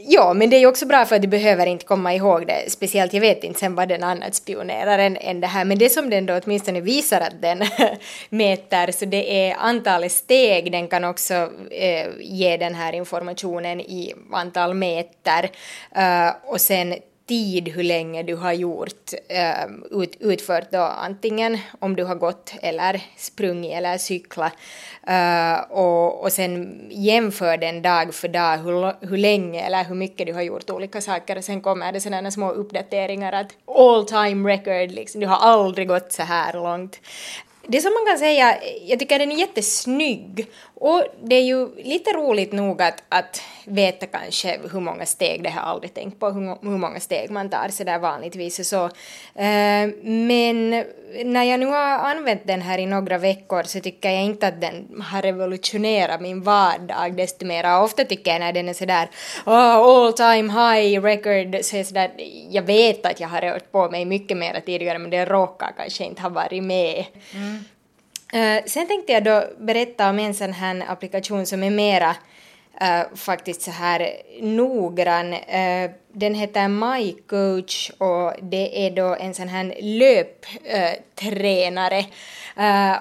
ja, 0.06 0.32
men 0.34 0.50
det 0.50 0.56
är 0.56 0.60
ju 0.60 0.66
också 0.66 0.86
bra 0.86 1.04
för 1.04 1.16
att 1.16 1.22
du 1.22 1.28
behöver 1.28 1.66
inte 1.66 1.84
komma 1.84 2.14
ihåg 2.14 2.46
det. 2.46 2.70
Speciellt, 2.70 3.12
jag 3.12 3.20
vet 3.20 3.44
inte 3.44 3.60
sen 3.60 3.74
vad 3.74 3.88
den 3.88 4.04
annat 4.04 4.34
spionerar 4.34 4.98
än, 4.98 5.16
än 5.16 5.40
det 5.40 5.46
här, 5.46 5.64
men 5.64 5.78
det 5.78 5.90
som 5.90 6.10
den 6.10 6.26
då 6.26 6.40
åtminstone 6.44 6.80
visar 6.80 7.20
att 7.20 7.42
den 7.42 7.58
mäter, 8.28 8.92
så 8.92 9.04
det 9.04 9.48
är 9.48 9.56
antalet 9.58 10.12
steg, 10.12 10.72
den 10.72 10.88
kan 10.88 11.04
också 11.04 11.34
eh, 11.70 12.08
ge 12.20 12.56
den 12.56 12.74
här 12.74 12.92
informationen 12.92 13.80
i 13.80 14.14
antal 14.32 14.74
meter. 14.74 15.50
Uh, 15.96 16.34
och 16.44 16.60
sen 16.60 16.94
tid 17.30 17.68
hur 17.68 17.82
länge 17.82 18.22
du 18.22 18.34
har 18.34 18.52
gjort, 18.52 19.12
ehm, 19.28 19.84
ut, 19.90 20.16
utfört 20.20 20.70
då. 20.70 20.82
Antingen 20.82 21.58
om 21.78 21.96
du 21.96 22.04
har 22.04 22.14
gått 22.14 22.54
eller 22.62 23.02
sprungit 23.16 23.72
eller 23.72 23.98
cyklat 23.98 24.52
eh, 25.06 25.60
och, 25.70 26.22
och 26.22 26.32
sen 26.32 26.80
jämför 26.90 27.56
den 27.56 27.82
dag 27.82 28.14
för 28.14 28.28
dag 28.28 28.58
hur, 28.58 29.06
hur 29.06 29.16
länge 29.16 29.60
eller 29.60 29.84
hur 29.84 29.94
mycket 29.94 30.26
du 30.26 30.32
har 30.32 30.42
gjort 30.42 30.70
olika 30.70 31.00
saker. 31.00 31.38
Och 31.38 31.44
sen 31.44 31.60
kommer 31.60 31.92
det 31.92 32.00
sådana 32.00 32.30
små 32.30 32.50
uppdateringar 32.50 33.32
att 33.32 33.52
all 33.66 34.06
time 34.06 34.50
record, 34.50 34.90
liksom, 34.90 35.20
du 35.20 35.26
har 35.26 35.36
aldrig 35.36 35.88
gått 35.88 36.12
så 36.12 36.22
här 36.22 36.52
långt 36.52 37.00
det 37.70 37.80
som 37.80 37.92
man 37.92 38.06
kan 38.06 38.18
säga, 38.18 38.58
jag 38.86 38.98
tycker 38.98 39.18
den 39.18 39.32
är 39.32 39.36
jättesnygg 39.36 40.46
och 40.74 41.04
det 41.22 41.34
är 41.34 41.42
ju 41.42 41.68
lite 41.76 42.12
roligt 42.12 42.52
nog 42.52 42.82
att, 42.82 43.02
att 43.08 43.42
veta 43.64 44.06
kanske 44.06 44.58
hur 44.72 44.80
många 44.80 45.06
steg, 45.06 45.42
det 45.42 45.50
har 45.50 45.60
jag 45.60 45.68
aldrig 45.68 45.94
tänkt 45.94 46.20
på, 46.20 46.30
hur, 46.30 46.70
hur 46.70 46.78
många 46.78 47.00
steg 47.00 47.30
man 47.30 47.50
tar 47.50 47.68
sådär 47.68 47.98
vanligtvis 47.98 48.58
och 48.58 48.66
så. 48.66 48.84
Uh, 48.84 48.90
men 50.02 50.84
när 51.24 51.44
jag 51.44 51.60
nu 51.60 51.66
har 51.66 51.98
använt 51.98 52.46
den 52.46 52.62
här 52.62 52.78
i 52.78 52.86
några 52.86 53.18
veckor 53.18 53.62
så 53.62 53.80
tycker 53.80 54.10
jag 54.10 54.22
inte 54.22 54.46
att 54.46 54.60
den 54.60 55.02
har 55.02 55.22
revolutionerat 55.22 56.20
min 56.20 56.42
vardag 56.42 57.16
desto 57.16 57.46
mer. 57.46 57.82
Ofta 57.82 58.04
tycker 58.04 58.30
jag 58.30 58.40
när 58.40 58.52
den 58.52 58.68
är 58.68 58.74
sådär 58.74 59.10
oh, 59.46 59.54
all 59.54 60.12
time 60.12 60.52
high 60.52 61.02
record, 61.02 61.64
så 61.64 61.76
är 61.76 61.84
sådär, 61.84 62.10
jag 62.50 62.62
vet 62.62 63.06
att 63.06 63.20
jag 63.20 63.28
har 63.28 63.40
rört 63.40 63.72
på 63.72 63.90
mig 63.90 64.04
mycket 64.04 64.36
mer 64.36 64.62
tidigare 64.66 64.98
men 64.98 65.10
det 65.10 65.24
råkar 65.24 65.72
kanske 65.76 66.04
inte 66.04 66.22
ha 66.22 66.28
varit 66.28 66.64
med. 66.64 67.04
Mm. 67.34 67.59
Uh, 68.34 68.58
sen 68.66 68.86
tänkte 68.86 69.12
jag 69.12 69.24
då 69.24 69.44
berätta 69.58 70.10
om 70.10 70.18
en 70.18 70.34
sån 70.34 70.52
här 70.52 70.84
applikation 70.88 71.46
som 71.46 71.62
är 71.62 71.70
mera 71.70 72.10
uh, 72.82 73.14
faktiskt 73.14 73.62
så 73.62 73.70
här 73.70 74.12
noggrann. 74.40 75.32
Uh, 75.32 75.90
den 76.12 76.34
heter 76.34 76.68
My 76.68 77.12
Coach 77.12 77.90
och 77.90 78.34
det 78.42 78.86
är 78.86 78.90
då 78.90 79.14
en 79.14 79.34
sån 79.34 79.48
här 79.48 79.74
löptränare. 81.18 82.04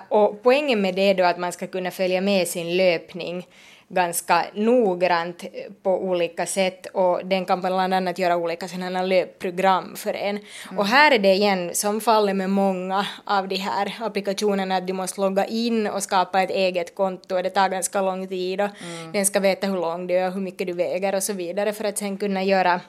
och 0.09 0.43
poängen 0.43 0.81
med 0.81 0.95
det 0.95 1.01
är 1.01 1.15
då 1.15 1.23
att 1.23 1.37
man 1.37 1.51
ska 1.51 1.67
kunna 1.67 1.91
följa 1.91 2.21
med 2.21 2.47
sin 2.47 2.77
löpning 2.77 3.47
ganska 3.89 4.45
noggrant 4.53 5.43
på 5.83 6.03
olika 6.03 6.45
sätt 6.45 6.85
och 6.85 7.25
den 7.25 7.45
kan 7.45 7.61
bland 7.61 7.93
annat 7.93 8.19
göra 8.19 8.37
olika 8.37 8.67
sådana 8.67 9.01
löpprogram 9.01 9.95
för 9.95 10.13
en. 10.13 10.37
Mm. 10.37 10.77
Och 10.77 10.85
här 10.85 11.11
är 11.11 11.19
det 11.19 11.33
igen, 11.33 11.69
som 11.73 12.01
fallet 12.01 12.35
med 12.35 12.49
många 12.49 13.05
av 13.25 13.47
de 13.47 13.55
här 13.55 13.95
applikationerna, 13.99 14.75
att 14.75 14.87
du 14.87 14.93
måste 14.93 15.21
logga 15.21 15.45
in 15.45 15.87
och 15.87 16.03
skapa 16.03 16.41
ett 16.41 16.51
eget 16.51 16.95
konto 16.95 17.35
och 17.35 17.43
det 17.43 17.49
tar 17.49 17.69
ganska 17.69 18.01
lång 18.01 18.27
tid 18.27 18.61
och 18.61 18.69
mm. 18.83 19.11
den 19.11 19.25
ska 19.25 19.39
veta 19.39 19.67
hur 19.67 19.75
lång 19.75 20.07
du 20.07 20.13
är 20.13 20.27
och 20.27 20.33
hur 20.33 20.41
mycket 20.41 20.67
du 20.67 20.73
väger 20.73 21.15
och 21.15 21.23
så 21.23 21.33
vidare 21.33 21.73
för 21.73 21.83
att 21.83 21.97
sen 21.97 22.17
kunna 22.17 22.43
göra 22.43 22.81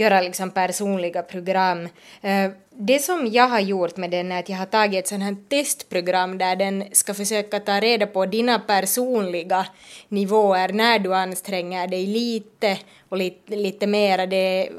göra 0.00 0.20
liksom 0.20 0.50
personliga 0.50 1.22
program. 1.22 1.88
Eh, 2.22 2.50
det 2.70 2.98
som 2.98 3.26
jag 3.26 3.48
har 3.48 3.60
gjort 3.60 3.96
med 3.96 4.10
den 4.10 4.32
är 4.32 4.38
att 4.38 4.48
jag 4.48 4.56
har 4.56 4.66
tagit 4.66 4.98
ett 4.98 5.08
sånt 5.08 5.22
här 5.22 5.36
testprogram 5.48 6.38
där 6.38 6.56
den 6.56 6.84
ska 6.92 7.14
försöka 7.14 7.60
ta 7.60 7.80
reda 7.80 8.06
på 8.06 8.26
dina 8.26 8.58
personliga 8.58 9.66
nivåer 10.08 10.68
när 10.72 10.98
du 10.98 11.14
anstränger 11.14 11.88
dig 11.88 12.06
lite 12.06 12.78
och 13.08 13.16
lite, 13.16 13.56
lite 13.56 13.86
mera. 13.86 14.26
Det, 14.26 14.70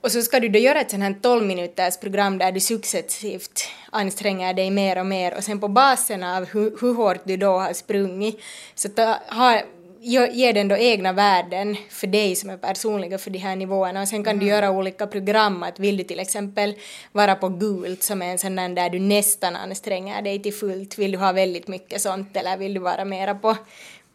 och 0.00 0.12
så 0.12 0.22
ska 0.22 0.40
du 0.40 0.48
då 0.48 0.58
göra 0.58 0.80
ett 0.80 0.90
sånt 0.90 1.02
här 1.02 1.16
12 1.22 1.46
minuters 1.46 1.96
program 1.96 2.38
där 2.38 2.52
du 2.52 2.60
successivt 2.60 3.68
anstränger 3.92 4.54
dig 4.54 4.70
mer 4.70 4.98
och 4.98 5.06
mer 5.06 5.36
och 5.36 5.44
sen 5.44 5.60
på 5.60 5.68
basen 5.68 6.22
av 6.22 6.44
hur, 6.44 6.76
hur 6.80 6.94
hårt 6.94 7.20
du 7.24 7.36
då 7.36 7.58
har 7.58 7.72
sprungit 7.72 8.40
så 8.74 8.88
ta, 8.88 9.18
ha, 9.28 9.60
ger 10.06 10.52
den 10.52 10.68
då 10.68 10.76
egna 10.76 11.12
värden 11.12 11.76
för 11.90 12.06
dig 12.06 12.36
som 12.36 12.50
är 12.50 12.56
personliga 12.56 13.18
för 13.18 13.30
de 13.30 13.38
här 13.38 13.56
nivåerna 13.56 14.02
och 14.02 14.08
sen 14.08 14.24
kan 14.24 14.32
mm. 14.32 14.44
du 14.44 14.50
göra 14.50 14.70
olika 14.70 15.06
program 15.06 15.62
att 15.62 15.78
vill 15.78 15.96
du 15.96 16.04
till 16.04 16.20
exempel 16.20 16.74
vara 17.12 17.34
på 17.34 17.48
gult 17.48 18.02
som 18.02 18.22
är 18.22 18.26
en 18.26 18.38
sån 18.38 18.56
där 18.56 18.68
där 18.68 18.90
du 18.90 18.98
nästan 18.98 19.56
anstränger 19.56 20.22
dig 20.22 20.42
till 20.42 20.54
fullt, 20.54 20.98
vill 20.98 21.12
du 21.12 21.18
ha 21.18 21.32
väldigt 21.32 21.68
mycket 21.68 22.00
sånt 22.00 22.36
eller 22.36 22.56
vill 22.56 22.74
du 22.74 22.80
vara 22.80 23.04
mera 23.04 23.34
på 23.34 23.56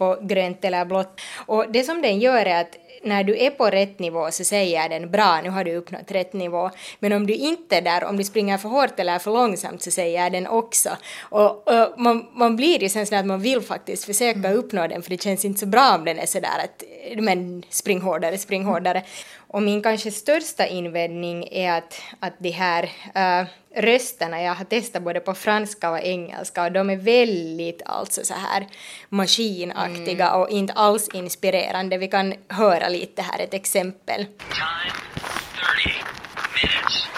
på 0.01 0.17
grönt 0.21 0.65
eller 0.65 0.85
blått. 0.85 1.21
Och 1.45 1.71
det 1.71 1.83
som 1.83 2.01
den 2.01 2.19
gör 2.19 2.45
är 2.45 2.61
att 2.61 2.75
när 3.04 3.24
du 3.24 3.38
är 3.38 3.49
på 3.49 3.66
rätt 3.66 3.99
nivå 3.99 4.32
så 4.32 4.43
säger 4.43 4.89
den 4.89 5.12
bra, 5.12 5.41
nu 5.43 5.49
har 5.49 5.64
du 5.64 5.76
uppnått 5.76 6.12
rätt 6.12 6.34
nivå. 6.34 6.70
Men 6.99 7.14
om 7.14 7.28
du 7.28 7.34
inte 7.34 7.78
är 7.78 7.82
där, 7.82 8.04
om 8.04 8.18
du 8.18 8.24
springer 8.24 8.58
för 8.58 8.70
hårt 8.70 8.99
eller 8.99 9.20
för 9.20 9.32
långsamt 9.32 9.82
så 9.82 9.91
säger 9.91 10.30
den 10.30 10.47
också. 10.47 10.89
Och, 11.22 11.68
och 11.68 11.93
man, 11.97 12.28
man 12.34 12.56
blir 12.56 12.84
ju 12.84 12.89
sen 12.89 13.06
sådär 13.06 13.20
att 13.20 13.26
man 13.26 13.41
vill 13.41 13.62
faktiskt 13.62 14.06
försöka 14.06 14.39
mm. 14.39 14.54
uppnå 14.58 14.88
den 14.88 15.02
för 15.02 15.10
det 15.10 15.22
känns 15.22 15.45
inte 15.45 15.60
så 15.60 15.66
bra 15.66 15.95
om 15.95 16.06
den 16.06 16.20
är 16.20 16.26
sådär 16.26 16.60
att 16.64 16.84
men 17.18 17.64
spring 17.70 18.02
hårdare, 18.02 18.38
spring 18.38 18.66
hårdare. 18.66 19.04
Och 19.54 19.64
min 19.64 19.82
kanske 19.82 20.12
största 20.12 20.68
invändning 20.68 21.47
är 21.52 21.78
att, 21.78 22.02
att 22.20 22.34
de 22.38 22.49
här 22.49 22.84
uh, 22.84 23.47
rösterna, 23.76 24.41
jag 24.41 24.56
har 24.56 24.66
testat 24.66 25.04
både 25.04 25.20
på 25.20 25.34
franska 25.34 25.89
och 25.89 25.99
engelska 25.99 26.64
och 26.64 26.72
de 26.72 26.89
är 26.89 26.95
väldigt 26.95 27.82
alltså 27.86 28.24
så 28.24 28.34
här 28.34 28.68
maskinaktiga 29.10 30.28
mm. 30.28 30.41
och 30.41 30.49
inte 30.49 30.74
alls 30.74 31.10
inspirerande. 31.14 31.97
Vi 31.97 32.08
kan 32.08 32.34
höra 32.47 32.89
lite 32.89 33.22
här 33.22 33.39
ett 33.39 33.54
exempel. 33.54 34.26
Time 34.26 35.02
30 35.82 35.93
minutes 36.56 37.11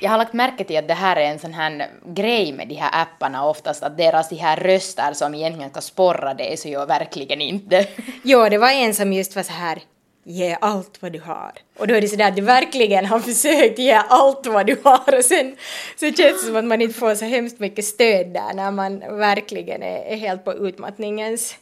jag 0.00 0.10
har 0.10 0.18
lagt 0.18 0.32
märke 0.32 0.64
till 0.64 0.78
att 0.78 0.88
det 0.88 0.94
här 0.94 1.16
är 1.16 1.24
en 1.24 1.38
sån 1.38 1.54
här 1.54 1.88
grej 2.04 2.52
med 2.52 2.68
de 2.68 2.74
här 2.74 2.90
apparna 3.02 3.44
oftast, 3.44 3.82
att 3.82 3.96
deras 3.96 4.28
de 4.28 4.36
här 4.36 4.56
röster 4.56 5.12
som 5.12 5.34
egentligen 5.34 5.70
ska 5.70 5.80
sporra 5.80 6.34
dig 6.34 6.56
så 6.56 6.68
gör 6.68 6.86
verkligen 6.86 7.40
inte. 7.40 7.86
jo, 8.22 8.48
det 8.48 8.58
var 8.58 8.70
en 8.70 8.94
som 8.94 9.12
just 9.12 9.36
var 9.36 9.42
så 9.42 9.52
här 9.52 9.78
ge 10.26 10.56
allt 10.60 11.02
vad 11.02 11.12
du 11.12 11.20
har. 11.20 11.52
Och 11.78 11.86
då 11.86 11.94
är 11.94 12.00
det 12.00 12.08
sådär 12.08 12.28
att 12.28 12.36
du 12.36 12.42
verkligen 12.42 13.06
har 13.06 13.20
försökt 13.20 13.78
ge 13.78 13.92
allt 13.92 14.46
vad 14.46 14.66
du 14.66 14.80
har 14.84 15.14
och 15.16 15.24
sen 15.24 15.56
så 15.96 16.06
känns 16.06 16.16
det 16.42 16.46
som 16.46 16.56
att 16.56 16.64
man 16.64 16.82
inte 16.82 16.98
får 16.98 17.14
så 17.14 17.24
hemskt 17.24 17.58
mycket 17.58 17.84
stöd 17.84 18.26
där 18.26 18.54
när 18.54 18.70
man 18.70 18.98
verkligen 18.98 19.82
är, 19.82 20.12
är 20.12 20.16
helt 20.16 20.44
på 20.44 20.54
utmattningens, 20.54 21.56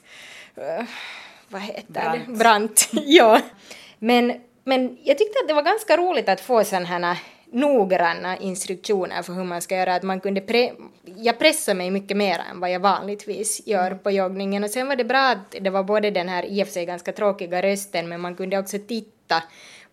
uh, 0.59 0.85
vad 1.49 1.62
heter 1.62 1.93
Brant. 1.93 2.26
det, 2.26 2.32
brant. 2.32 2.89
ja. 2.93 3.41
Men, 3.99 4.41
men 4.64 4.99
jag 5.03 5.18
tyckte 5.18 5.39
att 5.43 5.49
det 5.49 5.55
var 5.55 5.62
ganska 5.62 5.97
roligt 5.97 6.28
att 6.28 6.41
få 6.41 6.64
sådana 6.64 6.87
här 6.87 7.18
noggranna 7.55 8.36
instruktioner 8.36 9.22
för 9.22 9.32
hur 9.32 9.44
man 9.44 9.62
ska 9.62 9.76
göra. 9.76 9.94
Att 9.94 10.02
man 10.02 10.20
kunde 10.20 10.40
pre 10.40 10.72
jag 11.16 11.38
pressade 11.38 11.78
mig 11.78 11.90
mycket 11.90 12.16
mer 12.16 12.40
än 12.50 12.61
vad 12.61 12.70
jag 12.70 12.80
vanligtvis 12.80 13.66
gör 13.66 13.86
mm. 13.86 13.98
på 13.98 14.11
joggningen. 14.11 14.64
Och 14.64 14.70
sen 14.70 14.88
var 14.88 14.96
det 14.96 15.05
bra 15.05 15.28
att 15.30 15.57
det 15.61 15.70
var 15.70 15.82
både 15.82 16.11
den 16.11 16.28
här 16.28 16.44
i 16.44 16.62
och 16.62 16.66
för 16.66 16.72
sig 16.72 16.86
ganska 16.86 17.12
tråkiga 17.12 17.62
rösten 17.62 18.09
men 18.09 18.20
man 18.20 18.34
kunde 18.34 18.59
också 18.59 18.78
titta 18.78 19.42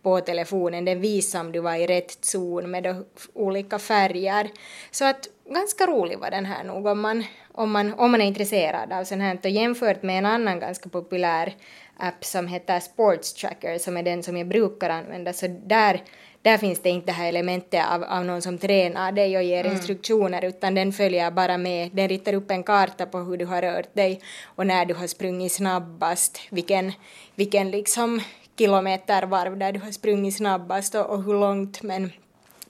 på 0.02 0.20
telefonen. 0.20 0.86
Den 0.86 1.02
visade 1.02 1.46
om 1.46 1.52
du 1.52 1.60
var 1.60 1.76
i 1.76 1.88
rätt 1.88 2.26
zon 2.26 2.72
med 2.72 3.06
olika 3.34 3.80
färger. 3.80 4.50
Så 4.92 5.06
att 5.06 5.28
ganska 5.50 5.88
rolig 5.88 6.20
var 6.20 6.32
den 6.32 6.46
här 6.46 6.64
nog 6.64 6.86
om 6.86 7.00
man, 7.00 7.24
om 7.52 7.72
man, 7.72 7.94
om 7.94 8.12
man 8.12 8.22
är 8.22 8.26
intresserad 8.26 8.94
av 8.94 9.04
sånt 9.04 9.22
här. 9.22 9.38
Och 9.44 9.50
jämfört 9.50 10.04
med 10.04 10.18
en 10.18 10.26
annan 10.26 10.60
ganska 10.60 10.90
populär 10.90 11.56
app 12.02 12.26
som 12.26 12.48
heter 12.48 12.80
Sports 12.80 13.34
Tracker 13.34 13.78
som 13.78 13.98
är 13.98 14.04
den 14.04 14.24
som 14.24 14.38
jag 14.38 14.48
brukar 14.48 14.90
använda 14.90 15.34
så 15.34 15.48
där 15.48 16.04
där 16.44 16.58
finns 16.58 16.82
det 16.82 16.90
inte 16.90 17.06
det 17.06 17.12
här 17.12 17.30
elementet 17.30 17.86
av, 17.92 18.04
av 18.04 18.26
någon 18.26 18.42
som 18.42 18.58
tränar 18.58 19.12
dig 19.12 19.38
och 19.38 19.44
ger 19.44 19.66
mm. 19.66 19.78
instruktioner 19.78 20.46
utan 20.46 20.76
den 20.76 20.94
följer 20.94 21.32
bara 21.32 21.58
med, 21.58 21.90
den 21.94 22.08
ritar 22.10 22.34
upp 22.34 22.52
en 22.52 22.64
karta 22.64 23.06
på 23.06 23.18
hur 23.20 23.38
du 23.38 23.46
har 23.46 23.62
rört 23.62 23.94
dig 23.94 24.22
och 24.44 24.68
när 24.68 24.86
du 24.86 24.94
har 24.94 25.08
sprungit 25.08 25.52
snabbast, 25.52 26.40
vilken, 26.50 26.94
vilken 27.36 27.72
liksom 27.72 28.22
kilometervarv 28.58 29.58
där 29.58 29.72
du 29.72 29.80
har 29.80 29.92
sprungit 29.92 30.36
snabbast 30.36 30.96
och, 30.96 31.06
och 31.06 31.24
hur 31.24 31.34
långt 31.34 31.82
men, 31.82 32.12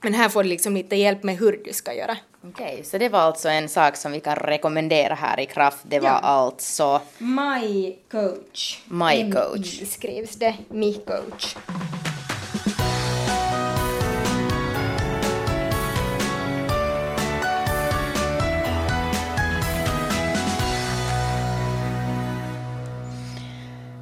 men 0.02 0.14
här 0.14 0.30
får 0.30 0.44
du 0.44 0.50
liksom 0.50 0.74
lite 0.74 0.96
hjälp 0.96 1.24
med 1.24 1.38
hur 1.38 1.62
du 1.66 1.74
ska 1.74 1.94
göra. 1.94 2.18
Okej, 2.44 2.74
okay, 2.74 2.84
så 2.84 2.98
det 2.98 3.10
var 3.10 3.20
alltså 3.20 3.50
en 3.50 3.70
sak 3.70 3.96
som 3.96 4.12
vi 4.12 4.20
kan 4.20 4.36
rekommendera 4.36 5.14
här 5.14 5.40
i 5.40 5.46
kraft. 5.46 5.80
Det 5.84 6.00
var 6.00 6.10
ja. 6.10 6.16
alltså... 6.16 7.02
My 7.18 7.96
coach. 8.12 8.82
My 8.86 9.32
coach. 9.32 9.82
skrivs 9.86 10.36
det. 10.36 10.56
My 10.70 10.94
coach. 10.94 11.56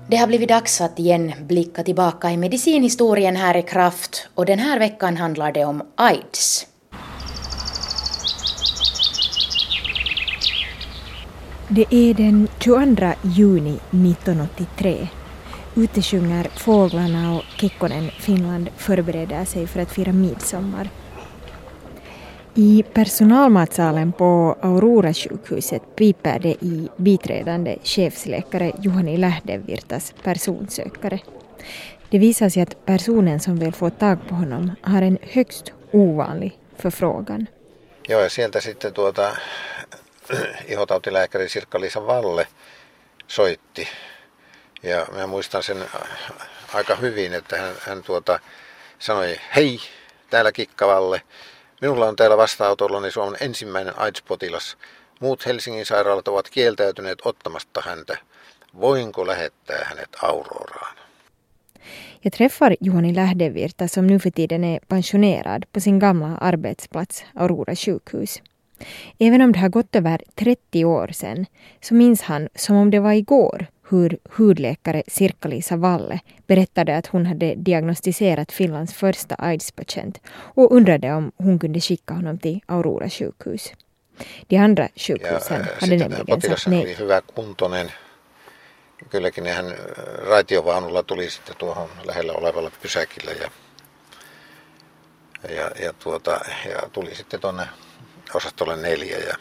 Det 0.08 0.18
har 0.18 0.28
blivit 0.28 0.50
dags 0.50 0.82
att 0.82 1.00
igen 1.00 1.34
blicka 1.40 1.84
tillbaka 1.84 2.32
i 2.32 2.38
medicinhistorien 2.38 3.36
här 3.36 3.58
i 3.58 3.62
Kraft 3.62 4.28
och 4.36 4.46
den 4.46 4.60
här 4.60 4.80
veckan 4.80 5.18
handlar 5.18 5.52
det 5.52 5.66
om 5.66 5.84
AIDS. 5.96 6.68
Det 11.72 11.86
är 11.90 12.14
den 12.14 12.48
22 12.60 13.14
juni 13.22 13.80
1983. 13.92 15.08
Ute 15.76 16.02
sjunger 16.02 16.44
fåglarna 16.44 17.36
och 17.36 17.44
Kekkonen 17.44 18.10
Finland 18.10 18.70
förbereder 18.78 19.46
sig 19.46 19.68
för 19.68 19.82
att 19.82 19.92
fira 19.92 20.12
midsommar. 20.12 20.90
I 22.56 22.84
personalmatsalen 22.94 24.12
på 24.12 24.56
Aurora 24.62 25.14
sjukhuset 25.14 25.96
piper 25.96 26.40
det 26.40 26.64
i 26.64 26.90
biträdande 26.98 27.78
chefsläkare 27.84 28.72
Juhani 28.82 29.18
Lähdevirtas 29.18 30.14
personsökare. 30.24 31.20
Det 32.10 32.20
visar 32.20 32.50
sig 32.50 32.64
att 32.64 32.86
personen 32.86 33.40
som 33.40 33.60
vill 33.60 33.74
få 33.74 33.90
tag 33.90 34.18
på 34.30 34.36
honom 34.36 34.72
har 34.82 35.02
en 35.02 35.18
högst 35.22 35.74
ovanlig 35.92 36.58
förfrågan. 36.78 37.48
Joo, 38.10 38.22
ja 38.22 38.30
sieltä 38.30 38.62
sitten 38.62 38.94
tuota, 38.94 39.32
ihotautilääkäri 40.74 41.50
Sirkka-Liisa 41.50 42.08
Valle 42.08 42.48
soitti. 43.28 43.88
Ja 44.84 45.08
mä 45.12 45.28
muistan 45.28 45.64
sen 45.64 45.86
aika 46.74 46.96
hyvin, 46.96 47.34
että 47.34 47.58
hän, 47.58 47.76
hän 47.80 48.04
tuota, 48.04 48.40
sanoi, 49.00 49.40
hei, 49.56 49.80
täällä 50.30 50.52
Kikkavalle, 50.52 51.22
Minulla 51.82 52.08
on 52.08 52.16
täällä 52.16 52.38
vastaanotollani 52.38 53.12
Suomen 53.12 53.38
ensimmäinen 53.42 54.00
AIDS-potilas. 54.00 54.78
Muut 55.20 55.46
Helsingin 55.46 55.86
sairaalat 55.86 56.28
ovat 56.28 56.50
kieltäytyneet 56.50 57.20
ottamasta 57.26 57.82
häntä. 57.86 58.18
Voinko 58.80 59.28
lähettää 59.28 59.86
hänet 59.90 60.10
Auroraan? 60.22 60.98
Jag 62.26 62.34
träffar 62.34 62.76
Juhani 62.82 63.16
Lähdevirta 63.16 63.88
som 63.88 64.08
nu 64.08 64.20
för 64.20 64.32
tiden 64.32 64.64
är 64.64 64.80
pensionerad 64.88 65.64
på 65.74 65.80
sin 65.80 66.00
gamla 66.00 66.38
arbetsplats 66.42 67.26
Aurora 67.36 67.76
sjukhus. 67.76 68.42
Även 69.20 69.42
om 69.42 69.52
det 69.52 69.60
har 69.60 69.70
gått 69.70 69.96
över 69.96 70.22
30 70.36 70.86
år 70.86 71.08
sedan 71.08 71.46
så 71.82 71.94
minns 71.94 72.22
han 72.22 72.50
som 72.56 72.76
om 72.76 72.92
det 72.92 73.00
var 73.00 73.14
igår 73.14 73.68
hur 73.90 74.18
hudläkare 74.38 75.04
Sirkka-Lisa 75.08 75.78
Valle 75.78 76.20
berättade 76.48 76.98
att 76.98 77.08
hon 77.08 77.26
hade 77.26 77.56
diagnostiserat 77.56 78.52
Finlands 78.52 78.94
första 78.94 79.36
AIDS-patient 79.36 80.22
och 80.28 80.72
undrade 80.72 81.14
om 81.14 81.32
hon 81.38 81.60
kunde 81.60 81.80
skicka 81.80 82.14
honom 82.14 82.38
till 82.38 82.60
Aurora 82.66 83.10
sjukhus. 83.10 83.74
De 84.48 84.58
andra 84.58 84.90
sjukhusen 84.96 85.60
ja, 85.60 85.66
hade 85.80 85.98
nämligen 85.98 86.42
sagt 86.42 86.68
nej. 86.68 86.96
Hyvä 87.00 87.22
kuntoinen. 87.22 87.92
Kylläkin 89.12 89.46
hän 89.46 89.76
raitiovaunulla 90.30 91.04
tuli 91.04 91.30
sitten 91.30 91.56
tuohon 91.56 91.90
lähellä 92.04 92.34
olevalle 92.34 92.72
pysäkille 92.82 93.32
ja, 93.32 93.50
ja, 95.56 95.72
ja, 95.86 95.94
tuota, 95.94 96.40
ja 96.72 96.90
tuli 96.92 97.16
sitten 97.16 97.40
tuonne 97.40 97.68
osastolle 98.36 98.76
neljä 98.76 99.18
ja 99.18 99.36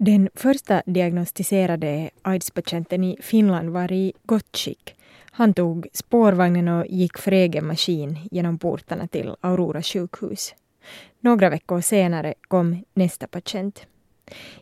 Den 0.00 0.28
första 0.34 0.82
diagnostiserade 0.86 2.10
AIDS-patienten 2.22 3.04
i 3.04 3.16
Finland 3.20 3.70
var 3.70 3.92
i 3.92 4.12
gott 4.22 4.56
skick. 4.56 4.94
Han 5.30 5.54
tog 5.54 5.88
spårvagnen 5.92 6.68
och 6.68 6.86
gick 6.86 7.18
för 7.18 7.32
egen 7.32 7.66
maskin 7.66 8.18
genom 8.30 8.58
portarna 8.58 9.08
till 9.08 9.34
Aurora 9.40 9.82
sjukhus. 9.82 10.54
Några 11.20 11.50
veckor 11.50 11.80
senare 11.80 12.34
kom 12.48 12.84
nästa 12.94 13.26
patient. 13.26 13.86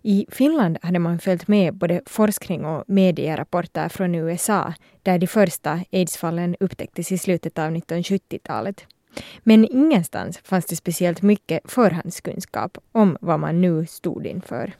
I 0.02 0.26
Finland 0.28 0.78
hade 0.82 0.98
man 0.98 1.18
följt 1.18 1.48
med 1.48 1.74
både 1.74 2.02
forskning 2.06 2.64
och 2.64 2.84
medierapporter 2.86 3.88
från 3.88 4.14
USA 4.14 4.74
där 5.02 5.18
de 5.18 5.26
första 5.26 5.80
aidsfallen 5.92 6.56
upptäcktes 6.60 7.12
i 7.12 7.18
slutet 7.18 7.58
av 7.58 7.70
1970-talet. 7.70 8.86
Men 9.42 9.64
ingenstans 9.64 10.38
fanns 10.44 10.66
det 10.66 10.76
speciellt 10.76 11.22
mycket 11.22 11.62
förhandskunskap 11.64 12.78
om 12.92 13.16
vad 13.20 13.40
man 13.40 13.60
nu 13.60 13.86
stod 13.86 14.26
inför. 14.26 14.72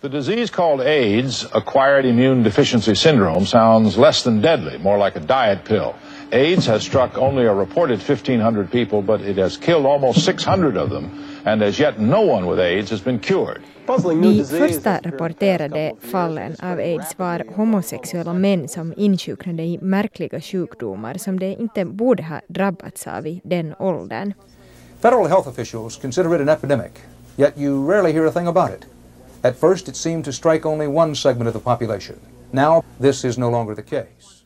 The 0.00 0.08
disease 0.08 0.52
called 0.52 0.80
AIDS, 0.80 1.46
acquired 1.52 2.04
immune 2.04 2.42
deficiency 2.42 2.94
syndrome, 2.94 3.46
sounds 3.46 3.96
less 3.96 4.22
than 4.22 4.40
deadly, 4.40 4.78
more 4.78 5.04
like 5.06 5.18
a 5.18 5.20
diet 5.20 5.64
pill. 5.64 5.94
AIDS 6.30 6.66
has 6.66 6.82
struck 6.82 7.18
only 7.18 7.46
a 7.46 7.54
reported 7.54 8.00
1,500 8.08 8.70
people, 8.70 9.02
but 9.02 9.20
it 9.20 9.38
has 9.38 9.56
killed 9.56 9.86
almost 9.86 10.24
600 10.24 10.76
of 10.76 10.90
them, 10.90 11.10
and 11.46 11.62
as 11.62 11.78
yet 11.78 11.98
no 12.00 12.20
one 12.20 12.46
with 12.46 12.58
AIDS 12.60 12.90
has 12.90 13.00
been 13.00 13.18
cured. 13.18 13.62
De 13.86 14.44
första 14.44 14.98
rapporterade 15.02 15.92
fallen 16.00 16.56
av 16.62 16.78
aids 16.78 17.18
var 17.18 17.44
homosexuella 17.54 18.32
män 18.32 18.68
som 18.68 18.94
insjuknade 18.96 19.62
i 19.62 19.78
märkliga 19.82 20.40
sjukdomar 20.40 21.14
som 21.14 21.38
de 21.40 21.46
inte 21.46 21.84
borde 21.84 22.22
ha 22.22 22.40
drabbats 22.48 23.06
av 23.06 23.26
i 23.26 23.40
den 23.44 23.74
åldern. 23.78 24.32
Federal 25.00 25.26
health 25.26 25.48
officials 25.48 25.96
consider 25.96 26.34
it 26.34 26.40
an 26.40 26.48
epidemic, 26.48 26.92
yet 27.36 27.58
you 27.58 27.90
rarely 27.90 28.12
hear 28.12 28.26
a 28.26 28.32
thing 28.32 28.46
about 28.46 28.70
it. 28.70 28.86
At 29.42 29.60
first 29.60 29.88
it 29.88 29.96
seemed 29.96 30.24
to 30.24 30.32
strike 30.32 30.68
only 30.68 30.86
one 30.86 31.14
segment 31.14 31.48
of 31.48 31.62
the 31.62 31.70
population. 31.70 32.16
Now 32.50 32.82
this 33.00 33.24
is 33.24 33.38
no 33.38 33.50
longer 33.50 33.74
the 33.74 33.82
case. 33.82 34.44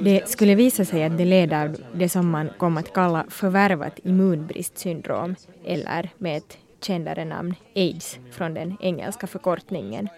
Det 0.00 0.28
skulle 0.28 0.54
visa 0.54 0.84
sig 0.84 1.04
att 1.04 1.18
det 1.18 1.24
led 1.24 1.52
av 1.52 1.76
det 1.94 2.08
som 2.08 2.30
man 2.30 2.50
kom 2.58 2.76
att 2.76 2.92
kalla 2.92 3.24
förvärvat 3.28 3.98
immunbristsyndrom 4.02 5.34
eller 5.64 6.10
med 6.18 6.36
ett 6.36 6.58
kändare 6.84 7.24
namn 7.24 7.54
AIDS 7.74 8.18
från 8.30 8.54
den 8.54 8.76
engelska 8.80 9.26
förkortningen. 9.26 10.08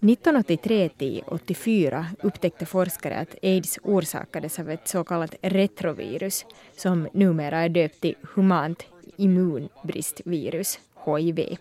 1983 0.00 0.88
till 0.88 1.22
84 1.26 2.06
upptäckte 2.22 2.66
forskare 2.66 3.16
att 3.16 3.34
aids 3.42 3.78
orsakades 3.82 4.58
av 4.58 4.70
ett 4.70 4.88
så 4.88 5.04
kallat 5.04 5.34
retrovirus 5.42 6.44
som 6.76 7.08
numera 7.12 7.58
är 7.58 7.68
döpt 7.68 8.00
till 8.00 8.14
humant 8.34 8.82
immunbristvirus, 9.16 10.80
HIV. 11.04 11.56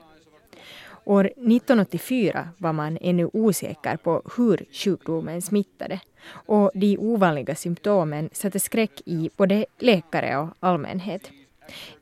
År 1.05 1.25
1984 1.25 2.49
var 2.57 2.73
man 2.73 2.97
ännu 3.01 3.29
osäker 3.33 3.97
på 3.97 4.21
hur 4.37 4.65
sjukdomen 4.71 5.41
smittade 5.41 5.99
och 6.31 6.71
de 6.73 6.97
ovanliga 6.97 7.55
symptomen 7.55 8.29
satte 8.33 8.59
skräck 8.59 9.01
i 9.05 9.29
både 9.37 9.65
läkare 9.79 10.37
och 10.37 10.49
allmänhet. 10.59 11.31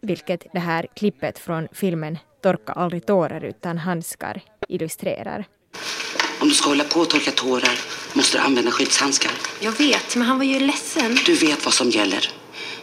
Vilket 0.02 0.46
det 0.54 0.60
här 0.60 0.88
klippet 0.96 1.40
från 1.40 1.68
filmen 1.72 2.18
Torka 2.44 2.74
aldrig 2.74 3.06
tårar 3.06 3.44
utan 3.44 3.78
handskar 3.78 4.42
illustrerar. 4.68 5.46
Om 6.42 6.50
du 6.50 6.54
ska 6.54 6.70
hålla 6.70 6.84
på 6.84 7.00
och 7.00 7.10
torka 7.10 7.32
tårar 7.32 7.80
måste 8.14 8.38
du 8.38 8.44
använda 8.44 8.72
skyddshandskar. 8.72 9.32
Jag 9.60 9.72
vet, 9.72 10.16
men 10.16 10.28
han 10.28 10.38
var 10.38 10.46
ju 10.46 10.60
ledsen. 10.60 11.18
Du 11.26 11.36
vet 11.36 11.66
vad 11.66 11.74
som 11.74 11.90
gäller. 11.90 12.30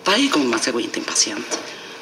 Varje 0.04 0.28
gång 0.28 0.50
man 0.50 0.58
ska 0.58 0.70
gå 0.70 0.80
in 0.80 0.90
till 0.90 0.98
en 0.98 1.04
patient 1.04 1.60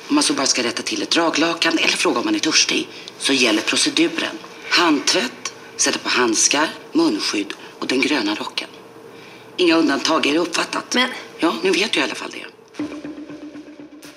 om 0.08 0.14
man 0.14 0.24
så 0.24 0.32
bara 0.32 0.46
ska 0.46 0.62
rätta 0.62 0.82
till 0.82 1.02
ett 1.02 1.10
draglakan 1.10 1.78
eller 1.78 1.96
fråga 1.96 2.18
om 2.18 2.24
man 2.24 2.34
är 2.34 2.38
törstig 2.38 2.88
så 3.18 3.32
gäller 3.32 3.62
proceduren. 3.62 4.38
Handtvätt, 4.70 5.52
sätta 5.76 5.98
på 5.98 6.08
handskar, 6.08 6.68
munskydd 6.92 7.52
och 7.78 7.86
den 7.86 8.00
gröna 8.00 8.34
rocken. 8.34 8.68
Inga 9.56 9.76
undantag, 9.76 10.26
är 10.26 10.32
det 10.32 10.38
uppfattat? 10.38 10.94
Men... 10.94 11.08
Ja, 11.38 11.54
nu 11.62 11.70
vet 11.70 11.92
du 11.92 12.00
i 12.00 12.02
alla 12.02 12.14
fall 12.14 12.30
det. 12.30 12.46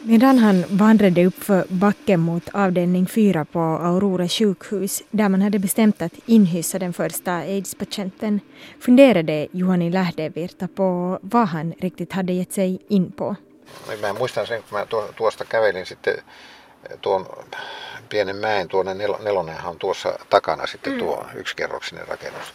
Medan 0.04 0.38
han 0.38 0.66
vandrade 0.70 1.26
upp 1.26 1.43
för 1.43 1.66
backen 1.68 2.20
mot 2.20 2.49
avdelning 2.54 3.08
4 3.08 3.45
på 3.45 3.60
Aurora 3.60 4.28
sjukhus, 4.28 5.04
där 5.12 5.30
man 5.30 5.41
hade 5.41 5.60
bestämt 5.60 6.02
att 6.02 6.14
inhysa 6.26 6.80
den 6.80 6.93
första 6.93 7.32
aids-patienten, 7.32 8.39
funderade 8.80 9.47
Juhani 9.52 9.89
Lähdevirta 9.89 10.68
på 10.68 11.20
vad 11.22 11.47
han 11.47 11.74
riktigt 11.80 12.14
hade 12.14 12.34
gett 12.34 12.52
sig 12.52 12.80
in 12.88 13.12
på. 13.12 13.36
Mä 14.02 14.14
muistan 14.14 14.47
sen, 14.47 14.62
kun 14.70 14.80
mä 14.80 14.86
tuosta 15.18 15.45
kävelin 15.45 15.86
sitten 15.86 16.14
eh, 16.89 16.97
tuon 17.02 17.26
pienen 18.10 18.36
mäen, 18.36 18.68
tuonne 18.68 18.93
nel, 18.93 19.14
nelonenhan 19.24 19.72
on 19.72 19.78
tuossa 19.78 20.20
takana 20.30 20.68
sitten 20.68 20.99
tuo 20.99 21.26
mm. 21.34 21.39
yksikerroksinen 21.39 22.08
rakennus. 22.08 22.54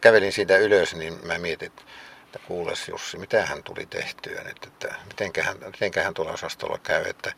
Kävelin 0.00 0.32
siitä 0.32 0.58
ylös, 0.58 0.94
niin 0.94 1.14
mä 1.26 1.38
mietin, 1.38 1.66
että 1.66 1.82
kuules 2.48 2.88
Jussi, 2.88 3.18
mitä 3.18 3.46
hän 3.46 3.62
tuli 3.62 3.86
tehtyä 3.86 4.42
nyt, 4.44 4.64
että 4.66 4.94
mitenköhän, 5.08 5.56
mitenköhän 5.64 6.14
tuolla 6.14 6.32
osastolla 6.32 6.78
käy, 6.78 7.04
että, 7.06 7.32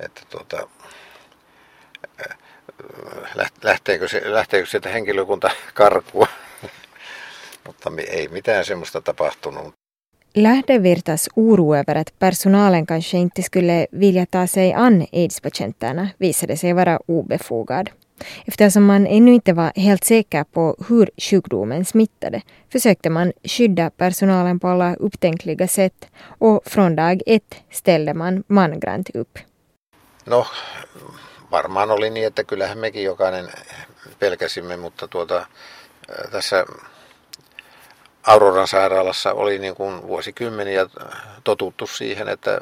että 0.00 0.22
tuota, 0.30 0.68
lähteekö, 3.64 4.08
se, 4.08 4.22
lähteekö 4.24 4.66
sieltä 4.66 4.88
henkilökunta 4.88 5.50
karkua. 5.74 6.26
Mutta 7.66 7.92
ei 8.08 8.28
mitään 8.28 8.64
semmoista 8.64 9.00
tapahtunut. 9.00 9.74
Lähdevirtas 10.34 11.28
oro 11.36 11.74
över 11.74 11.96
att 11.98 12.14
personalen 12.18 12.86
inte 13.12 13.42
skulle 13.42 13.86
vilja 14.00 14.26
ta 14.30 14.46
sig 14.46 14.72
an 14.72 15.06
aidspatienterna 15.12 16.08
visade 16.20 16.56
sig 16.56 16.74
vara 16.74 16.98
obefogad. 17.08 18.01
Eftersom 18.46 18.82
man 18.82 19.06
ännu 19.06 19.32
inte 19.32 19.52
var 19.52 19.72
helt 19.76 20.04
säker 20.04 20.44
på 20.44 20.76
hur 20.88 21.10
sjukdomen 21.30 21.84
smittade 21.84 22.42
försökte 22.72 23.10
man 23.10 23.32
skydda 23.48 23.90
personalen 23.90 24.60
på 24.60 24.68
alla 24.68 24.94
upptänkliga 24.94 25.68
sätt 25.68 26.10
och 26.40 26.60
från 26.66 26.96
dag 26.96 27.22
ett 27.26 27.62
ställde 27.70 28.14
man 28.14 28.44
mangrant 28.48 29.10
upp. 29.14 29.38
No, 30.26 30.46
varmaan 31.50 31.90
oli 31.90 32.10
niin, 32.10 32.26
että 32.26 32.44
kyllähän 32.44 32.78
mekin 32.78 33.04
jokainen 33.04 33.48
pelkäsimme, 34.18 34.76
mutta 34.76 35.08
tuota, 35.08 35.46
tässä 36.30 36.64
Auroran 38.22 38.68
sairaalassa 38.68 39.32
oli 39.32 39.58
niin 39.58 39.74
kuin 39.74 40.02
vuosikymmeniä 40.02 40.86
totuttu 41.44 41.86
siihen, 41.86 42.28
että 42.28 42.60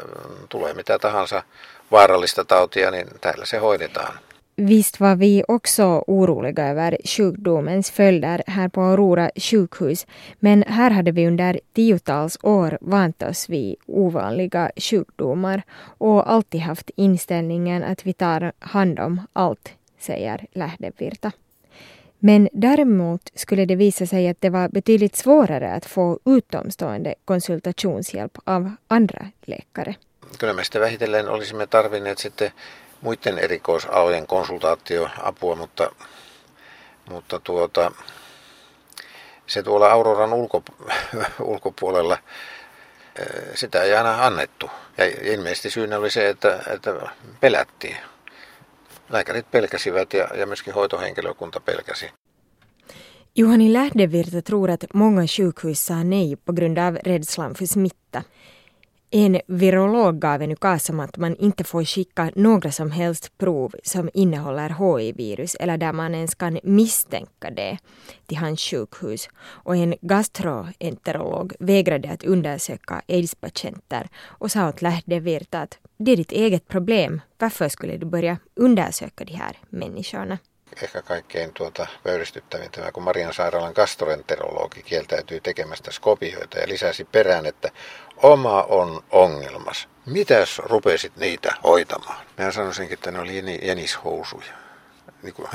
tulee 0.49 0.75
mitä 0.75 0.99
tahansa 0.99 1.43
vaarallista 1.91 2.45
tautia, 2.45 2.91
niin 2.91 3.09
täällä 3.21 3.45
se 3.45 3.59
hoidetaan. 3.59 4.19
Visst 4.63 5.01
var 5.01 5.17
vi 5.17 5.45
också 5.49 6.05
oroliga 6.07 6.69
över 6.69 6.99
sjukdomens 7.05 7.91
följder 7.91 8.43
här 8.47 8.69
på 8.69 8.81
Aurora 8.81 9.31
sjukhus, 9.37 10.07
men 10.41 10.65
här 10.67 10.91
hade 10.91 11.13
vi 11.13 11.27
under 11.27 11.61
tiotals 11.73 12.39
år 12.43 12.79
vant 12.81 13.23
oss 13.23 13.49
vid 13.49 13.77
ovanliga 13.87 14.71
sjukdomar 14.77 15.63
och 15.99 16.31
alltid 16.31 16.61
haft 16.61 16.91
inställningen 16.97 17.83
att 17.83 18.07
vi 18.07 18.13
tar 18.13 18.53
hand 18.59 19.01
om 19.01 19.21
allt, 19.33 19.73
säger 19.99 20.47
Lähdevirta. 20.53 21.33
Men 22.19 22.49
däremot 22.53 23.31
skulle 23.35 23.65
det 23.65 23.77
visa 23.77 24.07
sig 24.07 24.29
att 24.29 24.41
det 24.41 24.51
var 24.51 24.69
betydligt 24.69 25.17
svårare 25.17 25.73
att 25.73 25.87
få 25.87 26.19
utomstående 26.25 27.15
konsultationshjälp 27.25 28.39
av 28.45 28.71
andra 28.89 29.27
läkare. 29.43 29.95
Kyllä 30.39 30.53
me 30.53 30.65
sitten 30.65 30.81
vähitellen 30.81 31.29
olisimme 31.29 31.67
tarvinneet 31.67 32.19
sitten 32.19 32.51
muiden 33.01 33.39
erikoisalojen 33.39 34.27
konsultaatioapua, 34.27 35.57
mutta, 35.57 35.93
mutta 37.11 37.41
tuota, 37.41 37.93
se 39.47 39.63
tuolla 39.63 39.93
Auroran 39.93 40.33
ulko, 40.33 40.63
ulkopuolella, 41.53 42.19
eh, 43.19 43.55
sitä 43.55 43.83
ei 43.83 43.95
aina 43.95 44.27
annettu. 44.27 44.71
Ja 44.99 45.33
ilmeisesti 45.33 45.71
syynä 45.71 45.99
oli 45.99 46.11
se, 46.11 46.29
että, 46.29 46.63
että 46.67 46.95
pelättiin. 47.41 47.97
Lääkärit 49.11 49.51
pelkäsivät 49.51 50.13
ja, 50.13 50.29
ja 50.35 50.47
myöskin 50.47 50.75
hoitohenkilökunta 50.75 51.61
pelkäsi. 51.61 52.11
Juhani 53.37 53.73
Lähdevirta 53.73 54.43
tror 54.43 54.71
att 54.71 54.85
många 54.95 55.27
sjukhus 55.27 55.87
sa 55.87 56.03
nej 56.03 56.37
på 56.37 56.53
grund 56.53 56.79
av 56.79 56.97
rädslan 57.05 57.55
för 57.55 57.67
smitta. 57.67 58.25
En 59.13 59.41
virolog 59.47 60.21
gav 60.21 60.43
en 60.43 60.51
ukas 60.51 60.91
om 60.91 61.01
att 61.01 61.17
man 61.17 61.37
inte 61.37 61.65
får 61.65 61.85
skicka 61.85 62.31
några 62.35 62.71
som 62.73 62.91
helst 62.91 63.39
prov 63.39 63.75
som 63.83 64.11
innehåller 64.15 64.69
HIV-virus 64.69 65.55
eller 65.55 65.77
där 65.77 65.93
man 65.93 66.15
ens 66.15 66.35
kan 66.35 66.61
misstänka 66.63 67.51
det 67.51 67.79
till 68.27 68.39
hans 68.39 68.61
sjukhus. 68.61 69.29
Och 69.65 69.77
en 69.77 69.95
gastroenterolog 70.01 71.53
vägrade 71.59 72.11
att 72.11 72.25
undersöka 72.25 73.03
aidspatienter 73.09 74.09
och 74.41 74.51
sa 74.51 74.69
åt 74.69 74.83
Lähdevirta 74.83 75.61
att 75.61 75.79
det 75.97 76.13
är 76.13 76.17
ditt 76.17 76.33
eget 76.33 76.69
problem. 76.69 77.21
Varför 77.39 77.69
skulle 77.69 77.97
du 77.97 78.07
börja 78.07 78.39
undersöka 78.55 79.25
de 79.25 79.33
här 79.33 79.57
människorna? 79.71 80.39
ehkä 80.83 81.03
kaikkein 81.03 81.53
tuota 81.53 81.87
pöyristyttävintä, 82.03 82.93
kun 82.93 83.03
Marian 83.03 83.35
sairaalan 83.35 83.73
gastroenterologi 83.77 84.83
kieltäytyi 84.83 85.41
tekemästä 85.41 85.91
skopioita 85.91 86.59
ja 86.59 86.69
lisäsi 86.69 87.05
perään, 87.05 87.47
että 87.47 87.71
oma 88.23 88.63
on 88.63 89.03
ongelmas. 89.11 89.89
Mitäs 90.07 90.59
rupesit 90.59 91.17
niitä 91.17 91.55
hoitamaan? 91.65 92.27
Mä 92.39 92.53
sanoisinkin, 92.53 92.95
että 92.95 93.11
ne 93.11 93.19
oli 93.19 93.67
jänishousuja. 93.67 94.53
Niin 95.23 95.35
kuin 95.35 95.49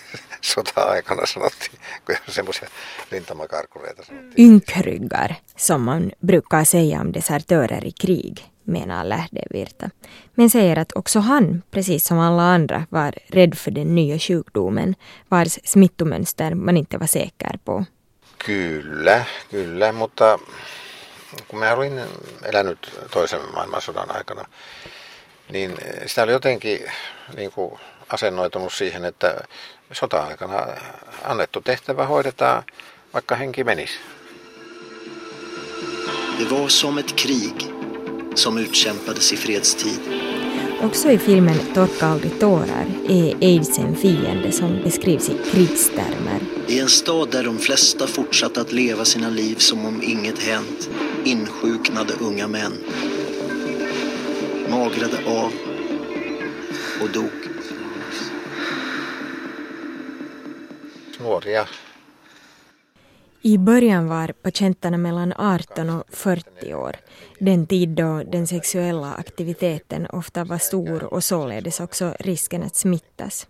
sota-aikana 0.40 1.26
sanottiin, 1.26 1.80
kun 2.06 2.16
semmoisia 2.28 2.68
rintamakarkureita 3.10 4.04
sanottiin. 4.04 4.52
Ynkryggar, 4.52 5.34
som 5.56 5.80
man 5.80 6.12
brukar 6.26 6.64
säga 6.64 7.00
om 7.00 7.12
desertörer 7.12 7.86
i 7.86 7.92
krig 8.00 8.38
menar 8.64 9.04
Lähdevirta, 9.04 9.90
men 10.34 10.50
säger 10.50 10.78
att 10.78 10.92
också 10.96 11.18
han, 11.18 11.62
precis 11.70 12.06
som 12.06 12.18
alla 12.18 12.42
andra, 12.42 12.86
var 12.90 13.14
rädd 13.28 13.54
för 13.54 13.70
den 13.70 13.94
nya 13.94 14.18
sjukdomen, 14.18 14.94
vars 15.28 15.58
smittomönster 15.64 16.54
man 16.54 16.76
inte 16.76 16.98
var 16.98 17.06
säker 17.06 17.58
på. 17.64 17.84
Kyllä, 18.38 19.26
kyllä, 19.50 19.92
mutta 19.92 20.38
kun 21.48 21.58
mä 21.58 21.72
olin 21.72 22.00
elänyt 22.44 23.00
toisen 23.10 23.40
maailmansodan 23.54 24.16
aikana, 24.16 24.44
niin 25.48 25.76
sitä 26.06 26.22
oli 26.22 26.32
jotenkin 26.32 26.92
niin 27.36 27.52
kuin 27.52 27.80
asennoitunut 28.08 28.72
siihen, 28.72 29.04
että 29.04 29.44
sota-aikana 29.92 30.66
annettu 31.24 31.60
tehtävä 31.60 32.06
hoidetaan, 32.06 32.62
vaikka 33.14 33.36
henki 33.36 33.64
menisi. 33.64 33.98
Det 36.38 36.50
var 36.50 36.70
som 36.70 36.98
ett 36.98 37.12
krig 37.12 37.62
som 38.34 38.56
utkämpades 38.56 39.32
i 39.32 39.36
fredstid. 39.36 40.29
Också 40.82 41.10
i 41.10 41.18
filmen 41.18 41.56
Torka 41.74 42.06
aldrig 42.06 42.40
tårar 42.40 42.86
är 43.08 43.34
aids 43.34 43.78
en 43.78 43.96
fiende 43.96 44.52
som 44.52 44.82
beskrivs 44.84 45.28
i 45.28 45.36
krigstermer. 45.52 46.40
I 46.68 46.80
en 46.80 46.88
stad 46.88 47.30
där 47.30 47.44
de 47.44 47.58
flesta 47.58 48.06
fortsatte 48.06 48.60
att 48.60 48.72
leva 48.72 49.04
sina 49.04 49.30
liv 49.30 49.54
som 49.54 49.84
om 49.86 50.02
inget 50.02 50.38
hänt 50.38 50.90
insjuknade 51.24 52.12
unga 52.20 52.48
män. 52.48 52.72
Magrade 54.70 55.18
av 55.26 55.52
och 57.02 57.10
dog. 57.10 57.30
Nuoria 61.18 61.66
i 63.42 63.58
början 63.58 64.08
var 64.08 64.32
patienterna 64.32 64.96
mellan 64.96 65.32
18 65.38 65.90
och 65.90 66.04
40 66.10 66.74
år, 66.74 66.96
den 67.38 67.66
tid 67.66 67.88
då 67.88 68.22
den 68.22 68.46
sexuella 68.46 69.14
aktiviteten 69.14 70.06
ofta 70.06 70.44
var 70.44 70.58
stor 70.58 71.14
och 71.14 71.24
således 71.24 71.80
också 71.80 72.14
risken 72.20 72.62
att 72.62 72.76
smittas. 72.76 73.46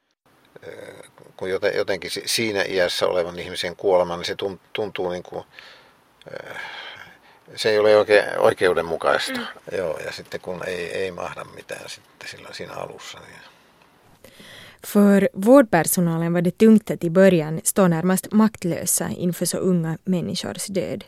Kun 1.36 1.50
jotenkin 1.50 2.10
siinä 2.26 2.62
iässä 2.62 3.06
olevan 3.06 3.38
ihmisen 3.38 3.76
kuolema, 3.76 4.16
niin 4.16 4.24
se 4.24 4.36
tuntuu 4.72 5.10
niin 5.10 5.22
kuin, 5.22 5.44
se 7.56 7.70
ei 7.70 7.78
ole 7.78 7.96
oikein 7.96 8.24
oikeudenmukaista. 8.38 9.40
Mm. 9.40 9.78
Joo, 9.78 9.98
ja 9.98 10.12
sitten 10.12 10.40
kun 10.40 10.62
ei, 10.66 10.92
ei 10.92 11.10
mahda 11.10 11.44
mitään 11.44 11.88
sitten 11.88 12.28
siinä 12.52 12.74
alussa, 12.74 13.18
niin 13.18 13.40
För 14.82 15.28
vårdpersonalen 15.32 16.32
var 16.32 16.42
det 16.42 16.58
tungt 16.58 16.90
att 16.90 17.04
i 17.04 17.10
början 17.10 17.60
stå 17.64 17.88
närmast 17.88 18.32
maktlösa 18.32 19.08
inför 19.08 19.46
så 19.46 19.58
unga 19.58 19.98
människors 20.04 20.66
död. 20.66 21.04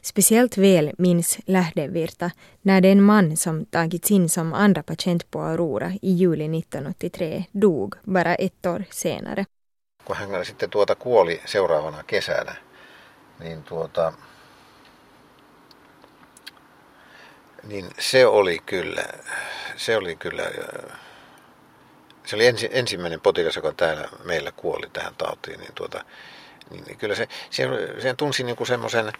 Speciellt 0.00 0.56
väl 0.56 0.92
minns 0.98 1.38
Lähdevirta 1.46 2.30
när 2.62 2.80
den 2.80 3.02
man 3.02 3.36
som 3.36 3.64
tagits 3.64 4.10
in 4.10 4.28
som 4.28 4.52
andra 4.52 4.82
patient 4.82 5.30
på 5.30 5.40
Aurora 5.40 5.92
i 6.02 6.12
juli 6.12 6.58
1983 6.58 7.44
dog 7.52 7.94
bara 8.02 8.34
ett 8.34 8.66
år 8.66 8.84
senare. 8.90 9.46
Kun 10.04 10.16
hän 10.16 10.44
sitten 10.44 10.70
tuota 10.70 10.94
kuoli 10.94 11.40
seuraavana 11.44 12.02
kesänä, 12.02 12.56
niin, 13.40 13.62
tuota, 13.62 14.12
niin 17.62 17.90
se 17.98 18.26
oli 18.26 18.58
kyllä, 18.66 19.04
se 19.76 19.96
oli 19.96 20.16
kyllä 20.16 20.42
se 22.24 22.36
oli 22.36 22.46
ensi, 22.46 22.68
ensimmäinen 22.72 23.20
potilas, 23.20 23.56
joka 23.56 23.72
täällä 23.72 24.08
meillä 24.24 24.52
kuoli 24.52 24.90
tähän 24.92 25.14
tautiin, 25.14 25.60
niin, 25.60 25.74
tuota, 25.74 26.04
niin, 26.70 26.84
niin 26.84 26.98
kyllä 26.98 27.14
se, 27.14 27.28
se, 27.50 27.68
se 28.02 28.14
tunsi 28.14 28.44
niin 28.44 28.66
semmoisen, 28.66 29.12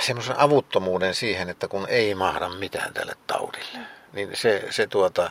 semmoisen 0.00 0.38
avuttomuuden 0.38 1.14
siihen, 1.14 1.50
että 1.50 1.68
kun 1.68 1.86
ei 1.88 2.14
mahda 2.14 2.48
mitään 2.48 2.94
tälle 2.94 3.14
taudille, 3.26 3.78
niin 4.12 4.36
se, 4.36 4.64
se, 4.70 4.86
tuota, 4.86 5.30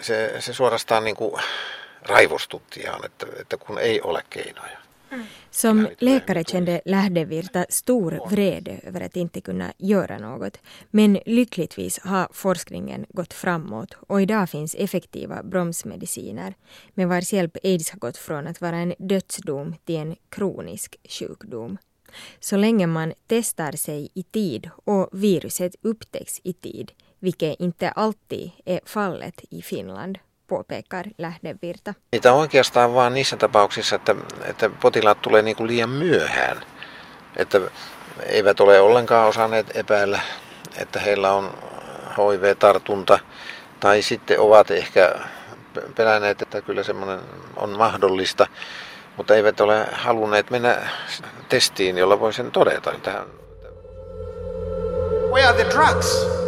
se, 0.00 0.34
se 0.38 0.54
suorastaan 0.54 1.04
niin 1.04 1.16
kuin 1.16 1.42
raivostutti 2.02 2.80
ihan, 2.80 3.04
että, 3.04 3.26
että 3.40 3.56
kun 3.56 3.78
ei 3.78 4.00
ole 4.00 4.24
keinoja. 4.30 4.78
Som 5.50 5.88
läkare 5.98 6.44
kände 6.44 6.80
Lähdevirta 6.84 7.66
stor 7.68 8.20
vrede 8.30 8.80
över 8.82 9.00
att 9.00 9.16
inte 9.16 9.40
kunna 9.40 9.72
göra 9.78 10.18
något. 10.18 10.58
Men 10.90 11.18
lyckligtvis 11.26 11.98
har 11.98 12.28
forskningen 12.32 13.06
gått 13.08 13.34
framåt 13.34 13.96
och 14.00 14.22
idag 14.22 14.50
finns 14.50 14.74
effektiva 14.74 15.42
bromsmediciner 15.42 16.54
med 16.94 17.08
vars 17.08 17.32
hjälp 17.32 17.56
aids 17.64 17.90
har 17.90 17.98
gått 17.98 18.16
från 18.16 18.46
att 18.46 18.60
vara 18.60 18.76
en 18.76 18.94
dödsdom 18.98 19.74
till 19.84 19.96
en 19.96 20.16
kronisk 20.28 20.96
sjukdom. 21.08 21.78
Så 22.40 22.56
länge 22.56 22.86
man 22.86 23.12
testar 23.26 23.72
sig 23.72 24.08
i 24.14 24.22
tid 24.22 24.70
och 24.84 25.08
viruset 25.12 25.74
upptäcks 25.82 26.40
i 26.44 26.52
tid, 26.52 26.92
vilket 27.18 27.60
inte 27.60 27.90
alltid 27.90 28.50
är 28.64 28.80
fallet 28.84 29.44
i 29.50 29.62
Finland. 29.62 30.18
Påpekar 30.48 31.06
Lähdevirta. 31.18 31.94
Niitä 32.12 32.32
on 32.32 32.38
oikeastaan 32.38 32.94
vaan 32.94 33.14
niissä 33.14 33.36
tapauksissa, 33.36 33.96
että, 33.96 34.14
että 34.44 34.70
potilaat 34.80 35.22
tulee 35.22 35.42
niin 35.42 35.56
kuin 35.56 35.66
liian 35.66 35.90
myöhään. 35.90 36.60
Että 37.36 37.60
eivät 38.26 38.60
ole 38.60 38.80
ollenkaan 38.80 39.28
osanneet 39.28 39.76
epäillä, 39.76 40.20
että 40.78 41.00
heillä 41.00 41.32
on 41.32 41.50
HIV-tartunta. 42.16 43.18
Tai 43.80 44.02
sitten 44.02 44.40
ovat 44.40 44.70
ehkä 44.70 45.14
pelänneet, 45.96 46.42
että 46.42 46.62
kyllä 46.62 46.82
semmoinen 46.82 47.20
on 47.56 47.70
mahdollista, 47.70 48.46
mutta 49.16 49.34
eivät 49.34 49.60
ole 49.60 49.86
halunneet 49.92 50.50
mennä 50.50 50.88
testiin, 51.48 51.98
jolla 51.98 52.20
voi 52.20 52.32
sen 52.32 52.50
todeta. 52.50 52.92
Tähän. 53.02 53.26
Where 55.30 55.46
are 55.46 55.64
the 55.64 55.76
drugs? 55.76 56.47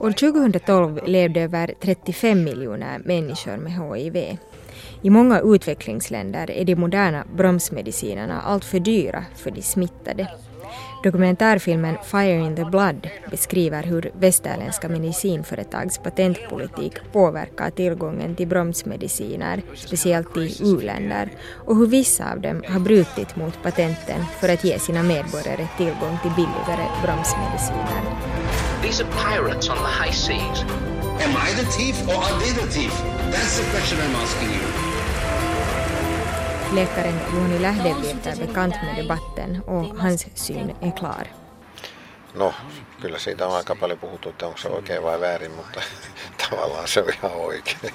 År 0.00 0.12
2012 0.12 1.00
levde 1.06 1.40
över 1.40 1.74
35 1.80 2.44
miljoner 2.44 2.98
människor 2.98 3.56
med 3.56 3.72
HIV. 3.72 4.38
I 5.02 5.10
många 5.10 5.40
utvecklingsländer 5.40 6.50
är 6.50 6.64
de 6.64 6.76
moderna 6.76 7.24
bromsmedicinerna 7.36 8.40
alltför 8.40 8.78
dyra 8.80 9.24
för 9.36 9.50
de 9.50 9.62
smittade. 9.62 10.28
Dokumentärfilmen 11.02 11.96
Fire 12.04 12.46
in 12.46 12.56
the 12.56 12.64
Blood 12.64 13.08
beskriver 13.30 13.82
hur 13.82 14.10
västerländska 14.14 14.88
medicinföretags 14.88 15.98
patentpolitik 15.98 16.94
påverkar 17.12 17.70
tillgången 17.70 18.36
till 18.36 18.48
bromsmediciner, 18.48 19.62
speciellt 19.74 20.36
i 20.36 20.56
u-länder, 20.60 21.30
och 21.66 21.76
hur 21.76 21.86
vissa 21.86 22.32
av 22.32 22.40
dem 22.40 22.62
har 22.68 22.80
brutit 22.80 23.36
mot 23.36 23.62
patenten 23.62 24.24
för 24.40 24.48
att 24.48 24.64
ge 24.64 24.78
sina 24.78 25.02
medborgare 25.02 25.68
tillgång 25.76 26.18
till 26.22 26.30
billigare 26.30 26.86
bromsmediciner. 27.04 28.02
These 28.82 29.04
are 29.04 29.10
pirates 29.12 29.68
on 29.68 29.76
the 29.76 30.04
high 30.04 30.12
seas. 30.12 30.64
Am 31.24 31.30
I 31.30 31.50
the 31.56 31.64
thief 31.70 32.08
or 32.08 32.14
are 32.14 32.40
they 32.40 32.52
the 32.52 32.66
thief? 32.72 33.02
That's 33.32 33.58
the 33.58 33.64
question 33.70 33.98
I'm 33.98 34.22
asking 34.22 34.50
you. 34.50 34.91
Läkaren 36.74 37.20
Joni 37.34 37.62
Lähdevirta 37.62 38.30
är 38.30 38.36
bekant 38.36 38.74
med 38.82 38.96
debatten 38.96 39.62
och 39.66 39.98
hans 39.98 40.26
syn 40.34 40.74
är 40.80 40.96
klar. 40.96 41.26
No, 42.34 42.54
kyllä 43.00 43.18
siitä 43.18 43.46
on 43.46 43.56
aika 43.56 43.74
paljon 43.74 43.98
puhuttu, 43.98 44.28
että 44.28 44.46
onko 44.46 44.58
se 44.58 44.68
oikein 44.68 45.02
vai 45.02 45.20
väärin, 45.20 45.50
mutta 45.50 45.80
tavallaan 46.50 46.88
se 46.88 47.02
on 47.02 47.08
ihan 47.10 47.32
oikein. 47.32 47.94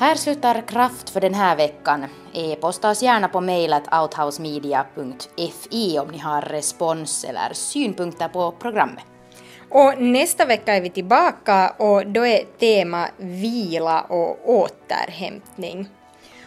Här 0.00 0.14
slutar 0.14 0.68
Kraft 0.68 1.10
för 1.10 1.20
den 1.20 1.34
här 1.34 1.56
veckan. 1.56 2.06
E-posta 2.32 2.90
oss 2.90 3.02
gärna 3.02 3.28
på 3.28 3.40
mejlet 3.40 3.94
outhousemedia.fi 3.94 5.98
om 5.98 6.08
ni 6.08 6.18
har 6.18 6.42
respons 6.42 7.24
eller 7.24 7.50
synpunkter 7.52 8.28
på 8.28 8.52
programmet. 8.52 9.04
Och 9.70 10.02
nästa 10.02 10.46
vecka 10.46 10.76
är 10.76 10.80
vi 10.80 10.90
tillbaka 10.90 11.74
och 11.78 12.06
då 12.06 12.26
är 12.26 12.44
tema 12.58 13.08
vila 13.16 14.00
och 14.00 14.50
återhämtning. 14.50 15.88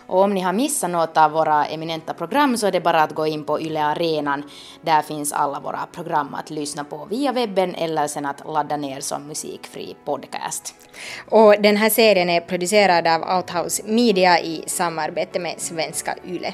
Och 0.07 0.21
om 0.21 0.33
ni 0.33 0.41
har 0.41 0.53
missat 0.53 0.89
något 0.89 1.17
av 1.17 1.31
våra 1.31 1.65
eminenta 1.65 2.13
program 2.13 2.57
så 2.57 2.67
är 2.67 2.71
det 2.71 2.81
bara 2.81 3.03
att 3.03 3.15
gå 3.15 3.27
in 3.27 3.43
på 3.43 3.61
Yle 3.61 3.83
Arenan. 3.83 4.43
Där 4.81 5.01
finns 5.01 5.33
alla 5.33 5.59
våra 5.59 5.85
program 5.91 6.33
att 6.33 6.49
lyssna 6.49 6.83
på 6.83 7.05
via 7.05 7.31
webben 7.31 7.75
eller 7.75 8.07
sen 8.07 8.25
att 8.25 8.45
ladda 8.45 8.77
ner 8.77 9.01
som 9.01 9.27
musikfri 9.27 9.95
podcast. 10.05 10.75
Och 11.29 11.55
den 11.59 11.77
här 11.77 11.89
serien 11.89 12.29
är 12.29 12.41
producerad 12.41 13.07
av 13.07 13.37
Outhouse 13.37 13.83
Media 13.85 14.39
i 14.39 14.63
samarbete 14.67 15.39
med 15.39 15.55
svenska 15.57 16.15
Yle. 16.25 16.53